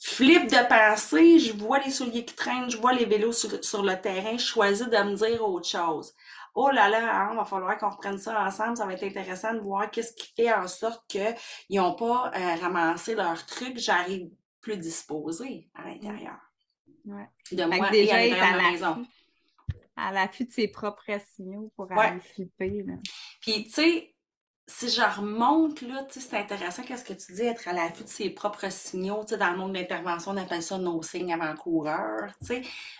Flip 0.00 0.46
de 0.48 0.68
pensée, 0.68 1.38
je 1.38 1.52
vois 1.52 1.78
les 1.80 1.90
souliers 1.90 2.24
qui 2.24 2.34
traînent, 2.34 2.70
je 2.70 2.76
vois 2.76 2.92
les 2.92 3.04
vélos 3.04 3.32
sur, 3.32 3.64
sur 3.64 3.82
le 3.82 4.00
terrain, 4.00 4.36
je 4.36 4.44
choisis 4.44 4.86
de 4.86 4.96
me 4.96 5.14
dire 5.14 5.42
autre 5.46 5.68
chose 5.68 6.14
oh 6.58 6.70
là 6.70 6.88
là, 6.88 7.00
il 7.00 7.32
hein, 7.32 7.34
va 7.36 7.44
falloir 7.44 7.78
qu'on 7.78 7.90
reprenne 7.90 8.18
ça 8.18 8.44
ensemble, 8.44 8.76
ça 8.76 8.84
va 8.84 8.94
être 8.94 9.04
intéressant 9.04 9.54
de 9.54 9.60
voir 9.60 9.90
qu'est-ce 9.90 10.12
qui 10.12 10.32
fait 10.34 10.52
en 10.52 10.66
sorte 10.66 11.06
qu'ils 11.06 11.34
n'ont 11.70 11.94
pas 11.94 12.32
euh, 12.34 12.54
ramassé 12.56 13.14
leur 13.14 13.46
truc, 13.46 13.78
j'arrive 13.78 14.28
plus 14.60 14.76
disposée 14.76 15.68
à 15.74 15.84
l'intérieur. 15.84 16.36
Ouais. 17.04 17.28
De 17.52 17.64
moi 17.64 17.94
et 17.94 18.10
à 18.12 18.56
la 18.56 18.70
maison. 18.70 19.06
À 19.96 20.12
l'affût 20.12 20.46
de 20.46 20.52
ses 20.52 20.68
propres 20.68 21.20
signaux 21.34 21.72
pour 21.76 21.90
aller 21.92 22.20
flipper. 22.20 22.84
Puis, 23.40 23.64
tu 23.64 23.70
sais, 23.70 24.14
si 24.70 24.90
je 24.90 25.00
remonte, 25.00 25.80
là, 25.80 26.06
c'est 26.10 26.34
intéressant 26.34 26.82
qu'est-ce 26.82 27.04
que 27.04 27.14
tu 27.14 27.32
dis, 27.32 27.42
être 27.42 27.66
à 27.68 27.72
l'affût 27.72 28.04
de 28.04 28.08
ses 28.08 28.28
propres 28.28 28.70
signaux. 28.70 29.24
Dans 29.24 29.50
le 29.50 29.56
monde 29.56 29.72
d'intervention, 29.72 30.32
on 30.32 30.36
appelle 30.36 30.62
ça 30.62 30.76
nos 30.76 31.02
signes 31.02 31.32
avant-coureurs. 31.32 32.34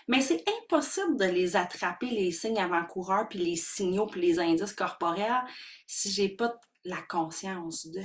Mais 0.07 0.21
c'est 0.21 0.43
impossible 0.63 1.15
de 1.17 1.25
les 1.25 1.55
attraper, 1.55 2.07
les 2.07 2.31
signes 2.31 2.59
avant-coureurs, 2.59 3.29
puis 3.29 3.37
les 3.37 3.55
signaux, 3.55 4.07
puis 4.07 4.19
les 4.19 4.39
indices 4.39 4.73
corporels, 4.73 5.43
si 5.85 6.09
j'ai 6.09 6.29
pas 6.29 6.59
la 6.85 7.01
conscience 7.03 7.85
de. 7.85 8.01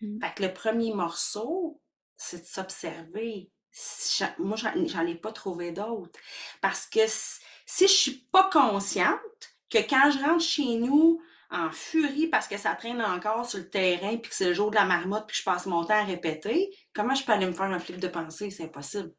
Mmh. 0.00 0.20
Fait 0.20 0.34
que 0.36 0.42
le 0.44 0.54
premier 0.54 0.94
morceau, 0.94 1.80
c'est 2.16 2.42
de 2.42 2.46
s'observer. 2.46 3.50
Moi, 4.38 4.56
j'en 4.56 5.06
ai 5.06 5.16
pas 5.16 5.32
trouvé 5.32 5.72
d'autres. 5.72 6.20
Parce 6.60 6.86
que 6.86 7.00
si 7.08 7.88
je 7.88 7.92
suis 7.92 8.26
pas 8.30 8.48
consciente 8.48 9.18
que 9.68 9.78
quand 9.78 10.10
je 10.12 10.18
rentre 10.22 10.44
chez 10.44 10.76
nous, 10.76 11.20
en 11.52 11.70
furie 11.70 12.28
parce 12.28 12.48
que 12.48 12.56
ça 12.56 12.74
traîne 12.74 13.02
encore 13.02 13.46
sur 13.46 13.58
le 13.58 13.68
terrain 13.68 14.16
puis 14.16 14.30
que 14.30 14.34
c'est 14.34 14.46
le 14.46 14.54
jour 14.54 14.70
de 14.70 14.76
la 14.76 14.84
marmotte 14.84 15.26
puis 15.26 15.36
je 15.36 15.44
passe 15.44 15.66
mon 15.66 15.84
temps 15.84 15.94
à 15.94 16.04
répéter, 16.04 16.70
comment 16.94 17.14
je 17.14 17.24
peux 17.24 17.32
aller 17.32 17.46
me 17.46 17.52
faire 17.52 17.66
un 17.66 17.78
flip 17.78 17.98
de 17.98 18.08
pensée? 18.08 18.50
C'est 18.50 18.64
impossible. 18.64 19.12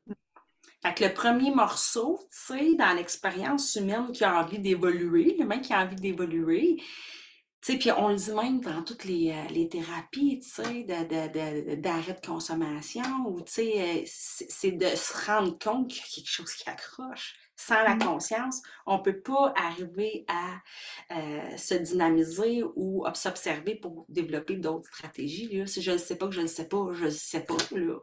Fait 0.83 0.93
que 0.93 1.05
le 1.05 1.13
premier 1.13 1.51
morceau, 1.51 2.19
tu 2.29 2.57
sais, 2.57 2.75
dans 2.75 2.93
l'expérience 2.93 3.75
humaine 3.75 4.11
qui 4.11 4.25
a 4.25 4.41
envie 4.43 4.59
d'évoluer, 4.59 5.37
le 5.39 5.45
mec 5.45 5.61
qui 5.61 5.73
a 5.73 5.81
envie 5.81 5.95
d'évoluer, 5.95 6.75
tu 6.77 7.71
sais, 7.71 7.77
puis 7.77 7.91
on 7.91 8.09
le 8.09 8.15
dit 8.15 8.33
même 8.33 8.59
dans 8.59 8.83
toutes 8.83 9.05
les, 9.05 9.31
euh, 9.31 9.67
thérapies, 9.69 10.39
tu 10.39 10.49
sais, 10.49 10.83
d'arrêt 10.83 12.13
de, 12.13 12.27
consommation, 12.27 13.03
ou 13.27 13.39
tu 13.41 13.53
sais, 13.53 13.81
euh, 13.81 14.03
c'est 14.05 14.73
de 14.73 14.87
se 14.87 15.25
rendre 15.25 15.57
compte 15.57 15.87
qu'il 15.87 15.99
y 15.99 16.03
a 16.03 16.15
quelque 16.15 16.29
chose 16.29 16.53
qui 16.53 16.69
accroche 16.69 17.35
sans 17.55 17.83
la 17.83 17.95
conscience, 17.95 18.61
on 18.85 18.97
ne 18.97 19.03
peut 19.03 19.19
pas 19.19 19.53
arriver 19.55 20.25
à 20.27 21.15
euh, 21.15 21.57
se 21.57 21.75
dynamiser 21.75 22.63
ou 22.75 23.05
s'observer 23.13 23.75
pour 23.75 24.05
développer 24.09 24.55
d'autres 24.55 24.87
stratégies. 24.87 25.57
Là. 25.57 25.67
Si 25.67 25.81
je 25.81 25.91
ne 25.91 25.97
sais 25.97 26.17
pas 26.17 26.27
que 26.27 26.33
je 26.33 26.41
ne 26.41 26.47
sais 26.47 26.67
pas, 26.67 26.87
je 26.93 27.05
ne 27.05 27.09
sais 27.09 27.45
pas. 27.45 27.57
Là. 27.71 27.99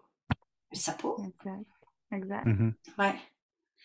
Je 0.72 0.78
ne 0.78 0.80
sais 0.80 0.96
pas. 0.96 1.16
Exact. 1.18 1.66
exact. 2.12 2.46
Mmh 2.46 2.72
ouais. 2.98 3.14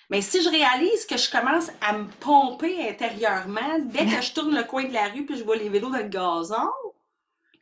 Mais 0.09 0.21
si 0.21 0.41
je 0.43 0.49
réalise 0.49 1.05
que 1.05 1.17
je 1.17 1.31
commence 1.31 1.71
à 1.81 1.97
me 1.97 2.07
pomper 2.19 2.87
intérieurement, 2.87 3.79
dès 3.85 4.05
que 4.05 4.21
je 4.21 4.33
tourne 4.33 4.55
le 4.55 4.63
coin 4.63 4.83
de 4.83 4.93
la 4.93 5.07
rue 5.07 5.25
puis 5.25 5.35
je 5.35 5.43
vois 5.43 5.55
les 5.55 5.69
vélos 5.69 5.89
dans 5.89 5.97
le 5.97 6.07
gazon, 6.07 6.69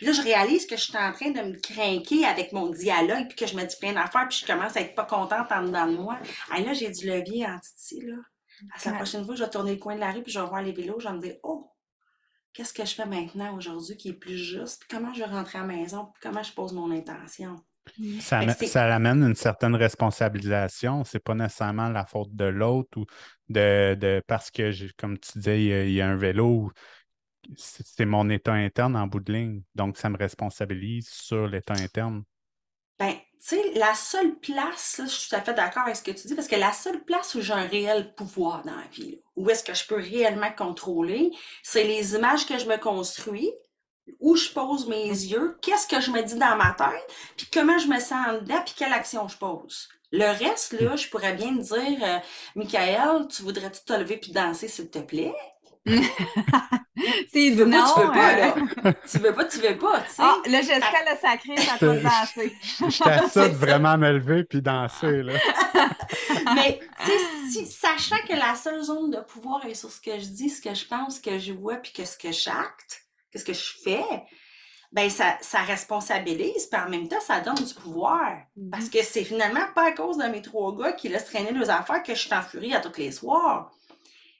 puis 0.04 0.12
là, 0.12 0.22
je 0.22 0.22
réalise 0.22 0.66
que 0.66 0.76
je 0.76 0.82
suis 0.82 0.98
en 0.98 1.14
train 1.14 1.32
de 1.32 1.40
me 1.40 1.58
craquer 1.58 2.26
avec 2.26 2.52
mon 2.52 2.70
dialogue, 2.70 3.28
puis 3.30 3.38
que 3.38 3.48
je 3.48 3.56
me 3.56 3.64
dis 3.64 3.78
plein 3.80 3.94
d'affaires, 3.94 4.28
puis 4.28 4.40
je 4.42 4.46
commence 4.46 4.76
à 4.76 4.82
être 4.82 4.96
pas 4.96 5.06
contente 5.06 5.50
en 5.50 5.64
dedans 5.64 5.88
de 5.88 5.96
moi. 5.96 6.20
Ah 6.52 6.60
là, 6.60 6.74
j'ai 6.74 6.92
du 6.92 7.08
levier 7.08 7.46
en 7.46 7.58
titi, 7.60 8.02
là. 8.02 8.16
À 8.74 8.90
la 8.90 8.98
prochaine 8.98 9.24
fois, 9.24 9.36
je 9.36 9.46
vais 9.46 9.50
tourner 9.50 9.76
le 9.76 9.80
coin 9.80 9.96
de 9.96 10.02
la 10.02 10.12
rue, 10.12 10.22
puis 10.22 10.34
je 10.34 10.42
vais 10.42 10.46
voir 10.46 10.62
les 10.62 10.74
vélos, 10.74 11.00
je 11.00 11.08
vais 11.08 11.14
me 11.14 11.22
dire, 11.22 11.36
oh, 11.44 11.72
qu'est-ce 12.52 12.74
que 12.74 12.84
je 12.84 12.96
fais 12.96 13.06
maintenant 13.06 13.56
aujourd'hui 13.56 13.96
qui 13.96 14.10
est 14.10 14.14
plus 14.14 14.38
juste, 14.38 14.82
puis 14.82 14.90
comment 14.98 15.14
je 15.14 15.20
vais 15.20 15.26
rentrer 15.26 15.60
à 15.60 15.62
la 15.62 15.68
maison, 15.68 16.10
puis 16.14 16.22
comment 16.22 16.44
je 16.44 16.52
pose 16.52 16.74
mon 16.74 16.92
intention. 16.92 17.56
Ça, 18.20 18.42
ça 18.50 18.94
amène 18.94 19.24
une 19.24 19.36
certaine 19.36 19.76
responsabilisation. 19.76 21.04
C'est 21.06 21.20
pas 21.20 21.36
nécessairement 21.36 21.90
la 21.90 22.06
faute 22.06 22.34
de 22.36 22.46
l'autre 22.46 22.98
ou 22.98 23.06
de, 23.50 23.96
de, 23.96 24.22
parce 24.28 24.52
que, 24.52 24.72
comme 24.98 25.18
tu 25.18 25.40
disais, 25.40 25.64
il 25.64 25.92
y, 25.92 26.02
a, 26.02 26.10
un 26.10 26.16
vélo 26.16 26.72
c'est 27.56 28.06
mon 28.06 28.30
état 28.30 28.54
interne 28.54 28.96
en 28.96 29.08
bout 29.08 29.20
de 29.20 29.34
ligne. 29.34 29.62
Donc, 29.76 29.98
ça 29.98 30.10
me 30.10 30.18
responsabilise 30.18 31.10
sur 31.10 31.48
l'état 31.48 31.74
interne. 31.74 32.24
Ben, 33.00 33.14
tu 33.14 33.22
sais, 33.40 33.72
la 33.76 33.94
seule 33.96 34.36
place, 34.40 35.02
je 35.04 35.10
suis 35.10 35.30
tout 35.30 35.36
à 35.36 35.42
fait 35.42 35.54
d'accord 35.54 35.84
avec 35.84 35.96
ce 35.96 36.04
que 36.04 36.12
tu 36.12 36.28
dis, 36.28 36.36
parce 36.36 36.48
que 36.48 36.56
la 36.56 36.72
seule 36.72 37.04
place 37.04 37.36
où 37.36 37.42
j'ai 37.42 37.54
un 37.54 37.68
réel 37.68 38.14
pouvoir 38.16 38.64
dans 38.64 38.76
la 38.76 38.88
vie, 38.92 39.20
où 39.36 39.50
est-ce 39.50 39.64
que 39.64 39.74
je 39.74 39.86
peux 39.86 39.98
réellement 39.98 40.52
contrôler, 40.52 41.32
c'est 41.64 41.84
les 41.84 42.16
images 42.16 42.46
que 42.46 42.58
je 42.58 42.68
me 42.68 42.78
construis, 42.78 43.52
où 44.20 44.36
je 44.36 44.50
pose 44.52 44.88
mes 44.88 45.08
yeux, 45.08 45.58
qu'est-ce 45.62 45.88
que 45.88 46.02
je 46.02 46.12
me 46.12 46.22
dis 46.22 46.36
dans 46.36 46.56
ma 46.56 46.74
tête, 46.74 47.14
puis 47.36 47.48
comment 47.52 47.78
je 47.78 47.88
me 47.88 48.00
sens 48.00 48.28
en 48.28 48.34
dedans, 48.40 48.62
puis 48.66 48.76
quelle 48.78 48.94
action 48.94 49.28
je 49.28 49.38
pose. 49.38 49.90
Le 50.12 50.26
reste, 50.26 50.74
là, 50.80 50.96
je 50.96 51.10
pourrais 51.10 51.34
bien 51.34 51.54
me 51.54 51.62
dire, 51.62 52.00
euh, 52.04 52.20
Michael, 52.56 53.28
tu 53.28 53.42
voudrais-tu 53.42 53.84
te 53.84 53.94
lever 53.94 54.18
puis 54.18 54.32
danser, 54.32 54.68
s'il 54.68 54.90
te 54.90 55.00
plaît? 55.00 55.34
tu 55.86 57.52
veux 57.52 57.70
pas, 57.70 57.94
tu 57.94 58.00
veux 58.00 58.12
pas, 58.12 58.38
là. 58.38 58.56
tu 59.12 59.18
veux 59.18 59.34
pas, 59.34 59.46
tu 59.46 59.60
veux 59.60 59.78
pas, 59.78 60.00
tu 60.02 60.10
sais. 60.10 60.22
Ah, 60.24 60.38
là, 60.46 60.62
Jessica, 60.62 61.12
le 61.12 61.18
sacré, 61.20 61.58
ça 61.58 61.78
peut 61.78 62.00
danser. 62.00 62.56
J'étais 62.88 63.28
ça 63.28 63.50
de 63.50 63.56
vraiment 63.56 63.98
me 63.98 64.14
lever 64.14 64.46
puis 64.46 64.62
danser, 64.62 65.24
là. 65.24 65.34
Mais, 66.56 66.80
tu 67.04 67.06
sais, 67.06 67.18
si, 67.52 67.66
sachant 67.66 68.26
que 68.26 68.34
la 68.34 68.56
seule 68.56 68.82
zone 68.82 69.12
de 69.12 69.20
pouvoir 69.20 69.66
est 69.66 69.74
sur 69.74 69.92
ce 69.92 70.00
que 70.00 70.18
je 70.20 70.28
dis, 70.28 70.50
ce 70.50 70.62
que 70.62 70.74
je 70.74 70.86
pense, 70.88 71.18
ce 71.18 71.22
que 71.22 71.38
je 71.38 71.52
vois, 71.52 71.76
puis 71.76 71.92
que 71.92 72.06
ce 72.06 72.18
que 72.18 72.32
j'acte, 72.32 73.06
qu'est-ce 73.32 73.46
que 73.46 73.54
je 73.54 73.74
fais, 73.84 74.24
ben 74.94 75.10
ça, 75.10 75.38
ça 75.42 75.64
responsabilise, 75.64 76.68
puis 76.68 76.80
en 76.80 76.90
même 76.90 77.10
temps, 77.10 77.20
ça 77.20 77.42
donne 77.42 77.56
du 77.56 77.74
pouvoir. 77.74 78.38
Parce 78.72 78.86
mm-hmm. 78.86 78.90
que 78.92 79.04
c'est 79.04 79.26
finalement 79.26 79.66
pas 79.76 79.88
à 79.88 79.92
cause 79.92 80.18
de 80.18 80.28
mes 80.28 80.42
trois 80.42 80.74
gars 80.78 80.94
qui 80.94 81.10
laissent 81.10 81.26
traîner 81.26 81.52
leurs 81.52 81.72
affaires 81.72 82.04
que 82.04 82.14
je 82.14 82.20
suis 82.20 82.34
en 82.34 82.42
furie 82.42 82.74
à 82.74 82.80
tous 82.80 82.98
les 82.98 83.12
soirs. 83.12 83.72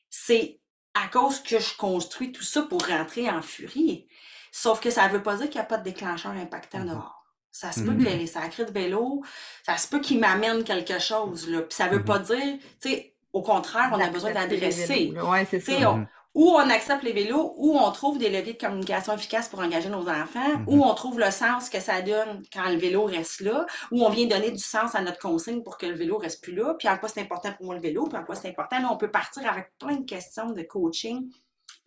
C'est 0.10 0.62
à 0.94 1.08
cause 1.08 1.42
que 1.42 1.60
je 1.60 1.76
construis 1.78 2.32
tout 2.32 2.44
ça 2.44 2.62
pour 2.64 2.86
rentrer 2.86 3.30
en 3.30 3.42
furie. 3.42 4.08
Sauf 4.52 4.80
que 4.80 4.90
ça 4.92 5.08
ne 5.08 5.14
veut 5.14 5.24
pas 5.24 5.36
dire 5.38 5.48
qu'il 5.48 5.56
n'y 5.60 5.66
a 5.66 5.66
pas 5.66 5.78
de 5.78 5.84
déclencheur 5.84 6.32
impactant 6.34 6.80
Mhm. 6.80 6.90
dehors. 6.90 7.20
Ça 7.52 7.72
se 7.72 7.82
peut 7.82 7.92
Mhm. 7.92 8.04
que 8.06 8.10
les 8.10 8.28
sacrés 8.28 8.66
de 8.66 8.72
vélo, 8.72 9.24
ça 9.66 9.78
se 9.78 9.88
peut 9.88 10.00
qu'ils 10.00 10.20
m'amènent 10.20 10.64
quelque 10.64 11.00
chose. 11.00 11.48
Là. 11.50 11.62
Puis 11.62 11.76
ça 11.76 11.86
ne 11.88 11.92
veut 11.94 12.00
Mhm. 12.00 12.06
pas 12.06 12.20
dire, 12.20 12.58
tu 12.82 12.90
sais, 12.90 13.14
au 13.32 13.42
contraire, 13.42 13.90
on 13.94 14.00
a 14.00 14.10
besoin 14.10 14.32
d'adresser. 14.34 15.14
Ouais, 15.16 15.48
c'est 15.50 15.60
ça. 15.60 15.92
on- 15.92 16.08
ou 16.36 16.50
on 16.50 16.70
accepte 16.70 17.04
les 17.04 17.14
vélos, 17.14 17.54
ou 17.58 17.78
on 17.78 17.92
trouve 17.92 18.18
des 18.18 18.30
leviers 18.30 18.54
de 18.54 18.58
communication 18.58 19.14
efficaces 19.14 19.50
pour 19.50 19.60
engager 19.60 19.90
nos 19.90 20.08
enfants, 20.10 20.58
Mhm. 20.60 20.66
ou 20.68 20.84
on 20.84 20.94
trouve 20.94 21.20
le 21.20 21.30
sens 21.32 21.70
que 21.70 21.80
ça 21.80 22.02
donne 22.02 22.42
quand 22.52 22.70
le 22.70 22.78
vélo 22.78 23.06
reste 23.06 23.42
là, 23.42 23.66
ou 23.92 24.04
on 24.04 24.10
vient 24.10 24.28
donner 24.28 24.52
du 24.52 24.64
sens 24.64 24.96
à 24.96 25.02
notre 25.02 25.20
consigne 25.20 25.62
pour 25.64 25.78
que 25.78 25.86
le 25.86 25.96
vélo 25.96 26.18
reste 26.18 26.42
plus 26.44 26.54
là, 26.56 26.74
puis 26.80 26.88
en 26.90 26.98
quoi 26.98 27.10
c'est 27.10 27.22
important 27.22 27.52
pour 27.54 27.66
moi 27.68 27.76
le 27.76 27.82
vélo, 27.82 28.06
puis 28.08 28.18
en 28.18 28.24
quoi 28.24 28.36
c'est 28.36 28.50
important. 28.50 28.80
Là, 28.80 28.90
on 28.92 28.98
peut 28.98 29.12
partir 29.12 29.48
avec 29.50 29.72
plein 29.80 29.98
de 29.98 30.06
questions 30.06 30.50
de 30.52 30.62
coaching 30.64 31.30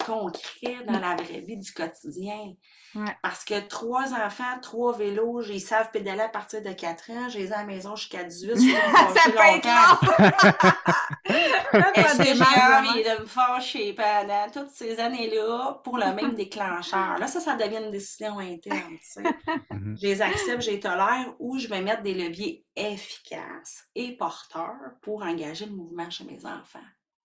concret 0.06 0.84
dans 0.86 0.98
la 0.98 1.16
vraie 1.16 1.40
vie 1.40 1.56
du 1.56 1.72
quotidien. 1.72 2.52
Ouais. 2.94 3.16
Parce 3.22 3.44
que 3.44 3.58
trois 3.66 4.12
enfants, 4.14 4.60
trois 4.62 4.96
vélos, 4.96 5.42
ils 5.42 5.60
savent 5.60 5.90
pédaler 5.90 6.22
à 6.22 6.28
partir 6.28 6.62
de 6.62 6.72
4 6.72 7.10
ans, 7.10 7.28
je 7.28 7.38
les 7.38 7.48
ai 7.48 7.52
à 7.52 7.58
la 7.58 7.64
maison 7.64 7.96
jusqu'à 7.96 8.24
18, 8.24 8.52
je 8.54 8.54
Ça 9.18 9.30
peut 9.30 9.38
être. 9.38 9.66
Pas 11.72 11.92
Est-ce 11.94 12.18
que 12.18 12.24
j'ai 12.24 12.32
démarre, 12.32 12.80
envie 12.80 13.02
de 13.02 13.20
me 13.20 13.26
fâcher 13.26 13.92
pendant 13.92 14.48
toutes 14.52 14.70
ces 14.70 14.98
années-là 14.98 15.80
pour 15.84 15.98
le 15.98 16.14
même 16.14 16.34
déclencheur? 16.34 17.18
Là, 17.18 17.26
ça, 17.26 17.40
ça 17.40 17.54
devient 17.56 17.82
une 17.84 17.90
décision 17.90 18.38
interne, 18.38 18.96
tu 18.98 19.02
sais. 19.02 19.22
Mhm. 19.70 19.96
Je 20.00 20.06
les 20.06 20.22
accepte, 20.22 20.62
je 20.62 20.70
les 20.70 20.80
tolère 20.80 21.34
ou 21.38 21.58
je 21.58 21.66
vais 21.66 21.82
mettre 21.82 22.02
des 22.02 22.14
leviers 22.14 22.64
efficaces 22.76 23.84
et 23.94 24.16
porteurs 24.16 24.94
pour 25.02 25.22
engager 25.22 25.66
le 25.66 25.72
mouvement 25.72 26.08
chez 26.08 26.24
mes 26.24 26.46
enfants. 26.46 26.78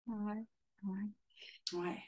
Ouais, 0.07 0.45
ouais. 0.85 1.07
Ouais. 1.73 1.99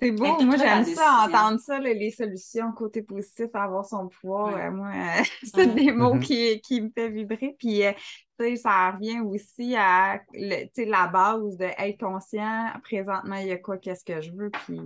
C'est 0.00 0.12
beau, 0.12 0.40
moi 0.42 0.56
j'aime 0.56 0.84
ça, 0.84 1.24
entendre 1.26 1.58
ça, 1.60 1.78
les 1.80 2.10
solutions, 2.10 2.72
côté 2.72 3.02
positif, 3.02 3.46
avoir 3.54 3.84
son 3.84 4.08
pouvoir. 4.08 4.54
Ouais. 4.54 4.64
euh, 4.66 4.70
moi, 4.70 4.88
euh, 4.88 5.22
c'est 5.42 5.74
des 5.74 5.90
mots 5.92 6.14
Mhm. 6.14 6.20
qui, 6.20 6.60
qui 6.60 6.80
me 6.80 6.90
fait 6.90 7.10
vibrer. 7.10 7.56
Puis, 7.58 7.84
euh, 7.84 7.92
tu 8.38 8.44
sais, 8.46 8.56
ça 8.56 8.92
revient 8.92 9.20
aussi 9.20 9.74
à 9.76 10.20
le- 10.32 10.64
tu 10.66 10.70
sais, 10.74 10.84
la 10.84 11.08
base 11.08 11.56
de 11.56 11.64
être 11.64 11.98
conscient, 12.00 12.72
présentement, 12.82 13.36
il 13.36 13.48
y 13.48 13.52
a 13.52 13.58
quoi, 13.58 13.78
qu'est-ce 13.78 14.04
que 14.04 14.20
je 14.20 14.30
veux? 14.32 14.50
Puis, 14.50 14.80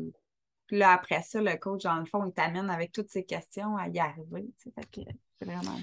puis 0.67 0.79
là, 0.79 0.93
après 0.93 1.23
ça, 1.23 1.43
le 1.43 1.57
coach, 1.57 1.83
dans 1.83 1.99
le 1.99 2.07
fond, 2.07 2.25
il 2.27 2.33
t'amène 2.33 2.71
avec 2.71 2.93
toutes 2.93 3.11
ces 3.11 3.25
questions 3.25 3.77
à 3.77 3.89
y 3.89 3.99
arriver. 3.99 4.47
tu 4.59 4.71
sais. 4.71 4.73
Fait 4.75 4.91
que 4.91 5.11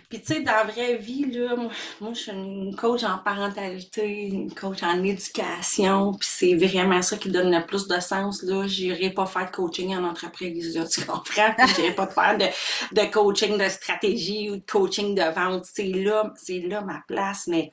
Puis, 0.09 0.21
tu 0.21 0.33
sais, 0.33 0.41
dans 0.41 0.51
la 0.51 0.63
vraie 0.63 0.95
vie, 0.95 1.25
là, 1.25 1.55
moi, 1.55 2.13
je 2.13 2.19
suis 2.19 2.31
une 2.31 2.75
coach 2.75 3.03
en 3.03 3.17
parentalité, 3.17 4.27
une 4.27 4.53
coach 4.53 4.83
en 4.83 5.03
éducation, 5.03 6.13
puis 6.13 6.27
c'est 6.29 6.55
vraiment 6.55 7.01
ça 7.01 7.17
qui 7.17 7.29
donne 7.29 7.51
le 7.51 7.65
plus 7.65 7.87
de 7.87 7.99
sens, 7.99 8.43
là. 8.43 8.67
J'irai 8.67 9.11
pas 9.11 9.25
faire 9.25 9.49
de 9.49 9.55
coaching 9.55 9.95
en 9.95 10.03
entreprise, 10.03 10.79
tu 10.91 11.05
comprends? 11.05 11.53
Puis 11.57 11.67
j'irai 11.75 11.95
pas 11.95 12.07
faire 12.07 12.37
de, 12.37 12.45
de 12.95 13.11
coaching 13.11 13.57
de 13.57 13.69
stratégie 13.69 14.49
ou 14.49 14.57
de 14.57 14.65
coaching 14.69 15.15
de 15.15 15.33
vente. 15.33 15.65
C'est 15.65 15.83
là, 15.83 16.33
c'est 16.35 16.59
là 16.59 16.81
ma 16.81 17.01
place, 17.07 17.47
mais 17.47 17.71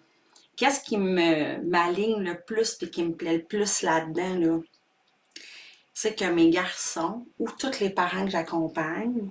qu'est-ce 0.57 0.80
qui 0.80 0.99
me 0.99 1.62
m'aligne 1.62 2.22
le 2.22 2.41
plus 2.41 2.74
puis 2.74 2.91
qui 2.91 3.05
me 3.05 3.12
plaît 3.12 3.39
le 3.39 3.45
plus 3.45 3.82
là-dedans, 3.82 4.39
là? 4.39 4.59
C'est 5.95 6.14
que 6.14 6.26
mes 6.26 6.51
garçons 6.51 7.26
ou 7.39 7.49
tous 7.59 7.80
les 7.80 7.89
parents 7.89 8.26
que 8.26 8.30
j'accompagne 8.30 9.30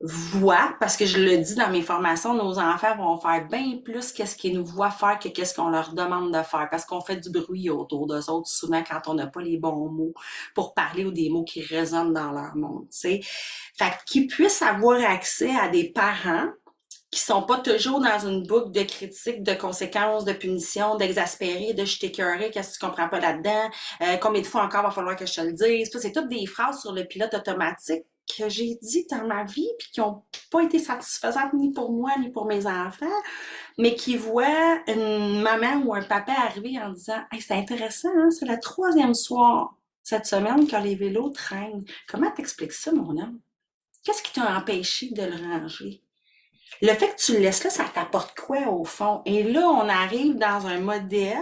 voient, 0.00 0.74
parce 0.78 0.96
que 0.96 1.06
je 1.06 1.18
le 1.18 1.38
dis 1.38 1.54
dans 1.54 1.70
mes 1.70 1.80
formations, 1.80 2.34
nos 2.34 2.58
enfants 2.58 2.96
vont 2.96 3.18
faire 3.18 3.46
bien 3.48 3.78
plus 3.82 4.12
qu'est-ce 4.12 4.36
qu'ils 4.36 4.54
nous 4.54 4.64
voient 4.64 4.90
faire 4.90 5.18
que 5.18 5.28
qu'est-ce 5.28 5.54
qu'on 5.54 5.70
leur 5.70 5.94
demande 5.94 6.32
de 6.34 6.42
faire, 6.42 6.68
parce 6.70 6.84
qu'on 6.84 7.00
fait 7.00 7.16
du 7.16 7.30
bruit 7.30 7.70
autour 7.70 8.06
d'eux 8.06 8.28
autres 8.30 8.48
souvent 8.48 8.82
quand 8.82 9.00
on 9.06 9.14
n'a 9.14 9.26
pas 9.26 9.40
les 9.40 9.56
bons 9.56 9.88
mots 9.88 10.12
pour 10.54 10.74
parler 10.74 11.04
ou 11.06 11.12
des 11.12 11.30
mots 11.30 11.44
qui 11.44 11.62
résonnent 11.62 12.12
dans 12.12 12.30
leur 12.30 12.54
monde, 12.56 12.86
tu 12.90 12.98
sais. 12.98 13.20
Fait 13.78 13.92
qu'ils 14.04 14.26
puissent 14.26 14.62
avoir 14.62 15.00
accès 15.02 15.54
à 15.56 15.68
des 15.68 15.90
parents 15.90 16.48
qui 17.10 17.20
sont 17.20 17.42
pas 17.42 17.58
toujours 17.58 18.00
dans 18.00 18.18
une 18.26 18.46
boucle 18.46 18.72
de 18.72 18.82
critiques, 18.82 19.42
de 19.42 19.54
conséquences, 19.54 20.26
de 20.26 20.32
punitions, 20.34 20.96
d'exaspérer, 20.96 21.72
de 21.72 21.84
je 21.86 21.98
t'écœurer, 21.98 22.50
qu'est-ce 22.50 22.74
que 22.74 22.84
tu 22.84 22.86
comprends 22.86 23.08
pas 23.08 23.20
là-dedans, 23.20 23.70
euh, 24.02 24.16
combien 24.18 24.42
de 24.42 24.46
fois 24.46 24.62
encore 24.62 24.82
va 24.82 24.90
falloir 24.90 25.16
que 25.16 25.24
je 25.24 25.32
te 25.32 25.40
le 25.40 25.52
dise. 25.52 25.90
C'est 25.98 26.12
toutes 26.12 26.28
des 26.28 26.44
phrases 26.46 26.82
sur 26.82 26.92
le 26.92 27.04
pilote 27.04 27.32
automatique 27.32 28.04
que 28.26 28.48
j'ai 28.48 28.78
dit 28.82 29.06
dans 29.10 29.26
ma 29.26 29.44
vie 29.44 29.68
puis 29.78 29.88
qui 29.92 30.00
ont 30.00 30.22
pas 30.50 30.62
été 30.62 30.78
satisfaisantes 30.78 31.52
ni 31.54 31.72
pour 31.72 31.92
moi 31.92 32.10
ni 32.18 32.30
pour 32.30 32.46
mes 32.46 32.66
enfants, 32.66 33.06
mais 33.78 33.94
qui 33.94 34.16
voient 34.16 34.80
une 34.88 35.42
maman 35.42 35.82
ou 35.84 35.94
un 35.94 36.02
papa 36.02 36.32
arriver 36.32 36.78
en 36.80 36.90
disant 36.90 37.22
c'est 37.38 37.54
intéressant, 37.54 38.10
hein, 38.16 38.30
c'est 38.30 38.46
le 38.46 38.58
troisième 38.60 39.14
soir 39.14 39.74
cette 40.02 40.26
semaine 40.26 40.66
que 40.68 40.76
les 40.76 40.94
vélos 40.94 41.30
traînent. 41.30 41.84
Comment 42.08 42.30
t'expliques 42.30 42.72
ça, 42.72 42.92
mon 42.92 43.20
homme? 43.20 43.40
Qu'est-ce 44.04 44.22
qui 44.22 44.32
t'a 44.32 44.56
empêché 44.56 45.10
de 45.10 45.22
le 45.22 45.36
ranger? 45.36 46.00
Le 46.82 46.92
fait 46.94 47.08
que 47.14 47.20
tu 47.20 47.32
le 47.34 47.40
laisses 47.40 47.64
là, 47.64 47.70
ça 47.70 47.84
t'apporte 47.84 48.38
quoi 48.38 48.68
au 48.70 48.84
fond? 48.84 49.22
Et 49.24 49.42
là, 49.42 49.68
on 49.68 49.88
arrive 49.88 50.36
dans 50.36 50.66
un 50.66 50.80
modèle 50.80 51.36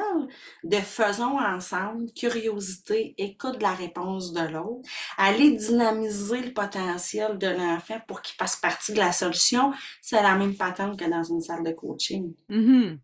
de 0.64 0.76
faisons 0.76 1.38
ensemble, 1.38 2.12
curiosité, 2.12 3.14
écoute 3.18 3.60
la 3.62 3.74
réponse 3.74 4.32
de 4.32 4.40
l'autre, 4.46 4.88
aller 5.16 5.52
dynamiser 5.52 6.42
le 6.42 6.52
potentiel 6.52 7.38
de 7.38 7.48
l'enfant 7.48 8.00
pour 8.06 8.22
qu'il 8.22 8.36
fasse 8.36 8.56
partie 8.56 8.92
de 8.92 8.98
la 8.98 9.12
solution. 9.12 9.72
C'est 10.02 10.22
la 10.22 10.36
même 10.36 10.56
patente 10.56 10.98
que 10.98 11.08
dans 11.08 11.22
une 11.22 11.40
salle 11.40 11.64
de 11.64 11.72
coaching. 11.72 12.34
Mhm. 12.48 13.00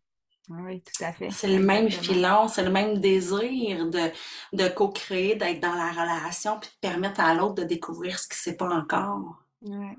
Oui, 0.49 0.83
tout 0.83 1.05
à 1.05 1.13
fait. 1.13 1.31
C'est 1.31 1.49
le 1.49 1.61
même 1.63 1.87
Exactement. 1.87 2.03
filon, 2.15 2.49
c'est 2.49 2.65
le 2.65 2.71
même 2.71 2.99
désir 2.99 3.89
de, 3.89 4.11
de 4.53 4.69
co-créer, 4.69 5.37
d'être 5.37 5.61
dans 5.61 5.75
la 5.75 5.91
relation, 5.93 6.59
puis 6.59 6.71
de 6.71 6.89
permettre 6.89 7.21
à 7.21 7.35
l'autre 7.35 7.55
de 7.55 7.65
découvrir 7.65 8.19
ce 8.19 8.27
qu'il 8.27 8.37
ne 8.37 8.53
sait 8.53 8.57
pas 8.57 8.69
encore. 8.69 9.45
Ouais. 9.63 9.97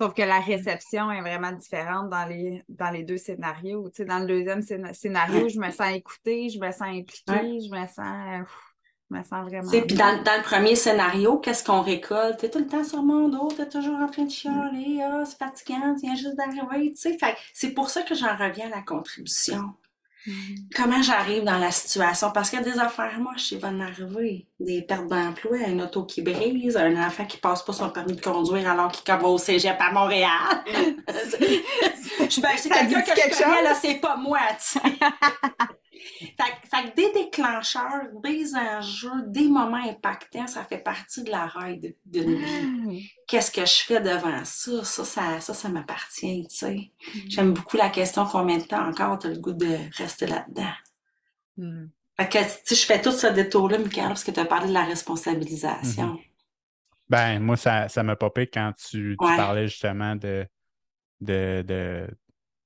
Sauf 0.00 0.14
que 0.14 0.22
la 0.22 0.40
réception 0.40 1.10
est 1.12 1.20
vraiment 1.20 1.52
différente 1.52 2.08
dans 2.08 2.24
les, 2.24 2.64
dans 2.70 2.88
les 2.90 3.02
deux 3.02 3.18
scénarios. 3.18 3.90
Dans 3.98 4.20
le 4.20 4.26
deuxième 4.26 4.60
scéna- 4.60 4.94
scénario, 4.94 5.46
je 5.50 5.58
me 5.58 5.70
sens 5.70 5.92
écoutée, 5.94 6.48
je 6.48 6.58
me 6.58 6.70
sens 6.72 6.88
impliquée, 6.88 7.60
je 7.60 7.70
me 7.70 7.86
sens, 7.86 8.46
pff, 8.46 8.74
je 9.10 9.16
me 9.16 9.22
sens 9.22 9.44
vraiment. 9.44 9.70
Puis 9.70 9.96
dans, 9.96 10.22
dans 10.22 10.36
le 10.38 10.42
premier 10.42 10.74
scénario, 10.74 11.36
qu'est-ce 11.38 11.62
qu'on 11.62 11.82
récolte? 11.82 12.38
T'es 12.38 12.48
tout 12.48 12.60
le 12.60 12.66
temps 12.66 12.82
sur 12.82 13.02
mon 13.02 13.28
dos, 13.28 13.48
t'es 13.54 13.68
toujours 13.68 13.96
en 13.96 14.06
train 14.06 14.24
de 14.24 14.30
chialer, 14.30 15.02
ah, 15.02 15.22
c'est 15.26 15.36
fatigant, 15.36 15.94
tu 15.94 16.06
viens 16.06 16.16
juste 16.16 16.36
d'arriver, 16.36 16.92
tu 16.92 16.96
sais. 16.96 17.18
C'est 17.52 17.74
pour 17.74 17.90
ça 17.90 18.00
que 18.00 18.14
j'en 18.14 18.34
reviens 18.36 18.68
à 18.68 18.76
la 18.76 18.82
contribution. 18.82 19.74
Mhm. 20.26 20.68
Comment 20.76 21.02
j'arrive 21.02 21.44
dans 21.44 21.58
la 21.58 21.70
situation? 21.70 22.30
Parce 22.30 22.50
qu'il 22.50 22.58
y 22.58 22.62
a 22.62 22.64
des 22.64 22.78
affaires 22.78 23.18
moches 23.18 23.48
qui 23.48 23.56
vont 23.56 23.80
arriver. 23.80 24.46
Des 24.58 24.82
pertes 24.82 25.06
d'emploi, 25.08 25.58
un 25.66 25.78
auto 25.80 26.04
qui 26.04 26.22
brise, 26.22 26.76
un 26.76 26.94
enfant 27.06 27.24
qui 27.24 27.38
passe 27.38 27.64
pas 27.64 27.72
son 27.72 27.90
permis 27.90 28.14
de 28.14 28.20
conduire 28.20 28.70
alors 28.70 28.92
qu'il 28.92 29.02
va 29.12 29.22
au 29.22 29.38
cégep 29.38 29.76
à 29.80 29.90
Montréal. 29.92 30.30
je, 30.66 32.40
ben, 32.40 32.50
c'est 32.56 32.68
Ça 32.68 32.74
quelqu'un 32.74 33.00
que 33.02 33.14
quelque 33.14 33.34
je 33.34 33.42
connais, 33.42 33.62
là, 33.62 33.74
c'est 33.74 33.94
pas 33.94 34.16
moi, 34.16 34.40
tu 34.58 34.78
sais. 34.78 34.80
fait, 36.20 36.34
que- 36.36 36.68
fait 36.68 36.90
que 36.90 36.96
des 36.96 37.12
déclencheurs, 37.24 38.08
des 38.22 38.54
enjeux, 38.54 39.22
des 39.26 39.48
moments 39.48 39.82
impactants, 39.88 40.46
ça 40.46 40.64
fait 40.64 40.78
partie 40.78 41.22
de 41.24 41.30
la 41.30 41.48
de- 41.76 41.96
d'une 42.06 42.36
vie. 42.36 43.10
Qu'est-ce 43.26 43.50
que 43.50 43.64
je 43.64 43.84
fais 43.84 44.00
devant 44.00 44.44
ça? 44.44 44.84
Ça, 44.84 45.04
ça, 45.04 45.40
ça, 45.40 45.54
ça 45.54 45.68
m'appartient, 45.68 46.46
tu 46.48 46.56
sais. 46.56 46.92
J'aime 47.28 47.52
beaucoup 47.54 47.76
la 47.76 47.88
question 47.88 48.24
combien 48.26 48.58
de 48.58 48.64
temps 48.64 48.86
encore 48.88 49.18
tu 49.18 49.26
as 49.26 49.30
le 49.30 49.38
goût 49.38 49.52
de 49.52 49.76
rester 49.96 50.26
là-dedans? 50.26 50.72
Fait 52.16 52.28
que, 52.28 52.64
tu 52.66 52.74
je 52.74 52.86
fais 52.86 53.00
tout 53.00 53.12
ce 53.12 53.26
détour-là, 53.26 53.78
Michael, 53.78 54.08
parce 54.08 54.24
que 54.24 54.30
tu 54.30 54.40
as 54.40 54.44
parlé 54.44 54.68
de 54.68 54.72
la 54.74 54.84
responsabilisation. 54.84 56.18
Ben, 57.08 57.40
moi, 57.40 57.56
ça, 57.56 57.88
ça 57.88 58.02
m'a 58.02 58.14
popé 58.16 58.46
quand 58.46 58.72
tu, 58.76 59.16
tu 59.18 59.26
Ouais. 59.26 59.36
parlais 59.36 59.66
justement 59.66 60.14
de, 60.16 60.46
de, 61.20 61.62
de 61.66 62.06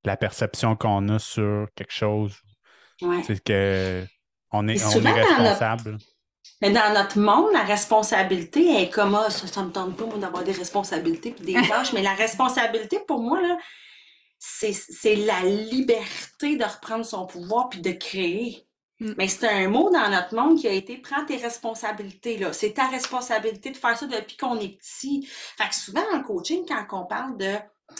la 0.04 0.16
perception 0.16 0.76
qu'on 0.76 1.08
a 1.08 1.18
sur 1.18 1.68
quelque 1.74 1.92
chose. 1.92 2.40
Ouais. 3.02 3.22
C'est 3.26 3.42
que 3.42 4.04
on 4.52 4.68
est, 4.68 4.76
Et 4.76 4.84
on 4.84 4.90
est 4.90 5.00
notre- 5.00 5.36
responsable. 5.36 5.98
Mais 6.62 6.70
dans 6.70 6.94
notre 6.94 7.18
monde, 7.18 7.52
la 7.52 7.64
responsabilité 7.64 8.82
est 8.82 8.90
comme 8.90 9.14
ah, 9.14 9.28
ça, 9.30 9.46
ça 9.46 9.62
me 9.62 9.70
tente 9.70 9.96
pas 9.96 10.06
moi 10.06 10.18
d'avoir 10.18 10.44
des 10.44 10.52
responsabilités 10.52 11.32
puis 11.32 11.44
des 11.44 11.54
tâches, 11.68 11.92
mais 11.92 12.02
la 12.02 12.14
responsabilité 12.14 13.00
pour 13.06 13.20
moi 13.20 13.40
là, 13.40 13.58
c'est 14.38 14.72
c'est 14.72 15.16
la 15.16 15.42
liberté 15.42 16.56
de 16.56 16.64
reprendre 16.64 17.04
son 17.04 17.26
pouvoir 17.26 17.68
puis 17.68 17.80
de 17.80 17.92
créer. 17.92 18.66
Mm. 19.00 19.14
Mais 19.18 19.28
c'est 19.28 19.48
un 19.48 19.68
mot 19.68 19.90
dans 19.90 20.08
notre 20.08 20.34
monde 20.34 20.58
qui 20.58 20.68
a 20.68 20.72
été 20.72 20.98
prends 20.98 21.24
tes 21.24 21.36
responsabilités 21.36 22.38
là, 22.38 22.52
c'est 22.52 22.74
ta 22.74 22.86
responsabilité 22.86 23.70
de 23.70 23.76
faire 23.76 23.98
ça 23.98 24.06
depuis 24.06 24.36
qu'on 24.36 24.58
est 24.60 24.78
petit. 24.78 25.26
Fait 25.58 25.68
que 25.68 25.74
souvent 25.74 26.04
en 26.12 26.22
coaching 26.22 26.64
quand 26.66 26.86
on 26.92 27.06
parle 27.06 27.36
de 27.36 27.54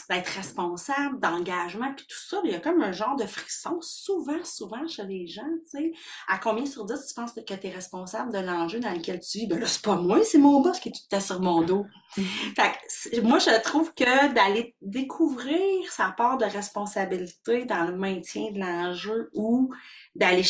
d'être 0.09 0.29
responsable, 0.29 1.19
d'engagement, 1.19 1.93
puis 1.95 2.05
tout 2.07 2.17
ça, 2.17 2.41
il 2.43 2.51
y 2.51 2.55
a 2.55 2.59
comme 2.59 2.81
un 2.81 2.91
genre 2.91 3.15
de 3.15 3.25
frisson, 3.25 3.77
souvent, 3.81 4.43
souvent 4.43 4.87
chez 4.87 5.03
les 5.03 5.27
gens, 5.27 5.43
tu 5.71 5.77
sais. 5.79 5.91
À 6.27 6.39
combien 6.39 6.65
sur 6.65 6.85
10 6.85 6.93
tu 7.07 7.13
penses 7.13 7.33
que 7.33 7.53
tu 7.53 7.67
es 7.67 7.69
responsable 7.69 8.33
de 8.33 8.39
l'enjeu 8.39 8.79
dans 8.79 8.91
lequel 8.91 9.19
tu 9.19 9.39
vis? 9.39 9.47
Ben 9.47 9.59
là, 9.59 9.67
c'est 9.67 9.83
pas 9.83 9.95
moi, 9.95 10.23
c'est 10.23 10.37
mon 10.37 10.61
boss 10.61 10.79
qui 10.79 10.89
est 10.89 10.91
tout 10.91 11.15
à 11.15 11.19
sur 11.19 11.39
mon 11.39 11.61
dos. 11.61 11.85
fait 12.15 13.11
que, 13.11 13.21
moi, 13.21 13.39
je 13.39 13.61
trouve 13.61 13.93
que 13.93 14.33
d'aller 14.33 14.75
découvrir 14.81 15.91
sa 15.91 16.11
part 16.11 16.37
de 16.37 16.45
responsabilité 16.45 17.65
dans 17.65 17.85
le 17.85 17.95
maintien 17.95 18.51
de 18.51 18.59
l'enjeu 18.59 19.29
ou 19.33 19.71
d'aller 20.15 20.43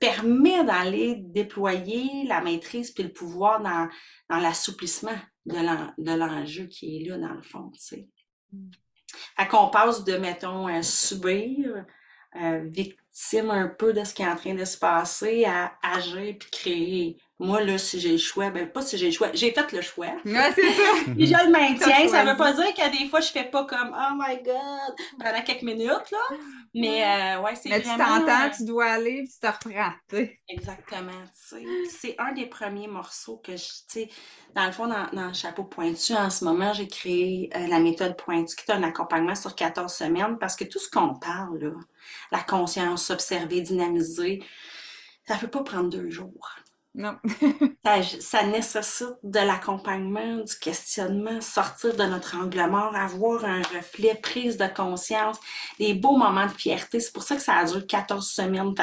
permet 0.00 0.64
d'aller 0.64 1.16
déployer 1.18 2.24
la 2.26 2.40
maîtrise 2.40 2.92
puis 2.92 3.04
le 3.04 3.12
pouvoir 3.12 3.60
dans, 3.60 3.88
dans 4.30 4.38
l'assouplissement 4.38 5.16
de 5.46 6.12
l'enjeu 6.16 6.66
qui 6.66 6.96
est 6.96 7.08
là, 7.08 7.18
dans 7.18 7.34
le 7.34 7.42
fond, 7.42 7.70
tu 7.74 7.80
sais. 7.80 8.08
Fait 9.36 9.48
qu'on 9.48 9.68
passe 9.68 10.04
de, 10.04 10.16
mettons, 10.16 10.66
à 10.66 10.82
subir, 10.82 11.84
euh, 12.36 12.60
victime 12.64 13.50
un 13.50 13.68
peu 13.68 13.92
de 13.92 14.04
ce 14.04 14.14
qui 14.14 14.22
est 14.22 14.28
en 14.28 14.36
train 14.36 14.54
de 14.54 14.64
se 14.64 14.78
passer, 14.78 15.44
à 15.44 15.72
agir 15.82 16.36
puis 16.38 16.50
créer. 16.50 17.18
Moi, 17.42 17.62
là, 17.62 17.78
si 17.78 17.98
j'ai 17.98 18.12
le 18.12 18.18
choix, 18.18 18.50
ben 18.50 18.70
pas 18.70 18.82
si 18.82 18.98
j'ai 18.98 19.06
le 19.06 19.12
choix, 19.12 19.30
j'ai 19.32 19.50
fait 19.50 19.72
le 19.72 19.80
choix. 19.80 20.08
Ouais, 20.26 20.52
c'est 20.54 20.72
ça. 20.72 20.82
puis 21.16 21.26
je 21.26 21.32
le 21.32 21.50
maintiens. 21.50 22.06
Ça 22.06 22.22
veut 22.22 22.36
pas 22.36 22.52
dire 22.52 22.74
qu'à 22.74 22.90
des 22.90 23.08
fois, 23.08 23.20
je 23.20 23.30
fais 23.30 23.44
pas 23.44 23.64
comme 23.64 23.96
Oh 23.96 24.14
my 24.14 24.36
God 24.42 24.94
pendant 25.18 25.40
quelques 25.40 25.62
minutes, 25.62 26.10
là. 26.12 26.36
Mais 26.74 27.02
euh, 27.02 27.40
ouais, 27.40 27.54
c'est 27.54 27.70
vraiment... 27.70 27.96
Mais 27.96 28.04
tu 28.04 28.26
t'entends, 28.26 28.46
euh, 28.46 28.50
tu 28.54 28.64
dois 28.66 28.84
aller, 28.84 29.24
puis 29.24 29.32
tu 29.32 29.40
te 29.40 29.46
reprends, 29.46 30.28
Exactement, 30.50 31.22
tu 31.32 31.56
sais. 31.56 31.64
C'est 31.88 32.14
un 32.18 32.32
des 32.32 32.44
premiers 32.44 32.88
morceaux 32.88 33.40
que 33.42 33.56
je, 33.56 33.64
tu 33.64 33.84
sais, 33.88 34.10
dans 34.54 34.66
le 34.66 34.72
fond, 34.72 34.86
dans, 34.86 35.08
dans, 35.14 35.28
le 35.28 35.32
chapeau 35.32 35.64
pointu, 35.64 36.12
en 36.12 36.28
ce 36.28 36.44
moment, 36.44 36.74
j'ai 36.74 36.88
créé 36.88 37.48
euh, 37.56 37.66
la 37.68 37.80
méthode 37.80 38.18
pointu, 38.18 38.54
qui 38.54 38.70
est 38.70 38.74
un 38.74 38.82
accompagnement 38.82 39.34
sur 39.34 39.54
14 39.54 39.90
semaines, 39.90 40.36
parce 40.38 40.56
que 40.56 40.64
tout 40.64 40.78
ce 40.78 40.90
qu'on 40.90 41.14
parle, 41.14 41.58
là, 41.58 41.72
la 42.32 42.40
conscience, 42.40 43.08
observer, 43.08 43.62
dynamiser, 43.62 44.44
ça 45.26 45.36
ne 45.36 45.40
peut 45.40 45.48
pas 45.48 45.62
prendre 45.62 45.88
deux 45.88 46.10
jours. 46.10 46.54
Non. 46.94 47.16
ça, 48.20 48.42
nécessite 48.46 49.14
de 49.22 49.38
l'accompagnement, 49.38 50.38
du 50.38 50.56
questionnement, 50.56 51.40
sortir 51.40 51.96
de 51.96 52.02
notre 52.02 52.36
angle 52.36 52.68
mort, 52.68 52.96
avoir 52.96 53.44
un 53.44 53.62
reflet, 53.62 54.16
prise 54.16 54.56
de 54.56 54.66
conscience, 54.66 55.38
des 55.78 55.94
beaux 55.94 56.16
moments 56.16 56.46
de 56.46 56.52
fierté. 56.52 56.98
C'est 56.98 57.12
pour 57.12 57.22
ça 57.22 57.36
que 57.36 57.42
ça 57.42 57.54
a 57.54 57.64
duré 57.64 57.86
14 57.86 58.28
semaines. 58.28 58.74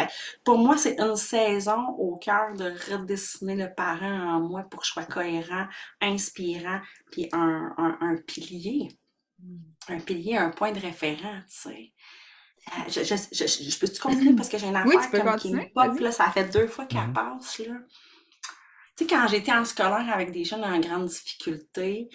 pour 0.45 0.57
moi, 0.57 0.77
c'est 0.77 0.97
une 0.99 1.17
saison 1.17 1.89
au 1.97 2.15
cœur 2.15 2.53
de 2.53 2.73
redessiner 2.89 3.55
le 3.55 3.73
parent 3.73 4.35
en 4.35 4.39
moi 4.39 4.63
pour 4.63 4.81
que 4.81 4.85
je 4.85 4.93
sois 4.93 5.05
cohérent, 5.05 5.67
inspirant, 6.01 6.79
puis 7.11 7.27
un, 7.33 7.75
un, 7.77 8.15
pilier. 8.25 8.87
Mm. 9.39 9.57
Un 9.89 9.99
pilier, 9.99 10.37
un 10.37 10.49
point 10.49 10.71
de 10.71 10.79
référent, 10.79 11.41
tu 11.49 11.69
sais. 11.69 11.93
Je, 12.87 13.03
je, 13.03 13.15
je, 13.31 13.45
je 13.45 13.79
peux-tu 13.79 13.99
continuer? 14.01 14.33
Parce 14.35 14.49
que 14.49 14.57
j'ai 14.57 14.67
une 14.67 14.75
affaire 14.75 15.11
comme 15.11 15.35
qui 15.37 15.53
me 15.53 15.71
pop, 15.73 15.99
là, 15.99 16.11
ça 16.11 16.29
fait 16.31 16.45
deux 16.45 16.67
fois 16.67 16.85
qu'elle 16.85 17.11
passe, 17.13 17.59
là. 17.59 17.75
Tu 18.95 19.03
sais, 19.03 19.09
quand 19.09 19.27
j'étais 19.27 19.51
en 19.51 19.63
scolaire 19.63 20.09
avec 20.11 20.31
des 20.31 20.43
jeunes 20.43 20.63
en 20.63 20.79
grande 20.79 21.05
difficulté, 21.05 22.09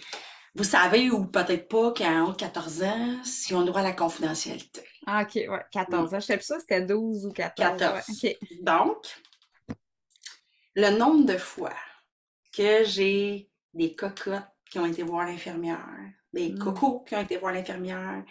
vous 0.55 0.65
savez, 0.65 1.11
ou 1.11 1.25
peut-être 1.27 1.69
pas, 1.69 1.93
qu'à 1.93 2.25
haut 2.25 2.33
14 2.33 2.83
ans, 2.83 3.25
si 3.25 3.55
on 3.55 3.65
droit 3.65 3.81
à 3.81 3.85
la 3.85 3.93
confidentialité. 3.93 4.83
Ah, 5.07 5.23
OK, 5.23 5.35
ouais, 5.35 5.65
14 5.71 6.15
ans. 6.15 6.21
Je 6.21 6.27
sais 6.27 6.37
plus 6.37 6.47
ça, 6.47 6.59
c'était 6.61 6.83
12 6.83 7.27
ou 7.27 7.33
14. 7.33 7.79
14. 7.79 8.37
Donc, 8.61 8.97
le 10.75 10.91
nombre 10.91 11.25
de 11.25 11.39
fois 11.39 11.75
que 12.53 12.85
j'ai 12.85 13.49
des 13.73 13.95
cocottes 13.95 14.43
qui 14.71 14.79
ont 14.79 14.87
été 14.87 15.03
voir 15.03 15.27
l'infirmière, 15.27 15.89
des 16.33 16.51
mm. 16.51 16.59
cocos 16.59 17.05
qui 17.07 17.15
ont 17.15 17.21
été 17.21 17.37
voir 17.39 17.53
l'infirmière, 17.53 18.25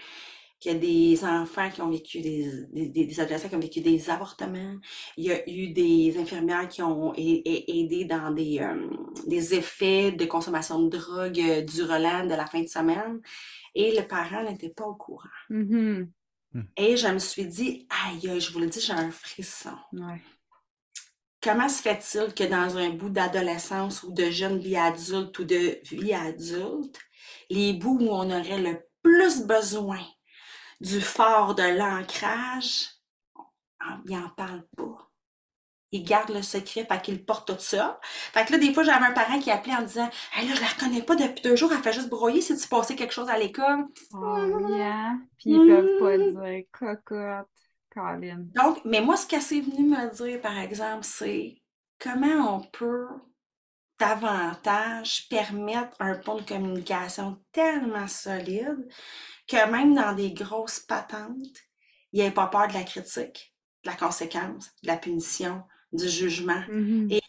qu'il 0.62 0.74
y 0.74 0.76
a 0.76 0.78
des 0.78 1.26
enfants 1.26 1.72
qui 1.72 1.82
ont 1.82 1.90
vécu 1.90 2.22
des, 2.22 2.68
des, 2.72 3.20
adolescents 3.20 3.50
qui 3.50 3.56
ont 3.56 3.60
vécu 3.60 3.82
des 3.82 4.12
avortements. 4.12 4.76
Il 5.18 5.26
y 5.26 5.32
a 5.32 5.50
eu 5.50 5.70
des 5.70 6.16
infirmières 6.20 6.68
qui 6.68 6.84
ont 6.84 7.14
aidé 7.16 8.06
dans 8.06 8.30
des, 8.30 8.60
euh, 8.60 8.88
des 9.26 9.56
effets 9.56 10.12
de 10.12 10.26
consommation 10.26 10.84
de 10.84 10.96
drogue 10.96 11.40
euh, 11.40 11.62
du 11.62 11.82
relent 11.82 12.28
de 12.28 12.36
la 12.36 12.46
fin 12.46 12.62
de 12.62 12.68
semaine. 12.68 13.20
Et 13.74 13.96
le 13.96 14.08
parent 14.08 14.44
n'était 14.44 14.70
pas 14.70 14.86
au 14.86 14.94
courant. 14.94 15.28
Mm-hmm. 15.50 16.08
Hmm. 16.54 16.64
Et 16.78 16.96
je 16.96 17.08
me 17.08 17.20
suis 17.20 17.48
dit, 17.48 17.88
aïe, 18.06 18.40
je 18.40 18.54
vous 18.54 18.60
le 18.60 18.68
dis, 18.68 18.82
j'ai 18.82 18.94
un 18.94 19.10
frisson. 19.10 19.76
Comment 21.42 21.70
se 21.70 21.82
fait-il 21.82 22.36
que 22.36 22.44
dans 22.44 22.78
un 22.78 22.92
bout 22.92 23.10
d'adolescence 23.10 24.04
ou 24.04 24.14
de 24.14 24.30
jeune 24.30 24.60
vie 24.60 24.78
adulte 24.78 25.40
ou 25.40 25.44
de 25.44 25.80
vie 25.92 26.14
adulte, 26.14 27.00
les 27.50 27.74
bouts 27.74 27.98
où 28.00 28.10
on 28.10 28.30
aurait 28.30 28.62
le 28.62 28.80
plus 29.02 29.44
besoin 29.48 30.02
du 30.82 31.00
fort 31.00 31.54
de 31.56 31.64
l'ancrage, 31.64 32.90
il 34.06 34.18
n'en 34.18 34.30
parle 34.30 34.64
pas. 34.76 35.08
Il 35.94 36.04
garde 36.04 36.30
le 36.30 36.42
secret, 36.42 36.86
fait 36.86 37.02
qu'il 37.02 37.26
porte 37.26 37.50
tout 37.50 37.60
ça. 37.60 38.00
Fait 38.02 38.46
que 38.46 38.54
là, 38.54 38.58
des 38.58 38.74
fois, 38.74 38.84
j'avais 38.84 39.06
un 39.06 39.12
parent 39.12 39.40
qui 39.40 39.52
appelait 39.52 39.76
en 39.76 39.84
disant 39.84 40.10
Hey 40.34 40.48
là, 40.48 40.56
je 40.56 40.62
la 40.62 40.68
reconnais 40.68 41.02
pas 41.04 41.16
depuis 41.16 41.44
deux 41.44 41.56
jours, 41.56 41.72
elle 41.74 41.84
fait 41.84 41.94
juste 41.94 42.10
broyer 42.10 42.42
si 42.42 42.58
tu 42.58 42.68
passais 42.68 42.96
quelque 42.96 43.14
chose 43.14 43.30
à 43.30 43.38
l'école. 43.38 43.86
Oh, 44.14 44.70
yeah. 44.70 45.18
Puis 45.38 45.52
ils 45.52 45.68
peuvent 45.68 46.00
pas 46.00 46.18
dire 46.18 46.64
cocotte, 46.72 47.48
Colin. 47.94 48.46
Donc, 48.56 48.80
mais 48.86 49.02
moi, 49.02 49.18
ce 49.18 49.28
qu'elle 49.28 49.42
s'est 49.42 49.60
venue 49.60 49.90
me 49.90 50.16
dire, 50.16 50.40
par 50.42 50.58
exemple, 50.58 51.04
c'est 51.04 51.62
comment 52.00 52.56
on 52.56 52.62
peut 52.62 53.08
davantage 54.00 55.28
permettre 55.30 55.96
un 56.00 56.16
pont 56.16 56.38
de 56.38 56.42
communication 56.42 57.38
tellement 57.52 58.08
solide 58.08 58.88
que 59.52 59.70
même 59.70 59.94
dans 59.94 60.14
des 60.14 60.32
grosses 60.32 60.80
patentes, 60.80 61.58
il 62.14 62.22
n'y 62.22 62.26
ait 62.26 62.32
pas 62.32 62.48
peur 62.48 62.68
de 62.68 62.74
la 62.74 62.84
critique, 62.84 63.54
de 63.84 63.90
la 63.90 63.96
conséquence, 63.96 64.70
de 64.84 64.88
la 64.88 64.98
punition, 64.98 65.64
du 65.92 66.08
jugement. 66.08 66.62
Mm-hmm. 66.70 67.14
Et 67.14 67.22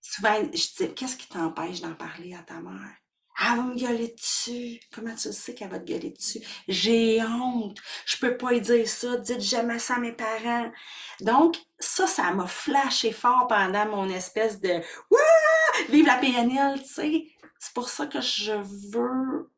souvent, 0.00 0.34
je 0.52 0.84
dis, 0.84 0.94
qu'est-ce 0.94 1.16
qui 1.16 1.28
t'empêche 1.28 1.80
d'en 1.80 1.94
parler 1.94 2.34
à 2.34 2.42
ta 2.42 2.60
mère? 2.60 2.96
Elle 3.40 3.56
va 3.56 3.62
me 3.62 3.74
gueuler 3.74 4.14
dessus. 4.14 4.78
Comment 4.92 5.14
tu 5.14 5.32
sais 5.32 5.54
qu'elle 5.54 5.70
va 5.70 5.78
te 5.78 5.90
gueuler 5.90 6.10
dessus? 6.10 6.40
J'ai 6.68 7.22
honte. 7.22 7.78
Je 8.04 8.18
peux 8.18 8.36
pas 8.36 8.52
lui 8.52 8.60
dire 8.60 8.86
ça. 8.86 9.16
Dites 9.16 9.40
jamais 9.40 9.78
ça 9.78 9.94
à 9.94 9.98
mes 9.98 10.12
parents. 10.12 10.70
Donc, 11.20 11.56
ça, 11.78 12.06
ça 12.06 12.30
m'a 12.32 12.46
flashé 12.46 13.10
fort 13.10 13.46
pendant 13.48 13.86
mon 13.86 14.08
espèce 14.10 14.60
de 14.60 14.74
Wouah! 15.10 15.88
Vive 15.88 16.06
la 16.06 16.18
PNL, 16.18 16.82
tu 16.82 16.88
sais? 16.88 17.26
C'est 17.58 17.72
pour 17.72 17.88
ça 17.88 18.06
que 18.06 18.20
je 18.20 18.52
veux 18.92 19.50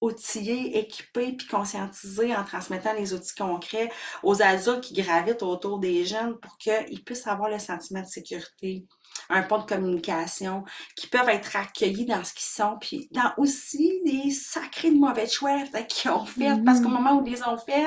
outiller, 0.00 0.78
équiper 0.78 1.32
puis 1.32 1.46
conscientiser 1.46 2.34
en 2.34 2.44
transmettant 2.44 2.94
les 2.94 3.12
outils 3.12 3.34
concrets 3.34 3.90
aux 4.22 4.42
adultes 4.42 4.80
qui 4.80 4.94
gravitent 4.94 5.42
autour 5.42 5.78
des 5.78 6.06
jeunes 6.06 6.38
pour 6.38 6.56
qu'ils 6.56 7.04
puissent 7.04 7.26
avoir 7.26 7.50
le 7.50 7.58
sentiment 7.58 8.00
de 8.00 8.06
sécurité, 8.06 8.86
un 9.28 9.42
pont 9.42 9.58
de 9.58 9.64
communication, 9.66 10.64
qui 10.96 11.06
peuvent 11.06 11.28
être 11.28 11.54
accueillis 11.56 12.06
dans 12.06 12.24
ce 12.24 12.32
qu'ils 12.32 12.42
sont, 12.42 12.78
puis 12.80 13.08
dans 13.10 13.32
aussi 13.36 14.00
des 14.04 14.30
sacrés 14.30 14.90
de 14.90 14.98
mauvais 14.98 15.28
choix 15.28 15.58
qu'ils 15.88 16.10
ont 16.10 16.24
fait, 16.24 16.56
parce 16.64 16.80
qu'au 16.80 16.88
mm-hmm. 16.88 16.92
moment 16.92 17.18
où 17.18 17.26
ils 17.26 17.32
les 17.32 17.42
ont 17.42 17.58
fait, 17.58 17.86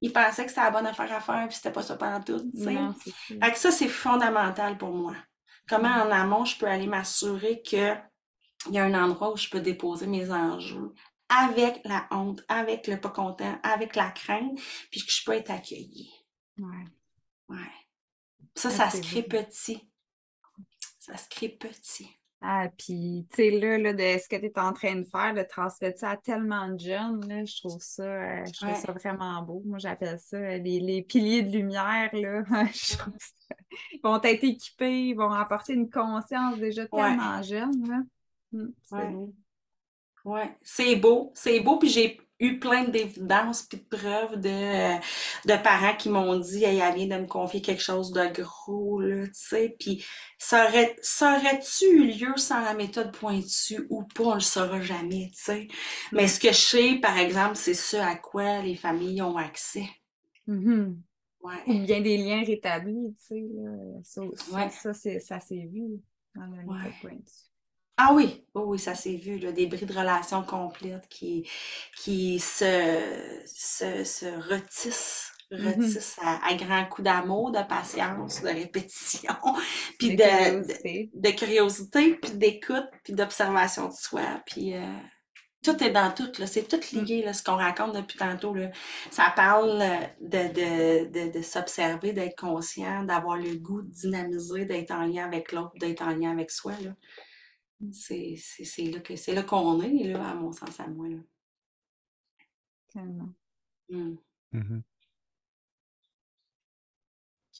ils 0.00 0.12
pensaient 0.12 0.44
que 0.44 0.50
c'était 0.50 0.62
la 0.62 0.70
bonne 0.70 0.86
affaire 0.86 1.12
à 1.12 1.20
faire, 1.20 1.46
puis 1.48 1.56
c'était 1.56 1.72
pas 1.72 1.82
ça 1.82 1.96
pendant 1.96 2.20
tout, 2.20 2.50
tu 2.54 2.64
sais. 2.64 3.54
ça, 3.54 3.70
c'est 3.70 3.88
fondamental 3.88 4.78
pour 4.78 4.90
moi. 4.90 5.14
Comment 5.68 5.88
en 5.88 6.10
amont, 6.10 6.44
je 6.44 6.56
peux 6.56 6.66
aller 6.66 6.86
m'assurer 6.86 7.62
que 7.62 7.94
il 8.68 8.74
y 8.74 8.78
a 8.78 8.84
un 8.84 8.94
endroit 8.94 9.32
où 9.32 9.36
je 9.36 9.48
peux 9.48 9.60
déposer 9.60 10.06
mes 10.06 10.30
enjeux? 10.30 10.92
Avec 11.28 11.80
la 11.84 12.06
honte, 12.10 12.44
avec 12.48 12.86
le 12.86 13.00
pas 13.00 13.10
content, 13.10 13.58
avec 13.62 13.96
la 13.96 14.10
crainte, 14.10 14.58
puis 14.90 15.04
que 15.04 15.10
je 15.10 15.24
peux 15.24 15.32
être 15.32 15.50
accueillie. 15.50 16.12
Ouais. 16.58 16.84
Ouais. 17.48 17.58
Ça, 18.54 18.70
ça, 18.70 18.90
se 18.90 19.00
crée 19.00 19.22
petit. 19.22 19.90
Ça 20.98 21.16
se 21.16 21.28
crée 21.28 21.50
petit. 21.50 22.08
Ah, 22.40 22.68
puis, 22.76 23.26
tu 23.30 23.36
sais, 23.36 23.50
là, 23.50 23.78
là, 23.78 23.92
de 23.92 24.18
ce 24.20 24.28
que 24.28 24.36
tu 24.36 24.46
es 24.46 24.58
en 24.58 24.72
train 24.72 24.94
de 24.94 25.04
faire, 25.04 25.34
de 25.34 25.42
transmettre 25.42 25.98
ça 25.98 26.10
à 26.10 26.16
tellement 26.16 26.68
de 26.68 26.78
jeunes, 26.78 27.26
là, 27.26 27.44
je 27.44 27.56
trouve 27.60 27.80
ça, 27.80 28.02
euh, 28.02 28.44
je 28.44 28.52
trouve 28.52 28.74
ça 28.74 28.92
vraiment 28.92 29.42
beau. 29.42 29.62
Moi, 29.64 29.78
j'appelle 29.78 30.18
ça 30.18 30.36
euh, 30.36 30.58
les, 30.58 30.78
les, 30.80 31.02
piliers 31.02 31.42
de 31.42 31.50
lumière, 31.50 32.10
là. 32.12 32.42
je 32.72 32.96
trouve 32.98 33.14
ça... 33.18 33.56
Ils 33.92 34.00
vont 34.02 34.20
être 34.22 34.44
équipés, 34.44 35.08
ils 35.08 35.14
vont 35.14 35.32
apporter 35.32 35.72
une 35.72 35.90
conscience 35.90 36.58
déjà 36.58 36.86
tellement 36.86 37.42
jeune, 37.42 37.88
là. 37.88 38.02
Hum, 38.52 38.72
c'est 38.84 39.10
beau. 39.10 39.34
Oui, 40.26 40.40
c'est 40.60 40.96
beau, 40.96 41.30
c'est 41.36 41.60
beau. 41.60 41.78
Puis 41.78 41.88
j'ai 41.88 42.20
eu 42.40 42.58
plein 42.58 42.82
d'évidences 42.82 43.62
puis 43.62 43.78
de 43.78 43.96
preuves 43.96 44.40
de, 44.40 44.96
de 45.46 45.62
parents 45.62 45.94
qui 45.96 46.08
m'ont 46.08 46.36
dit 46.36 46.64
Hey, 46.64 46.80
elle 46.80 46.96
vient 46.96 47.16
de 47.16 47.22
me 47.22 47.28
confier 47.28 47.62
quelque 47.62 47.80
chose 47.80 48.10
de 48.10 48.26
gros, 48.42 49.00
là, 49.00 49.24
tu 49.28 49.32
sais. 49.34 49.76
Puis 49.78 50.04
ça 50.36 50.66
aurait, 50.66 50.96
ça 51.00 51.36
aurait-tu 51.38 51.84
eu 51.84 52.06
lieu 52.10 52.36
sans 52.36 52.60
la 52.60 52.74
méthode 52.74 53.16
pointue 53.16 53.86
ou 53.88 54.02
pas, 54.02 54.24
on 54.24 54.34
le 54.34 54.40
saura 54.40 54.80
jamais, 54.80 55.30
tu 55.32 55.44
sais. 55.44 55.68
Mais 56.10 56.26
ce 56.26 56.40
que 56.40 56.48
je 56.48 56.54
sais, 56.54 56.94
par 57.00 57.16
exemple, 57.16 57.54
c'est 57.54 57.74
ce 57.74 57.96
à 57.96 58.16
quoi 58.16 58.62
les 58.62 58.74
familles 58.74 59.22
ont 59.22 59.36
accès. 59.36 59.88
Mm-hmm. 60.48 60.96
Ouais. 61.42 61.62
Ou 61.68 61.86
bien 61.86 62.00
des 62.00 62.16
liens 62.16 62.42
rétablis, 62.42 63.14
tu 63.28 63.46
sais. 64.02 64.30
Ça, 64.70 64.92
ça, 64.92 65.20
ça 65.20 65.38
s'est 65.38 65.68
vu 65.72 66.02
dans 66.34 66.46
la 66.46 66.64
méthode 66.64 67.00
pointue. 67.00 67.46
Ah 67.98 68.12
oui, 68.12 68.44
oh 68.54 68.64
oui, 68.66 68.78
ça 68.78 68.94
s'est 68.94 69.16
vu, 69.16 69.38
là, 69.38 69.52
des 69.52 69.66
bris 69.66 69.86
de 69.86 69.92
relations 69.98 70.42
complètes 70.42 71.08
qui, 71.08 71.48
qui 71.96 72.38
se, 72.40 73.42
se, 73.46 74.04
se 74.04 74.26
retissent, 74.52 75.32
Mhm. 75.58 75.66
retissent 75.66 76.16
à, 76.20 76.44
à 76.46 76.54
grands 76.56 76.84
coups 76.86 77.04
d'amour, 77.06 77.52
de 77.52 77.62
patience, 77.62 78.42
de 78.42 78.48
répétition, 78.48 79.34
puis 79.98 80.12
De 80.12 80.16
de, 80.16 81.08
de, 81.14 81.30
curiosité. 81.30 82.16
puis 82.16 82.32
d'écoute, 82.32 82.84
puis 83.04 83.14
d'observation 83.14 83.88
de 83.88 83.94
soi, 83.94 84.42
puis 84.44 84.74
euh, 84.74 84.80
tout 85.64 85.82
est 85.84 85.90
dans 85.90 86.12
tout, 86.12 86.30
c'est 86.46 86.68
tout 86.68 86.80
lié, 86.96 87.22
là, 87.24 87.32
ce 87.34 87.42
qu'on 87.42 87.56
raconte 87.56 87.94
depuis 87.96 88.18
tantôt, 88.18 88.54
là. 88.54 88.70
Ça 89.10 89.32
parle 89.36 89.80
euh, 89.82 89.98
de, 90.20 90.48
de, 91.08 91.28
de, 91.30 91.38
de 91.38 91.42
s'observer, 91.42 92.12
d'être 92.12 92.38
conscient, 92.38 93.04
d'avoir 93.04 93.36
le 93.38 93.56
goût 93.56 93.82
de 93.82 93.90
dynamiser, 93.90 94.64
d'être 94.66 94.92
en 94.92 95.02
lien 95.06 95.24
avec 95.26 95.52
l'autre, 95.52 95.72
d'être 95.80 96.02
en 96.02 96.10
lien 96.10 96.32
avec 96.32 96.50
soi, 96.50 96.72
là. 96.82 96.90
C'est 97.92 98.36
c'est- 98.38 98.64
c'est 98.64 98.90
là 98.90 99.00
que 99.00 99.16
c'est 99.16 99.34
là 99.34 99.42
qu'on 99.42 99.80
est, 99.82 100.04
là, 100.04 100.30
à 100.30 100.34
mon 100.34 100.52
sens, 100.52 100.80
à 100.80 100.86
moi, 100.88 101.08
là. 101.08 101.18
Tellement. 102.88 103.28
Mm. 103.90 104.16
Mhm. 104.52 104.82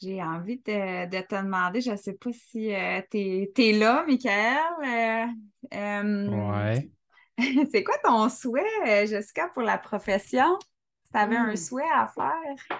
J'ai 0.00 0.22
envie 0.22 0.58
de, 0.58 1.06
de 1.08 1.20
te 1.22 1.34
demander, 1.42 1.80
je 1.80 1.90
ne 1.92 1.96
sais 1.96 2.12
pas 2.14 2.30
si 2.32 2.68
tu 3.10 3.62
es, 3.62 3.72
là, 3.78 4.04
Michael. 4.06 4.56
euh, 4.84 5.26
euh, 5.74 6.30
Ouais. 6.30 6.90
c'est 7.72 7.84
quoi 7.84 7.96
ton 8.04 8.28
souhait, 8.28 8.62
euh, 8.86 9.06
Jessica, 9.06 9.48
pour 9.48 9.62
la 9.62 9.78
profession? 9.78 10.58
Si 11.04 11.12
tu 11.12 11.18
avais 11.18 11.36
un 11.36 11.52
Mm. 11.52 11.56
souhait 11.56 11.90
à 11.94 12.06
faire? 12.08 12.78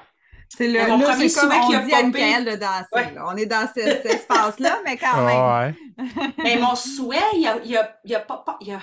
C'est 0.48 0.68
le, 0.68 0.80
mon 0.86 0.98
là, 0.98 1.06
premier 1.10 1.26
on 1.26 1.68
qui 1.68 1.74
a 1.74 1.80
dit 1.80 1.92
à 1.94 2.02
Michael 2.04 2.44
de 2.44 2.56
danser. 2.56 2.86
Ouais. 2.92 3.14
On 3.26 3.36
est 3.36 3.46
dans 3.46 3.66
ce- 3.74 3.80
cet 3.82 4.06
espace-là, 4.06 4.80
mais 4.84 4.96
quand 4.96 5.22
même. 5.24 5.74
Ouais. 5.98 6.04
Mais 6.42 6.56
mon 6.56 6.74
souhait, 6.74 7.18
il 7.34 7.40
y 7.40 7.46
a, 7.46 7.58
il 7.64 7.70
y 7.70 7.76
a, 7.76 7.98
il 8.04 8.10
y 8.10 8.14
a 8.14 8.20
pas, 8.20 8.38
pas- 8.38 8.56
il 8.60 8.68
y 8.68 8.72
a, 8.72 8.80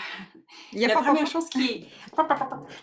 Il 0.71 0.79
y 0.79 0.85
a 0.85 0.89
la 0.89 0.93
pas 0.95 1.01
première 1.03 1.27
chose 1.27 1.47
qui 1.49 1.65
est, 1.67 1.87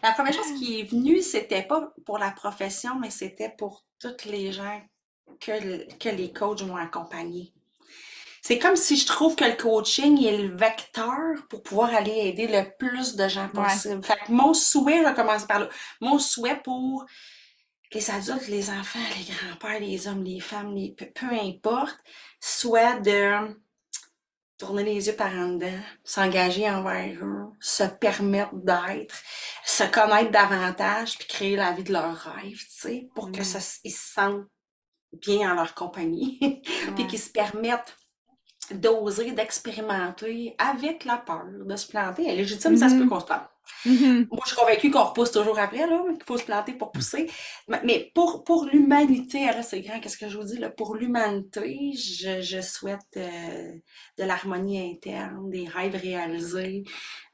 la 0.03 0.13
première 0.13 0.33
chose 0.33 0.53
qui 0.59 0.81
est 0.81 0.85
venue, 0.85 1.21
c'était 1.21 1.63
pas 1.63 1.93
pour 2.07 2.19
la 2.19 2.31
profession, 2.31 2.93
mais 3.01 3.11
c'était 3.11 3.53
pour 3.57 3.85
toutes 4.01 4.25
les 4.25 4.53
gens 4.53 4.81
que, 5.41 5.53
le- 5.53 5.87
que 5.99 6.09
les 6.09 6.33
coachs 6.33 6.63
vont 6.63 6.77
accompagner. 6.77 7.53
C'est 8.43 8.59
comme 8.59 8.77
si 8.77 8.97
je 8.97 9.07
trouve 9.07 9.37
que 9.37 9.45
le 9.45 9.53
coaching 9.53 10.25
est 10.25 10.37
le 10.39 10.57
vecteur 10.57 11.47
pour 11.51 11.63
pouvoir 11.63 11.95
aller 11.95 12.11
aider 12.25 12.47
le 12.49 12.65
plus 12.79 13.15
de 13.15 13.29
gens 13.29 13.49
Ouais. 13.55 13.65
possible. 13.65 14.03
Fait 14.03 14.17
que 14.27 14.33
mon 14.33 14.55
souhait, 14.55 15.03
je 15.07 15.13
commence 15.15 15.45
par 15.45 15.61
là. 15.61 15.69
Mon 16.01 16.19
souhait 16.19 16.59
pour 16.65 17.05
les 17.93 18.11
adultes, 18.11 18.49
les 18.49 18.71
enfants, 18.71 18.99
les 19.19 19.35
grands-pères, 19.35 19.81
les 19.81 20.07
hommes, 20.09 20.25
les 20.25 20.41
femmes, 20.41 20.75
les, 20.75 20.93
peu, 20.93 21.07
peu 21.07 21.27
importe, 21.33 21.99
soit 22.41 23.01
de 23.01 23.57
tourner 24.59 24.85
les 24.85 25.07
yeux 25.07 25.17
par 25.17 25.33
en 25.33 25.55
dedans, 25.55 25.81
s'engager 26.05 26.69
envers 26.71 27.25
eux, 27.25 27.47
se 27.61 27.85
permettre 27.85 28.55
d'être, 28.55 29.15
se 29.65 29.85
connaître 29.85 30.31
davantage, 30.31 31.17
puis 31.19 31.27
créer 31.29 31.57
la 31.57 31.73
vie 31.73 31.83
de 31.85 31.93
leur 31.93 32.15
rêve, 32.15 32.59
tu 32.59 32.67
sais, 32.69 33.09
pour 33.15 33.33
que 33.33 33.41
Mm. 33.41 33.45
ça, 33.45 33.59
s- 33.59 33.81
ils 33.85 33.91
se 33.93 34.13
sentent 34.13 34.47
bien 35.13 35.51
en 35.51 35.55
leur 35.55 35.75
compagnie, 35.75 36.63
puis 36.97 37.07
qu'ils 37.07 37.19
se 37.19 37.31
permettent 37.31 37.97
d'oser, 38.75 39.33
d'expérimenter 39.33 40.55
avec 40.59 41.05
la 41.05 41.17
peur 41.19 41.45
de 41.67 41.77
se 41.77 41.87
planter. 41.89 42.25
Elle 42.27 42.35
est 42.35 42.37
légitime, 42.43 42.77
ça 42.77 42.89
se 42.89 42.95
peut 42.97 43.05
Mhm. 43.05 43.09
qu'on 43.09 43.21
se 43.21 43.27
plante. 43.27 43.43
Mhm. 43.87 44.27
Moi, 44.31 44.41
je 44.45 44.49
suis 44.51 44.57
convaincue 44.57 44.91
qu'on 44.91 45.05
repousse 45.05 45.31
toujours 45.31 45.59
après, 45.59 45.87
là, 45.87 46.03
qu'il 46.15 46.25
faut 46.27 46.37
se 46.39 46.45
planter 46.45 46.73
pour 46.73 46.91
pousser. 46.93 47.31
Mais- 47.69 48.11
pour, 48.15 48.43
pour 48.45 48.65
l'humanité, 48.65 49.45
là, 49.47 49.63
c'est 49.63 49.81
grand, 49.81 50.01
qu'est-ce 50.01 50.19
que 50.19 50.29
je 50.29 50.37
vous 50.37 50.45
dis, 50.45 50.59
là, 50.59 50.71
pour 50.71 50.97
l'humanité, 50.97 51.93
je, 51.95 52.41
je 52.43 52.61
souhaite 52.61 52.99
euh, 53.17 53.73
de 54.19 54.25
l'harmonie 54.25 54.91
interne, 54.93 55.49
des 55.51 55.69
rêves 55.69 55.97
réalisés, 56.01 56.85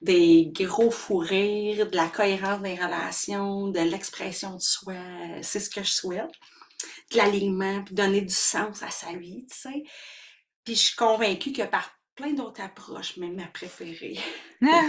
des 0.03 0.51
gros 0.53 0.91
fous 0.91 1.19
rires, 1.19 1.89
de 1.91 1.97
la 1.97 2.09
cohérence 2.09 2.61
des 2.63 2.75
relations, 2.75 3.69
de 3.69 3.81
l'expression 3.81 4.55
de 4.57 4.61
soi. 4.61 4.95
C'est 5.43 5.61
ce 5.61 5.71
que 5.71 5.83
je 5.83 5.93
souhaite. 5.93 6.31
De 7.11 7.17
l'alignement, 7.17 7.83
puis 7.85 7.95
donner 7.95 8.21
du 8.21 8.35
sens 8.35 8.83
à 8.83 8.91
sa 8.91 9.13
vie, 9.17 9.47
tu 9.51 9.57
sais. 9.57 9.83
Puis 10.67 10.75
je 10.75 10.83
suis 10.89 10.97
convaincue 10.97 11.53
que 11.53 11.63
par 11.63 11.91
plein 12.15 12.35
d'autres 12.35 12.61
approches, 12.61 13.17
même 13.17 13.37
ma 13.37 13.47
préférée, 13.47 14.19
Ah 14.63 14.83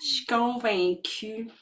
je 0.00 0.06
suis 0.06 0.24
convaincue. 0.26 1.48
Tu 1.48 1.52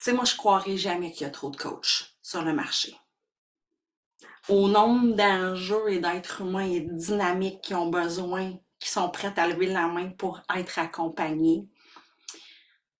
sais, 0.00 0.12
moi, 0.12 0.24
je 0.24 0.36
croirais 0.36 0.76
jamais 0.76 1.12
qu'il 1.12 1.22
y 1.22 1.24
a 1.26 1.30
trop 1.30 1.50
de 1.50 1.56
coachs 1.56 2.16
sur 2.22 2.42
le 2.42 2.52
marché. 2.52 2.98
Au 4.48 4.66
nombre 4.68 5.14
d'enjeux 5.14 5.90
et 5.92 6.00
d'êtres 6.00 6.40
humains 6.40 6.68
et 6.68 6.80
de 6.80 6.92
dynamiques 6.92 7.60
qui 7.60 7.74
ont 7.74 7.88
besoin, 7.88 8.58
qui 8.80 8.88
sont 8.90 9.10
prêts 9.10 9.32
à 9.38 9.46
lever 9.46 9.66
la 9.66 9.86
main 9.86 10.10
pour 10.10 10.40
être 10.56 10.80
accompagnés. 10.80 11.68